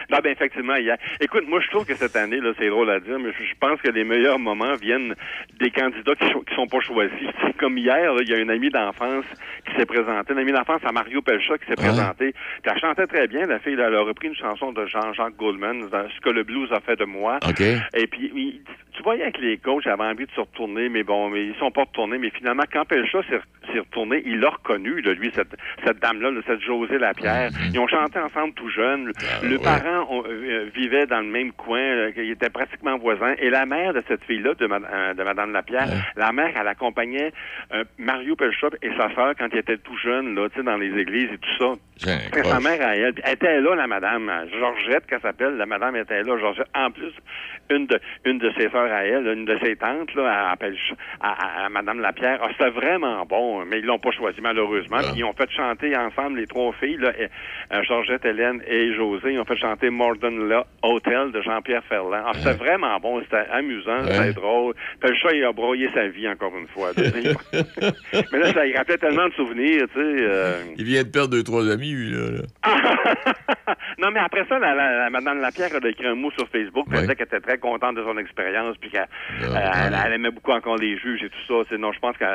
[0.09, 0.97] non, ben, effectivement, hier.
[1.21, 3.79] Écoute, moi, je trouve que cette année, là, c'est drôle à dire, mais je, pense
[3.81, 5.15] que les meilleurs moments viennent
[5.59, 7.11] des candidats qui, qui sont pas choisis.
[7.45, 9.25] Tu sais, Comme hier, il y a une amie d'enfance
[9.67, 12.31] qui s'est présentée, une amie d'enfance à Mario Pelcha qui s'est présentée.
[12.63, 15.35] Puis elle chantait très bien, la fille, là, elle a repris une chanson de Jean-Jacques
[15.35, 17.39] Goldman, dans Ce que le blues a fait de moi.
[17.47, 17.61] OK.
[17.61, 18.61] Et puis, il-
[18.95, 21.71] tu voyais que les coachs avaient envie de se retourner, mais bon, mais ils sont
[21.71, 22.17] pas retournés.
[22.17, 25.53] Mais finalement, quand Pelcha s'est retourné, il l'a reconnu, là, lui, cette,
[25.85, 27.49] cette dame-là, là, cette Josée Lapierre.
[27.73, 29.11] Ils ont chanté ensemble tout jeunes.
[29.43, 29.63] le ouais.
[29.63, 33.33] parent on, euh, vivait dans le même coin, euh, ils étaient pratiquement voisins.
[33.39, 36.67] Et la mère de cette fille-là, de, ma- euh, de Madame Lapierre, la mère, elle
[36.67, 37.33] accompagnait
[37.73, 40.77] euh, Mario Pelcha et sa sœur quand ils étaient tout jeunes, là, tu sais, dans
[40.77, 41.73] les églises et tout ça.
[42.43, 43.13] Sa mère à elle.
[43.23, 44.29] Elle était là, la madame.
[44.29, 45.55] euh, Georgette, qu'elle s'appelle.
[45.57, 46.67] La madame était là, Georgette.
[46.75, 47.13] En plus,
[47.71, 50.75] une de, une de ses sœurs à elle, une de ses tantes, là, elle appelle
[51.21, 51.31] à,
[51.61, 52.39] à- à madame Lapierre.
[52.43, 54.97] Ah, c'était vraiment bon, mais ils l'ont pas choisi, malheureusement.
[54.97, 57.29] Puis ils ont fait chanter ensemble, les trois filles, là, et,
[57.73, 59.31] euh, Georgette, Hélène et José.
[59.33, 62.23] Ils ont fait chanter Morden La Hotel de Jean-Pierre Ferland.
[62.27, 63.21] Ah, c'était vraiment bon.
[63.21, 64.73] C'était amusant, c'était drôle.
[64.99, 66.91] Puis le chat, il a broyé sa vie, encore une fois.
[68.31, 70.23] mais là, ça, il rappelait tellement de souvenirs, tu sais.
[70.23, 72.31] euh, Il vient de perdre deux, trois amis, lui, là.
[72.31, 72.41] là.
[73.99, 76.47] non, mais après ça, la, la, la Madame Lapierre elle a écrit un mot sur
[76.49, 76.85] Facebook.
[76.89, 77.01] Elle Ouais.
[77.01, 79.07] disait qu'elle était très contente de son expérience, puis qu'elle
[79.53, 81.75] Ah, elle, elle aimait beaucoup encore les juges et tout ça.
[81.77, 82.27] Non, je pense qu'il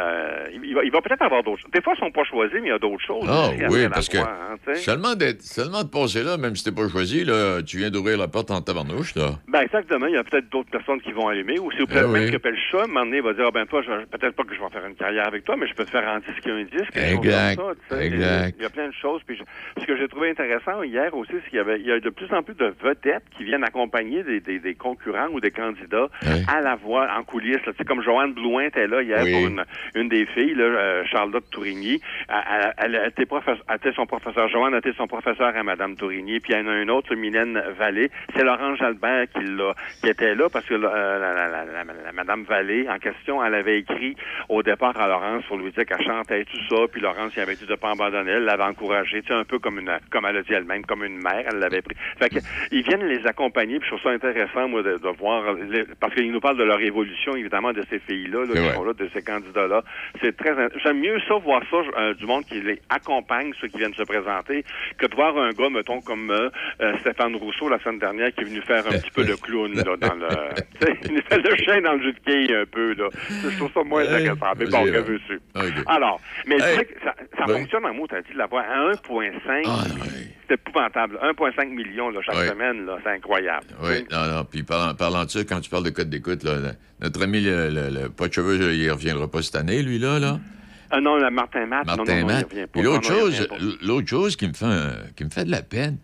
[0.64, 1.70] il va, il va peut-être avoir d'autres choses.
[1.72, 3.24] Des fois, ils sont pas choisis, mais il y a d'autres choses.
[3.28, 7.62] Ah oui, parce que hein, seulement, de passer là, même si t'es pas choisi, là,
[7.62, 9.30] tu viens d'ouvrir la porte en tabarnouche, là.
[9.48, 12.24] Ben exactement, il y a peut-être d'autres personnes qui vont allumer, ou c'est peut-être même
[12.24, 12.30] oui.
[12.30, 14.54] que Pelcha, un moment donné, il va dire, ah ben toi, je- peut-être pas que
[14.54, 16.62] je vais faire une carrière avec toi, mais je peux te faire en disque un
[16.64, 16.96] disque.
[16.96, 18.54] Exact, comme ça, exact.
[18.58, 19.22] Il y a plein de choses.
[19.26, 19.36] Puis
[19.76, 22.00] je- ce que j'ai trouvé intéressant hier aussi, c'est qu'il y avait il y a
[22.00, 25.50] de plus en plus de vedettes qui viennent accompagner des, des- des concurrents ou des
[25.50, 26.08] candidats
[26.48, 27.64] à la voix en coulisses.
[27.66, 27.72] là.
[27.72, 29.32] Tu sais, comme Joanne Blouin était là hier Oui.
[29.32, 29.64] pour une,
[29.94, 32.00] une des filles, là, euh, Charlotte Tourigny.
[32.28, 34.48] Elle, elle- elle était professe- elle était son professeur.
[34.48, 36.40] Joanne était son professeur à Madame Tourigny.
[36.40, 38.10] Puis il y en a un autre, Mylène Vallée.
[38.36, 41.84] C'est Laurent Jalbert qui, l'a, qui était là parce que euh, la, la- la- la-
[42.04, 44.16] la Madame Vallée, en question, elle avait écrit
[44.48, 46.82] au départ à Laurence pour lui dire qu'elle chantait tout ça.
[46.90, 48.32] Puis Laurence, il avait dit de pas abandonner.
[48.32, 49.22] Elle l'avait encouragé.
[49.30, 51.44] Un peu comme une, comme elle a dit elle-même, comme une mère.
[51.50, 51.94] Elle l'avait pris.
[52.18, 52.38] Fait que,
[52.72, 53.78] ils viennent les accompagner.
[53.78, 56.64] Puis je trouve ça intéressant, moi, de, de voir, les- parce qu'ils nous parlent de
[56.64, 58.74] leur évolution, évidemment, de ces filles-là, là, C'est qui vrai.
[58.74, 59.82] sont là, de ces candidats-là.
[60.20, 63.78] C'est très, j'aime mieux ça, voir ça, euh, du monde qui les accompagne, ceux qui
[63.78, 64.64] viennent se présenter,
[64.98, 66.48] que de voir un gars, mettons, comme euh,
[66.80, 69.72] euh, Stéphane Rousseau, la semaine dernière, qui est venu faire un petit peu le clown,
[69.74, 70.28] là, dans le,
[71.04, 73.08] il nous fait le chien dans le jus de quille, un peu, là.
[73.28, 74.52] Je trouve ça moins intéressant.
[74.58, 75.40] Mais bon, que veux-tu?
[75.86, 76.86] Alors, mais Hey.
[77.04, 78.78] ça, ça fonctionne en mots, t'as dit, de la voix à
[79.20, 79.62] 1,5.
[79.66, 79.84] Ah,
[80.48, 81.18] c'est épouvantable.
[81.22, 82.48] 1,5 million, là, chaque Oui.
[82.48, 83.66] semaine, là, c'est incroyable.
[83.82, 84.44] Oui, non, non.
[84.44, 87.40] Puis parlant, parlant de ça, quand tu parles de code d'écoute, là, le- notre ami,
[87.40, 90.40] le, le- le pas de cheveux, il reviendra pas cette année, lui, là, là.
[90.90, 92.46] Ah non, la Martin Matt, non, Martin non, non, Matt.
[92.50, 92.82] il revient pas.
[92.82, 93.48] L'autre Non, non, chose, revient
[93.78, 93.86] pas.
[93.86, 95.98] l'autre chose qui me fait, un- qui me fait de la peine,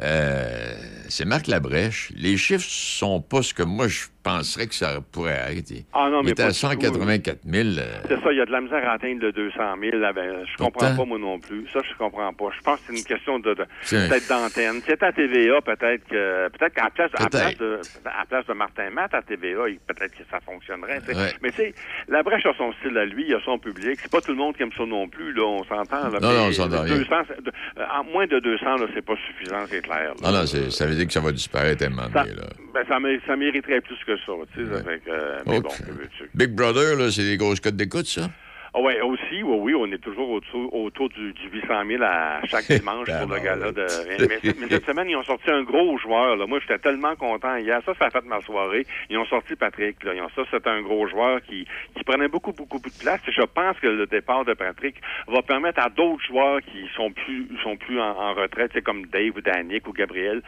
[0.00, 0.74] euh,
[1.08, 2.10] c'est Marc Labrèche.
[2.16, 5.72] Les chiffres sont pas ce que moi je penserais que ça pourrait être.
[5.92, 6.66] Ah non, Il mais était pas à du tout.
[6.66, 7.68] 184 000.
[7.78, 9.96] euh, C'est ça, il y a de la misère à atteindre le 200 000.
[9.98, 10.96] là, ben, je comprends Pourtant.
[10.96, 11.66] pas, moi non plus.
[11.72, 12.44] Ça, je comprends pas.
[12.56, 14.74] Je pense que c'est une question de, de peut-être d'antenne.
[14.80, 18.24] Si c'était à TVA, peut-être que peut-être qu'à la place, à la place de à
[18.26, 21.00] place de Martin Matt à TVA, peut-être que ça fonctionnerait.
[21.08, 21.32] Ouais.
[21.42, 21.74] Mais tu sais,
[22.08, 23.98] la brèche a son style à lui, il a son public.
[24.02, 26.08] C'est pas tout le monde qui aime ça non plus, là, on s'entend.
[26.10, 26.94] Non, non, on s'entend rien.
[26.96, 30.14] 200, c'est- de- euh, en moins de 200, là, c'est pas suffisant, c'est clair.
[30.22, 30.30] là.
[30.30, 32.46] Non, non, c'est- ça veut dire que ça va disparaître moment Ça, donné, là.
[32.74, 34.72] ben, ça, mé- ça mériterait plus que ça, tu sais.
[34.72, 35.62] ça fait que, euh, mais Ok.
[35.64, 36.30] bon, que veux-tu?
[36.34, 38.30] Big Brother, là, c'est des grosses cotes d'écoute, ça?
[38.74, 42.40] Ah ouais, aussi, oui, oui, on est toujours autour, autour du, du 800 000 à
[42.46, 43.70] chaque dimanche pour le gala.
[43.70, 43.84] De...
[44.08, 46.36] Mais, mais cette semaine, ils ont sorti un gros joueur.
[46.36, 46.46] Là.
[46.46, 47.80] Moi, j'étais tellement content hier.
[47.84, 48.86] Ça, ça a fait ma soirée.
[49.10, 50.02] Ils ont sorti Patrick.
[50.04, 50.14] Là.
[50.14, 51.66] Ils ont, ça, c'est un gros joueur qui,
[51.96, 53.20] qui prenait beaucoup, beaucoup, beaucoup de place.
[53.28, 54.96] Et je pense que le départ de Patrick
[55.28, 59.36] va permettre à d'autres joueurs qui sont plus sont plus en, en retraite, comme Dave
[59.36, 60.40] ou Danick ou Gabriel,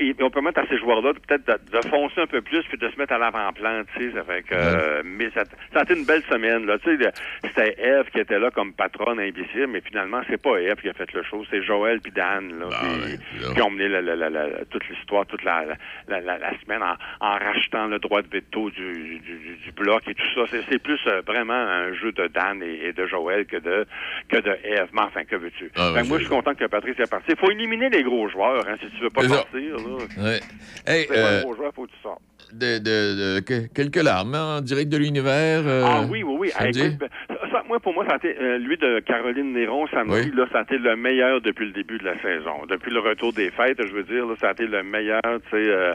[0.00, 2.88] ils vont permettre à ces joueurs-là peut-être de, de foncer un peu plus puis de
[2.88, 4.16] se mettre à l'avant-plan, tu sais.
[4.16, 5.44] Ça fait que, euh, mais ça,
[5.74, 6.78] ça a été une belle semaine, là.
[6.78, 7.10] Tu sais, le-
[7.66, 10.92] c'était Eve qui était là comme patronne imbécile, mais finalement, c'est pas Eve qui a
[10.92, 14.30] fait le show, c'est Joël puis Dan, là, qui, qui ont mené la- la- la-
[14.30, 15.64] la- toute l'histoire, toute la,
[16.64, 16.94] semaine en,
[17.26, 20.42] en rachetant le droit de veto du, du, du- du bloc et tout ça.
[20.50, 23.86] C'est, plus euh, vraiment un jeu de Dan et, et de Joël que de
[24.28, 24.88] que de Eve.
[24.92, 25.70] Mais enfin, que veux-tu?
[25.76, 27.26] Ah, que moi, je suis content que Patrice est parti.
[27.30, 29.76] Il faut éliminer les gros joueurs, hein, si tu veux pas partir.
[29.76, 30.22] Là.
[30.24, 30.40] Ouais.
[30.86, 32.20] Hey, euh, gros joueur, faut que tu sortes.
[32.52, 35.62] de, de- de- que- quelques larmes hein, en direct de l'univers.
[35.66, 36.52] euh, Ah oui, oui, oui.
[36.60, 37.08] Écoute, ben,
[37.56, 40.60] ça, moi, pour moi, ça a été, euh, lui de Caroline Néron samedi, là, ça
[40.60, 42.66] a été le meilleur depuis le début de la saison.
[42.68, 45.50] Depuis le retour des fêtes, je veux dire, là, ça a été le meilleur, tu
[45.50, 45.94] sais, euh,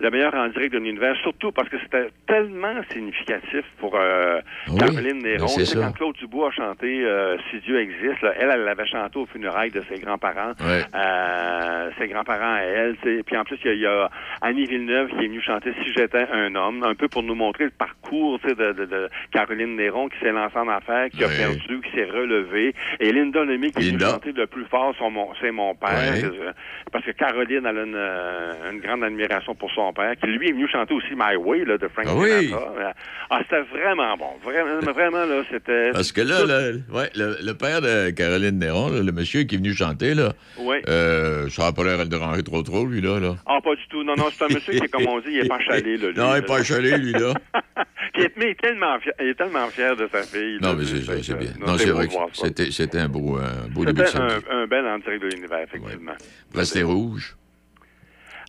[0.00, 4.78] le meilleur en direct de l'univers, surtout parce que c'était tellement significatif pour euh, Oui,
[4.78, 5.48] Caroline Néron.
[5.48, 9.18] c'est quand Claude Dubois a chanté euh, Si Dieu existe, là, elle, elle l'avait chanté
[9.18, 10.52] aux funérailles de ses grands-parents.
[10.60, 10.82] Ouais.
[10.94, 12.96] Euh, ses grands-parents à elle.
[13.02, 13.22] tu sais.
[13.24, 14.10] Puis en plus, il y, a- il y a
[14.40, 17.64] Annie Villeneuve qui est venue chanter Si j'étais un homme, un peu pour nous montrer
[17.64, 21.80] le parcours de, de, de Caroline Néron qui s'est lancée en affaires, qui a perdu,
[21.80, 22.74] qui s'est relevé.
[23.00, 24.94] Et Linda Lemay qui est venue chanter le plus fort,
[25.40, 25.88] c'est mon père.
[25.90, 26.24] Ouais.
[26.24, 26.52] Euh,
[26.92, 30.48] Parce que Caroline elle a une, euh, une grande admiration pour son père, qui lui
[30.48, 32.46] est venu chanter aussi My Way là, de Frank Ah oui.
[32.46, 32.72] Sinatra.
[32.78, 32.92] Euh,
[33.30, 34.30] Ah, c'était vraiment bon.
[34.42, 35.90] Vraiment, vraiment là, c'était...
[35.92, 39.56] Parce que là, le, ouais, le, le père de Caroline Néron, là, le monsieur qui
[39.56, 40.32] est venu chanter, là,
[40.88, 43.18] euh, ça n'a pas l'air de déranger trop trop, lui, là.
[43.20, 43.36] là.
[43.46, 44.02] Ah, pas du tout.
[44.04, 46.08] Non, non, c'est un monsieur qui est, comme on dit, il est pas chalé, là,
[46.08, 47.34] lui, Non, il n'est pas chalé, lui, là.
[48.14, 50.58] Puis il est- mais il est tellement fier, il est tellement fier de sa fille.
[50.62, 50.84] Non, là, mais
[51.22, 51.50] c'est bien.
[51.60, 54.66] non, c'est vrai que c'était c'était un beau, un beau début de C'était un, un
[54.66, 56.12] bel en direct de l'univers, effectivement.
[56.52, 57.36] Bracelet rouge.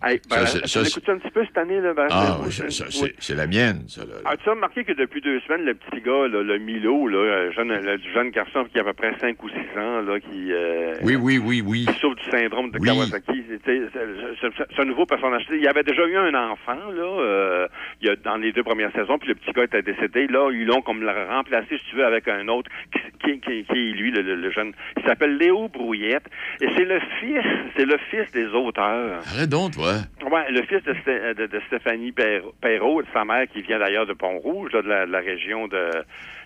[0.02, 2.72] Hey, ben, Ça, ça, ça un petit peu cette année, là, ben, Ah, oui, oui.
[2.72, 4.14] c'est c'est la mienne, ça, là.
[4.32, 7.98] As-tu remarqué que depuis deux semaines, le petit gars, là, le Milo, là, jeune, le
[8.14, 11.18] jeune garçon qui a à peu près 5 ou 6 ans, là, qui, euh, Oui,
[11.18, 11.86] oui, oui, oui.
[11.86, 12.88] qui souffre du syndrome de Oui.
[12.88, 15.46] Kawasaki, c'est- un nouveau personnage.
[15.52, 17.68] Il y avait déjà eu un enfant, là, euh,
[18.02, 20.28] il y a, dans les deux premières saisons, puis le petit gars était décédé.
[20.28, 23.00] Là, ils l'ont comme le remplacé, si tu veux, avec un autre qui,
[23.34, 24.72] qui, qui- qui est lui, le, le- le jeune.
[24.98, 26.26] Il s'appelle Léo Brouillette,
[26.62, 27.44] et c'est le fils,
[27.76, 29.20] c'est le fils des auteurs.
[29.36, 29.89] Arrête donc, toi.
[30.32, 34.06] Ouais, le fils de, Sté- de- de Stéphanie Perrault, Perrault, sa mère qui vient d'ailleurs
[34.06, 35.90] de Pont-Rouge, de, la, de la région de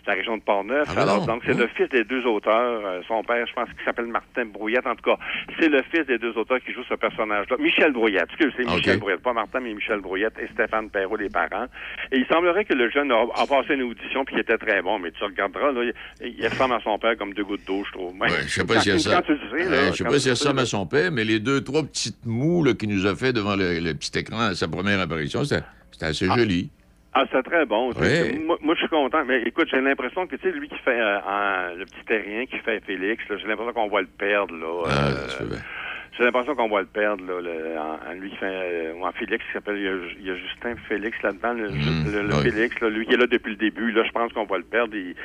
[0.05, 0.85] de la région de Portneuf.
[0.97, 1.25] Ah, Alors, non.
[1.35, 2.85] donc, c'est le fils des deux auteurs.
[2.85, 4.85] euh, son père, je pense qu'il s'appelle Martin Brouillette.
[4.85, 5.17] En tout cas,
[5.57, 7.55] c'est le fils des deux auteurs qui joue ce personnage-là.
[7.57, 8.25] Michel Brouillette.
[8.33, 8.75] Excusez, c'est Ok.
[8.75, 9.21] Michel Brouillette.
[9.21, 11.67] Pas Martin, mais Michel Brouillette et Stéphane Perrault, les parents.
[12.11, 14.81] Et il semblerait que le jeune a, a passé une audition puis qu'il était très
[14.81, 14.99] bon.
[14.99, 15.83] Mais tu regarderas, là,
[16.19, 18.13] il, il ressemble à son père comme deux gouttes d'eau, je trouve.
[18.19, 19.21] Ouais, je sais pas y a ça.
[19.25, 22.61] Je sais pas le sais, ça à son père, mais les deux, trois petites mous
[22.65, 25.63] là, qu'il nous a fait devant le, le petit écran à sa première apparition, c'était
[26.01, 26.69] assez joli.
[27.15, 27.91] Ah, c'est très bon.
[27.93, 28.39] Ouais.
[28.43, 29.23] Moi, moi, je suis content.
[29.25, 32.57] Mais écoute, j'ai l'impression que, tu sais, lui qui fait euh, le petit terrien qui
[32.59, 34.83] fait Félix, j'ai l'impression qu'on va le perdre, là.
[34.87, 35.09] Ah,
[35.41, 35.45] Euh,
[36.17, 39.05] j'ai l'impression qu'on va le perdre, là, le- en, en lui qui fait, euh, ou
[39.05, 42.43] en Félix, qui s'appelle, il y, a, Justin Félix là-dedans, le, le- le ouais.
[42.51, 44.63] Félix, là, lui qui est là depuis le début, là, je pense qu'on va le
[44.63, 44.95] perdre.
[44.95, 45.15] Il,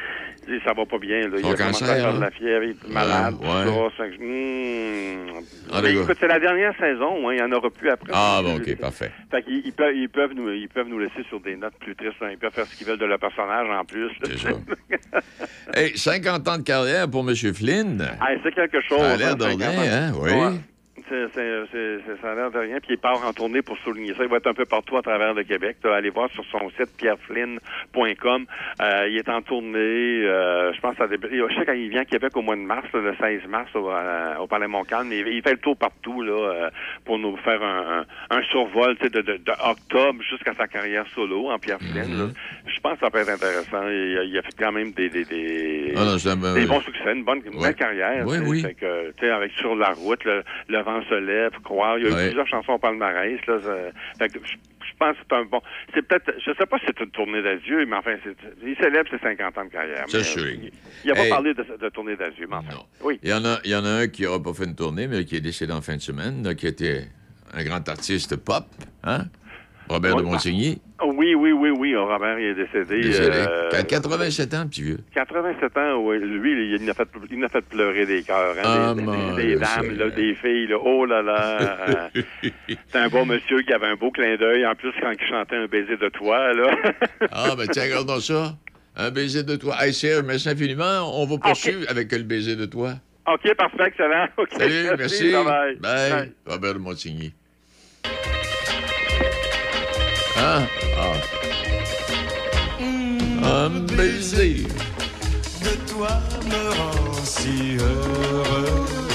[0.49, 1.37] il- ça va pas bien, là.
[1.39, 2.21] Il a commencé cancer, à faire de hein?
[2.21, 3.89] la fièvre, il est malade, Ouais, tout ouais.
[3.97, 4.05] ça.
[4.05, 5.45] ça, hmm.
[5.73, 8.11] Ah, Mais écoute, c'est la dernière saison, hein, il y en aura plus après.
[8.15, 9.11] Ah, bon, OK, parfait.
[9.31, 11.95] Fait qu'ils ils peuvent, ils peuvent nous, ils peuvent nous laisser sur des notes plus
[11.95, 12.15] tristes.
[12.23, 12.29] hein.
[12.33, 14.11] Ils peuvent faire ce qu'ils veulent de leur personnage en plus.
[14.25, 14.49] C'est ça.
[15.75, 17.35] Hey, 50 ans de carrière pour M.
[17.55, 18.03] Flynn.
[18.21, 18.99] Ah, c'est quelque chose.
[19.01, 19.83] Ça a l'air hein, de rien, 50 ans.
[19.93, 20.13] hein?
[20.21, 20.31] Oui.
[20.33, 20.61] Ouais.
[21.09, 22.79] C'est, ça a l'air de rien.
[22.81, 24.23] Puis il part en tournée pour souligner ça.
[24.23, 25.77] Il va être un peu partout à travers le Québec.
[25.83, 28.47] Tu allez voir sur son site pierreflynn.com.
[28.83, 29.79] Euh, il est en tournée.
[29.79, 31.17] euh, je pense à des...
[31.23, 33.71] Je sais quand il vient à Québec au mois de mars, là, le 16 mars,
[33.75, 35.11] au, euh, au Palais Montcalm.
[35.13, 36.71] Il, il fait le tour partout là, euh,
[37.05, 41.51] pour nous faire un, un, un survol de, de, de octobre jusqu'à sa carrière solo
[41.51, 42.19] en Pierre Flynn.
[42.19, 42.27] là.
[42.67, 43.89] Je pense que ça peut être intéressant.
[43.89, 47.13] Il, a- il a fait quand même des, des, des, Ah non, des bons succès,
[47.15, 47.69] une bonne une Ouais.
[47.69, 48.25] belle carrière.
[48.27, 48.63] Oui, oui.
[48.63, 51.99] Fait que, avec Sur la route, le, le vent se lève, croire.
[51.99, 52.27] Il y a eu Ouais.
[52.27, 53.39] plusieurs chansons au palmarès.
[53.47, 53.59] Là,
[54.19, 54.55] fait que je,
[54.99, 55.61] pense que c'est un bon.
[55.95, 56.33] C'est peut-être.
[56.45, 59.59] Je sais pas si c'est une tournée d'adieu, mais enfin, c'est, il célèbre ses 50
[59.59, 60.05] ans de carrière.
[60.13, 60.71] Il,
[61.05, 61.31] il a pas Hey.
[61.31, 62.85] parlé de, de tournée d'adieu, mais enfin.
[63.03, 63.19] Oui.
[63.23, 65.07] Il y, en a, il y en a un qui n'aura pas fait une tournée,
[65.07, 67.05] mais qui est décédé en fin de semaine, là, qui était
[67.53, 68.65] un grand artiste pop,
[69.05, 69.25] hein?
[69.89, 70.81] Robert de Montigny.
[71.05, 71.95] Oui, oui, oui, oui.
[71.97, 73.01] Robert, il est décédé.
[73.03, 73.31] Décédé.
[73.49, 74.99] euh, Qui a 87 ans, petit vieux.
[75.15, 76.19] 87 ans, oui.
[76.19, 79.35] Lui, il a fait, il a fait pleurer des cœurs, hein, Ah, des, des- mon
[79.37, 80.77] des Dieu, dames, là, des filles, là.
[80.83, 81.59] Oh là là.
[81.89, 82.21] euh,
[82.91, 84.67] C'est un beau monsieur qui avait un beau clin d'œil.
[84.67, 86.77] En plus, quand il chantait un baiser de toi, là.
[87.33, 88.55] Ah, ben tiens, regardons ça.
[88.97, 89.77] Un baiser de toi.
[89.81, 91.09] Hey, Serge, merci infiniment.
[91.23, 92.95] On va poursuivre avec le baiser de toi.
[93.33, 94.27] OK, parfait, excellent.
[94.37, 95.31] OK, Salut, merci.
[95.31, 95.79] Bye-bye.
[95.79, 96.11] Bye.
[96.11, 96.33] Bye.
[96.47, 97.33] Robert Montigny.
[100.41, 100.88] Hein?
[103.43, 104.67] Un baiser.
[105.63, 106.09] de toi
[106.45, 109.08] me rend si heureux.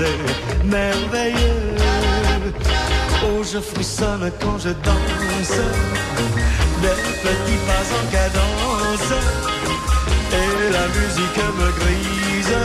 [0.00, 1.74] C'est merveilleux.
[3.24, 5.58] Oh, je frissonne quand je danse.
[6.82, 9.12] Des petits pas en cadence.
[10.40, 12.56] Et la musique me grise.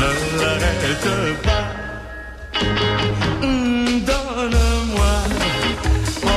[0.00, 0.10] Ne
[0.40, 1.08] l'arrête
[1.46, 1.66] pas.
[3.42, 5.14] Hum, donne-moi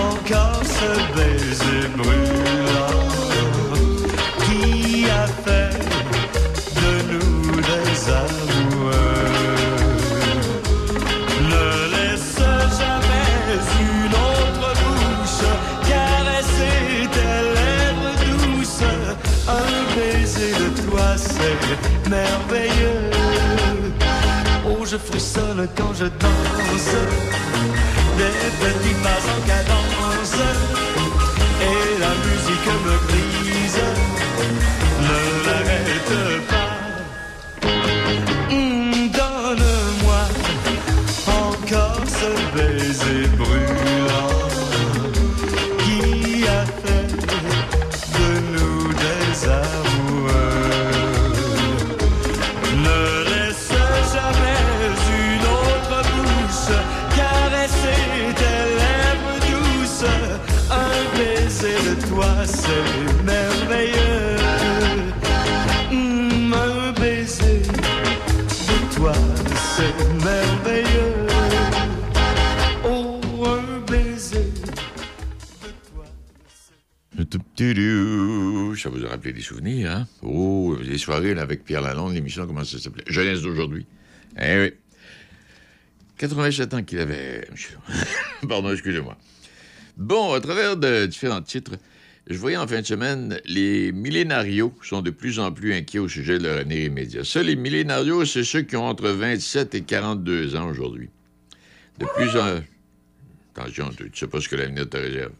[0.01, 2.26] encore ce baiser brûlant
[25.75, 26.95] quand je danse.
[28.17, 29.36] Des petits pas
[79.33, 80.07] Des souvenirs, hein?
[80.21, 83.03] Oh, les soirées avec Pierre Lalonde, l'émission, comment ça s'appelait?
[83.07, 83.85] Jeunesse d'aujourd'hui.
[84.41, 84.73] Eh oui.
[86.17, 87.47] 87 ans qu'il avait.
[88.47, 89.17] Pardon, excusez-moi.
[89.97, 91.73] Bon, à travers de différents titres,
[92.27, 96.07] je voyais en fin de semaine, les millénarios sont de plus en plus inquiets au
[96.07, 97.23] sujet de leur avenir immédiat.
[97.23, 101.09] Ça, les millénarios, c'est ceux qui ont entre 27 et 42 ans aujourd'hui.
[101.99, 102.61] De plus en...
[103.55, 105.31] Attention, tu ne sais pas ce que l'avenir te réserve.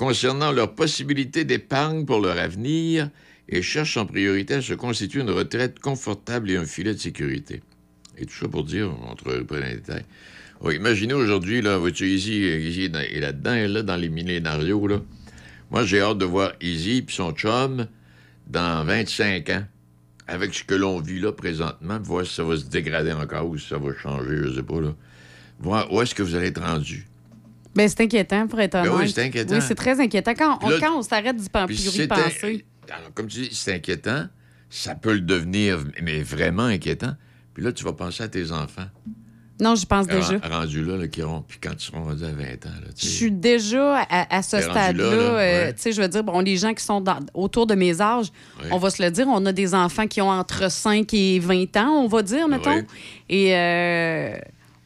[0.00, 3.10] Concernant leur possibilité d'épargne pour leur avenir,
[3.50, 7.60] et cherchent en priorité à se constituer une retraite confortable et un filet de sécurité.
[8.16, 8.96] Et tout ça pour dire,
[9.46, 10.06] pas dans les détails.
[10.62, 14.88] Oui, imaginez aujourd'hui, là, vois-tu, Izzy, Izzy est dans- est là-dedans, dans les millénarios.
[15.70, 17.86] Moi, j'ai hâte de voir Izzy et son chum
[18.46, 19.66] dans 25 ans,
[20.26, 23.58] avec ce que l'on vit là présentement, voir si ça va se dégrader encore ou
[23.58, 24.76] si ça va changer, je sais pas.
[25.58, 27.09] Voir où est-ce que vous allez être rendu.
[27.74, 29.06] Ben, c'est inquiétant, pour être Ben honnête.
[29.06, 29.54] oui, c'est inquiétant.
[29.54, 30.32] Oui, c'est très inquiétant.
[30.36, 32.64] Quand on, là- quand on s'arrête d'y penser.
[32.88, 34.24] alors, comme tu dis, c'est inquiétant.
[34.68, 37.12] Ça peut le devenir, mais vraiment inquiétant.
[37.54, 38.86] Puis là, tu vas penser à tes enfants.
[39.60, 40.38] Non, j'y pense déjà.
[40.38, 41.42] Ren- Rendus là, là, qui auront.
[41.46, 44.56] Puis quand ils seront rendus à 20 ans, là, Je suis déjà à, à ce
[44.56, 45.04] rendu stade-là.
[45.10, 45.74] là, là, euh, ouais.
[45.74, 48.28] Tu sais, je veux dire, bon, les gens qui sont dans- autour de mes âges,
[48.62, 48.68] Ouais.
[48.72, 51.76] on va se le dire, on a des enfants qui ont entre 5 et 20
[51.76, 52.70] ans, on va dire, mettons.
[52.76, 52.86] Ouais.
[53.28, 54.34] Et euh,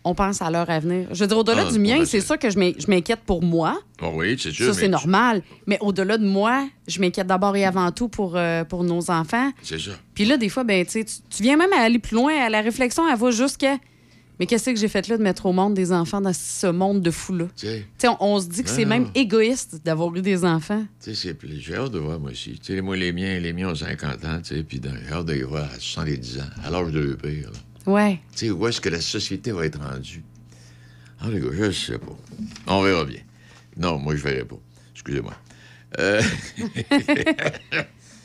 [0.05, 1.09] on pense à leur avenir.
[1.13, 3.43] Je veux dire, au-delà Ah, du mien, c'est sûr que je m'in- je m'inquiète pour
[3.43, 3.81] moi.
[3.99, 4.67] Bon, oui, c'est sûr.
[4.67, 5.43] Ça, c'est normal.
[5.67, 9.51] Mais au-delà de moi, je m'inquiète d'abord et avant tout pour, euh, pour nos enfants.
[9.63, 9.93] C'est ça.
[10.15, 12.49] Puis là, des fois, ben, tu tu viens même à aller plus loin.
[12.51, 13.79] La réflexion, elle va jusqu'à.
[14.41, 17.01] Mais qu'est-ce que j'ai fait là de mettre au monde des enfants dans ce monde
[17.03, 17.47] de fou-là?
[18.03, 20.85] On, on se dit que c'est même égoïste d'avoir eu des enfants.
[21.07, 22.59] j'ai hâte de voir, moi aussi.
[22.59, 25.27] Tu sais, moi, les miens, les miens ont 50 ans, tu sais, puis j'ai hâte
[25.27, 27.45] de les voir à 70 ans, à l'âge de leur père.
[27.53, 27.59] là.
[27.87, 28.21] Ouais.
[28.33, 30.23] Tu sais, où est-ce que la société va être rendue?
[31.21, 32.17] Ah, les gars, je sais pas.
[32.67, 33.21] On verra bien.
[33.77, 34.57] Non, moi, je verrai pas.
[34.95, 35.35] Excusez-moi.
[35.99, 36.21] Euh,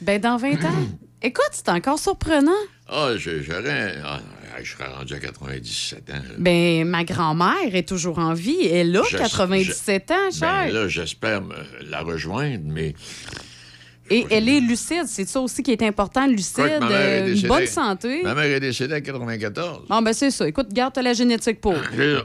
[0.02, 0.88] Ben, dans 20 ans.
[1.22, 2.52] Écoute, c'est encore surprenant.
[2.88, 3.96] Ah, je- j'aurais.
[4.04, 4.22] Ah,
[4.64, 6.14] je serais rendu à 97 ans.
[6.14, 6.22] là.
[6.38, 8.66] Ben, ma grand-mère est toujours en vie.
[8.66, 10.68] Elle a Je- 97 ans, cher.
[10.68, 11.42] Ben là, j'espère
[11.82, 12.96] la rejoindre, mais
[14.10, 15.06] Et elle est lucide.
[15.08, 18.22] C'est ça aussi qui est important, lucide, euh, une bonne santé.
[18.24, 19.86] Ma mère est décédée à 94.
[19.88, 20.48] Bon, ben c'est ça.
[20.48, 21.76] Écoute, garde la génétique pour.
[21.76, 21.82] Ça.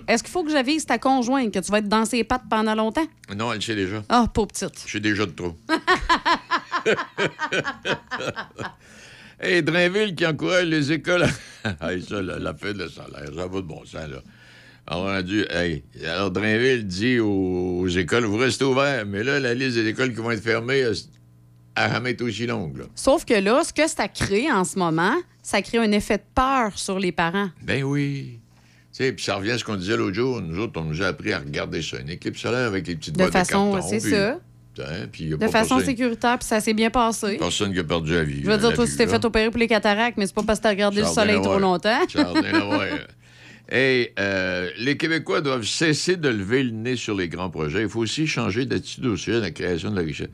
[0.08, 2.74] Est-ce qu'il faut que j'avise ta conjointe que tu vas être dans ses pattes pendant
[2.74, 3.06] longtemps?
[3.36, 4.02] Non, elle sait déjà.
[4.08, 4.80] Ah, pauvre petite.
[4.84, 5.54] Je suis déjà de trop.
[9.42, 11.26] Et Drainville qui encourage les écoles.
[11.82, 14.22] hey, ça, la, la fin de salaire, ça va de bon sens, là.
[14.86, 15.44] Alors, on a dû.
[15.50, 19.06] Hey, alors, Drainville dit aux, aux écoles, vous restez ouverts.
[19.06, 20.84] Mais là, la liste des écoles qui vont être fermées,
[21.76, 22.84] être aussi longue, là.
[22.94, 26.22] Sauf que là, ce que ça crée en ce moment, ça crée un effet de
[26.34, 27.50] peur sur les parents.
[27.62, 28.38] Ben oui.
[28.92, 30.40] Tu sais, puis ça revient à ce qu'on disait l'autre jour.
[30.40, 33.14] Nous autres, on nous a appris à regarder ça, une éclipse solaire avec les petites
[33.14, 33.88] De boîtes façon, de carton.
[33.88, 34.38] c'est ça.
[34.80, 37.36] Hein, puis De façon personne- sécuritaire, puis ça s'est bien passé.
[37.38, 38.40] Personne qui a perdu la vie.
[38.44, 40.58] Je veux dire, toi, tu t'es fait opérer pour les cataractes, mais c'est pas parce
[40.58, 42.00] que t'as regardé le soleil à trop longtemps.
[43.68, 43.74] À.
[43.76, 47.82] Hey, euh, les Québécois doivent cesser de lever le nez sur les grands projets.
[47.82, 50.28] Il faut aussi changer d'attitude au sujet de la création de la richesse.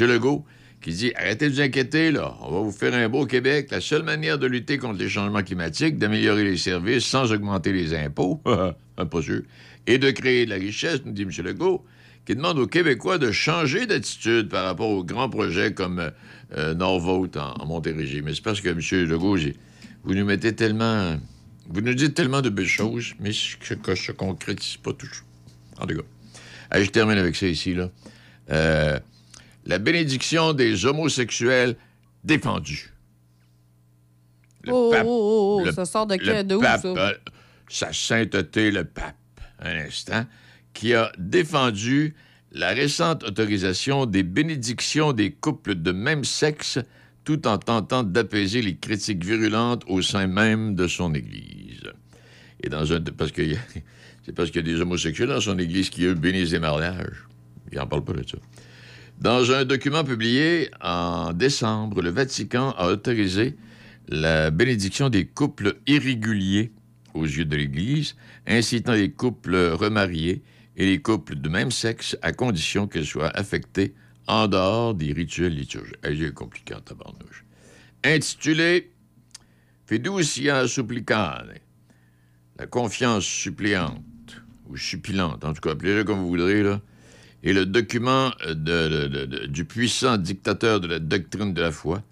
[0.00, 0.06] M.
[0.08, 0.44] Legault,
[0.80, 2.36] qui dit Arrêtez de vous inquiéter, là.
[2.42, 3.68] On va vous faire un beau Québec.
[3.70, 7.94] La seule manière de lutter contre les changements climatiques, d'améliorer les services sans augmenter les
[7.94, 8.40] impôts,
[8.96, 9.42] pas sûr,
[9.86, 11.30] et de créer de la richesse, nous dit M.
[11.44, 11.84] Legault,
[12.24, 16.10] qui demande aux Québécois de changer d'attitude par rapport aux grands projets comme
[16.56, 18.22] euh, en, Montérégie.
[18.22, 19.08] Mais c'est parce que, M.
[19.08, 19.36] Legault,
[20.04, 21.16] vous nous mettez tellement.
[21.68, 25.26] Vous nous dites tellement de belles choses, mais ce que se concrétise pas toujours.
[25.78, 26.04] En tout cas.
[26.70, 27.90] Allez, je termine avec ça ici, là.
[28.50, 28.98] Euh,
[29.66, 31.76] la bénédiction des homosexuels
[32.24, 32.92] défendue.
[34.64, 36.80] Le oh, pape- oh, oh, le- ça sort de, le de où, ça?
[36.84, 37.14] euh,
[37.68, 39.16] sa sainteté, le pape,
[39.60, 40.24] un instant,
[40.72, 42.14] qui a défendu
[42.52, 46.78] la récente autorisation des bénédictions des couples de même sexe
[47.24, 51.82] tout en tentant d'apaiser les critiques virulentes au sein même de son Église.
[52.62, 53.00] Et dans un...
[53.00, 53.42] Parce que
[54.24, 57.26] c'est parce qu'il y a des homosexuels dans son Église qui, eux, bénissent les mariages.
[57.72, 58.38] Il n'en parle pas de ça.
[59.20, 63.56] Dans un document publié en décembre, le Vatican a autorisé
[64.08, 66.70] la bénédiction des couples irréguliers
[67.14, 68.14] aux yeux de l'Église,
[68.46, 70.42] incitant les couples remariés
[70.76, 73.94] et les couples de même sexe à condition qu'elles soient affectées
[74.26, 75.96] en dehors des rituels liturgiques.
[76.10, 77.44] J'ai compliqué en tabarnouche.
[78.04, 78.92] Intitulé
[79.86, 81.54] Fiducia supplicane,
[82.58, 84.02] la confiance suppliante,
[84.68, 86.82] ou suppilante, en tout cas, appelez-le comme vous voudrez, là,
[87.46, 92.02] et le document euh, du puissant dictateur de la doctrine de la foi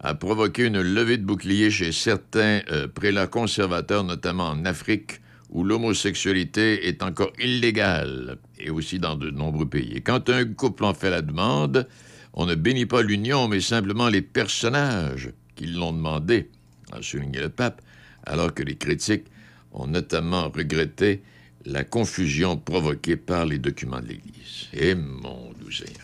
[0.00, 5.20] a provoqué une levée de bouclier chez certains euh, prélats conservateurs, notamment en Afrique,
[5.50, 9.92] où l'homosexualité est encore illégale, et aussi dans de nombreux pays.
[9.96, 11.86] Et quand un couple en fait la demande,
[12.32, 16.48] on ne bénit pas l'union, mais simplement les personnages qui l'ont demandé,
[16.92, 17.82] a souligné le pape,
[18.24, 19.26] alors que les critiques
[19.72, 21.20] ont notamment regretté
[21.64, 24.68] la confusion provoquée par les documents de l'Église.
[24.72, 25.96] Et mon doux Seigneur.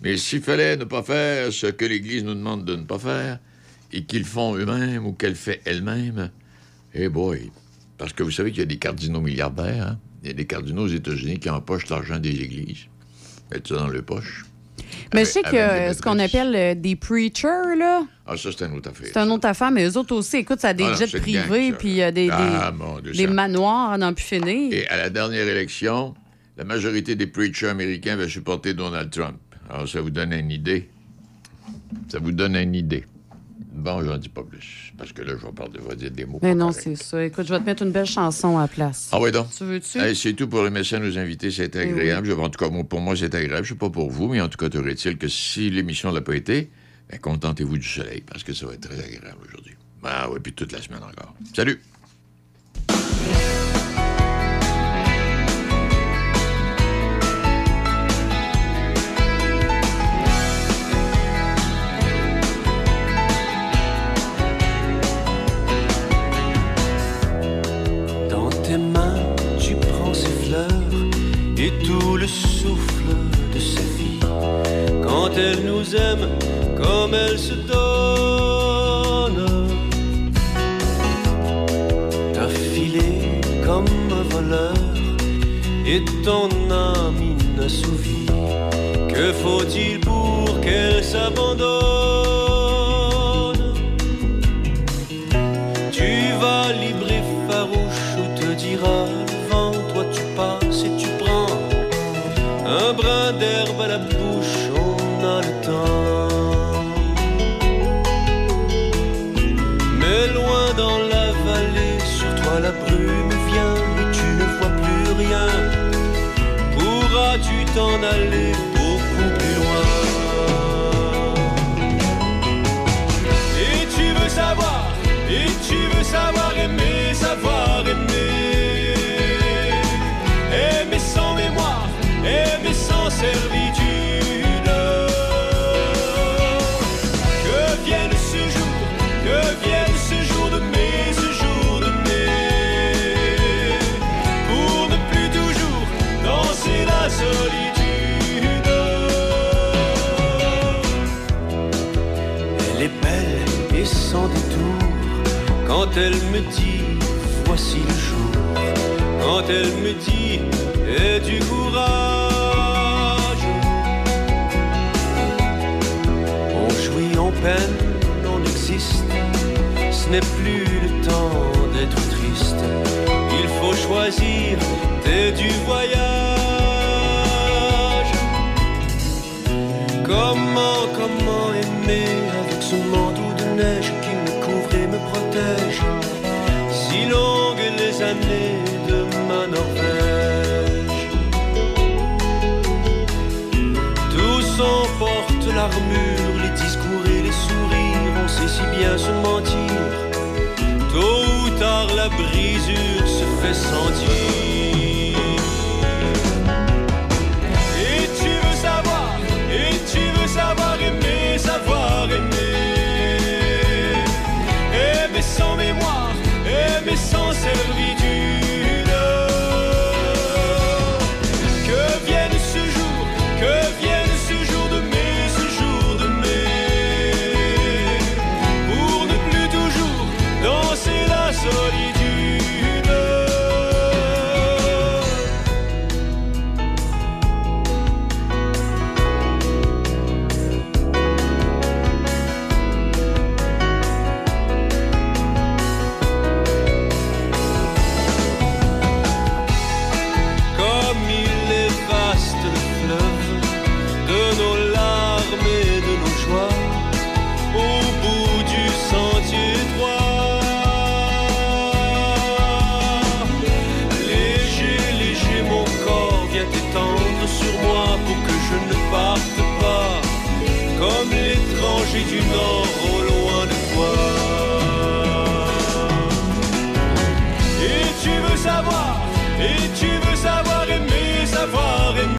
[0.00, 3.38] Mais s'il fallait ne pas faire ce que l'Église nous demande de ne pas faire,
[3.92, 6.30] et qu'ils font eux-mêmes ou qu'elle fait elle-même,
[6.94, 7.50] eh boy.
[7.96, 9.98] Parce que vous savez qu'il y a des cardinaux milliardaires, hein?
[10.22, 12.86] Il y a des cardinaux aux États-Unis qui empochent l'argent des églises.
[13.50, 14.44] Mettent ça dans leur poche.
[15.14, 18.50] Mais Avec- je sais que euh, ce qu'on appelle euh, des preachers, là, Ah, ça,
[18.56, 19.06] c'est une autre affaire.
[19.06, 21.06] c'est un autre affaire, mais eux autres aussi, écoute, ça a des Ah non, jets
[21.06, 23.30] c'est une privés, ça, puis euh, des, Ah, des- mon Dieu, des ça.
[23.30, 24.72] manoirs à n'en plus finir.
[24.72, 26.14] Et à la dernière élection,
[26.56, 29.38] la majorité des preachers américains avaient supporté Donald Trump.
[29.70, 30.88] Alors, ça vous donne une idée.
[32.08, 33.04] Ça vous donne une idée.
[33.78, 36.24] Bon, j'en dis pas plus, parce que là, je vais, parler, je vais dire des
[36.24, 36.40] mots.
[36.42, 37.24] Mais non, c'est ça.
[37.24, 39.08] Écoute, je vais te mettre une belle chanson à la place.
[39.12, 39.46] Ah oui, donc?
[39.56, 39.98] Tu veux-tu?
[39.98, 41.52] Hey, c'est tout pour messages à nos invités.
[41.52, 42.32] C'était Eh agréable.
[42.32, 43.64] En tout cas, pour moi, c'est agréable.
[43.64, 46.34] Je sais pas pour vous, mais en tout cas, aurait-il que si l'émission l'a pas
[46.34, 46.70] été,
[47.08, 49.76] ben, contentez-vous du soleil, parce que ça va être très agréable aujourd'hui.
[50.02, 51.34] Ah oui, puis toute la semaine encore.
[51.54, 51.80] Salut!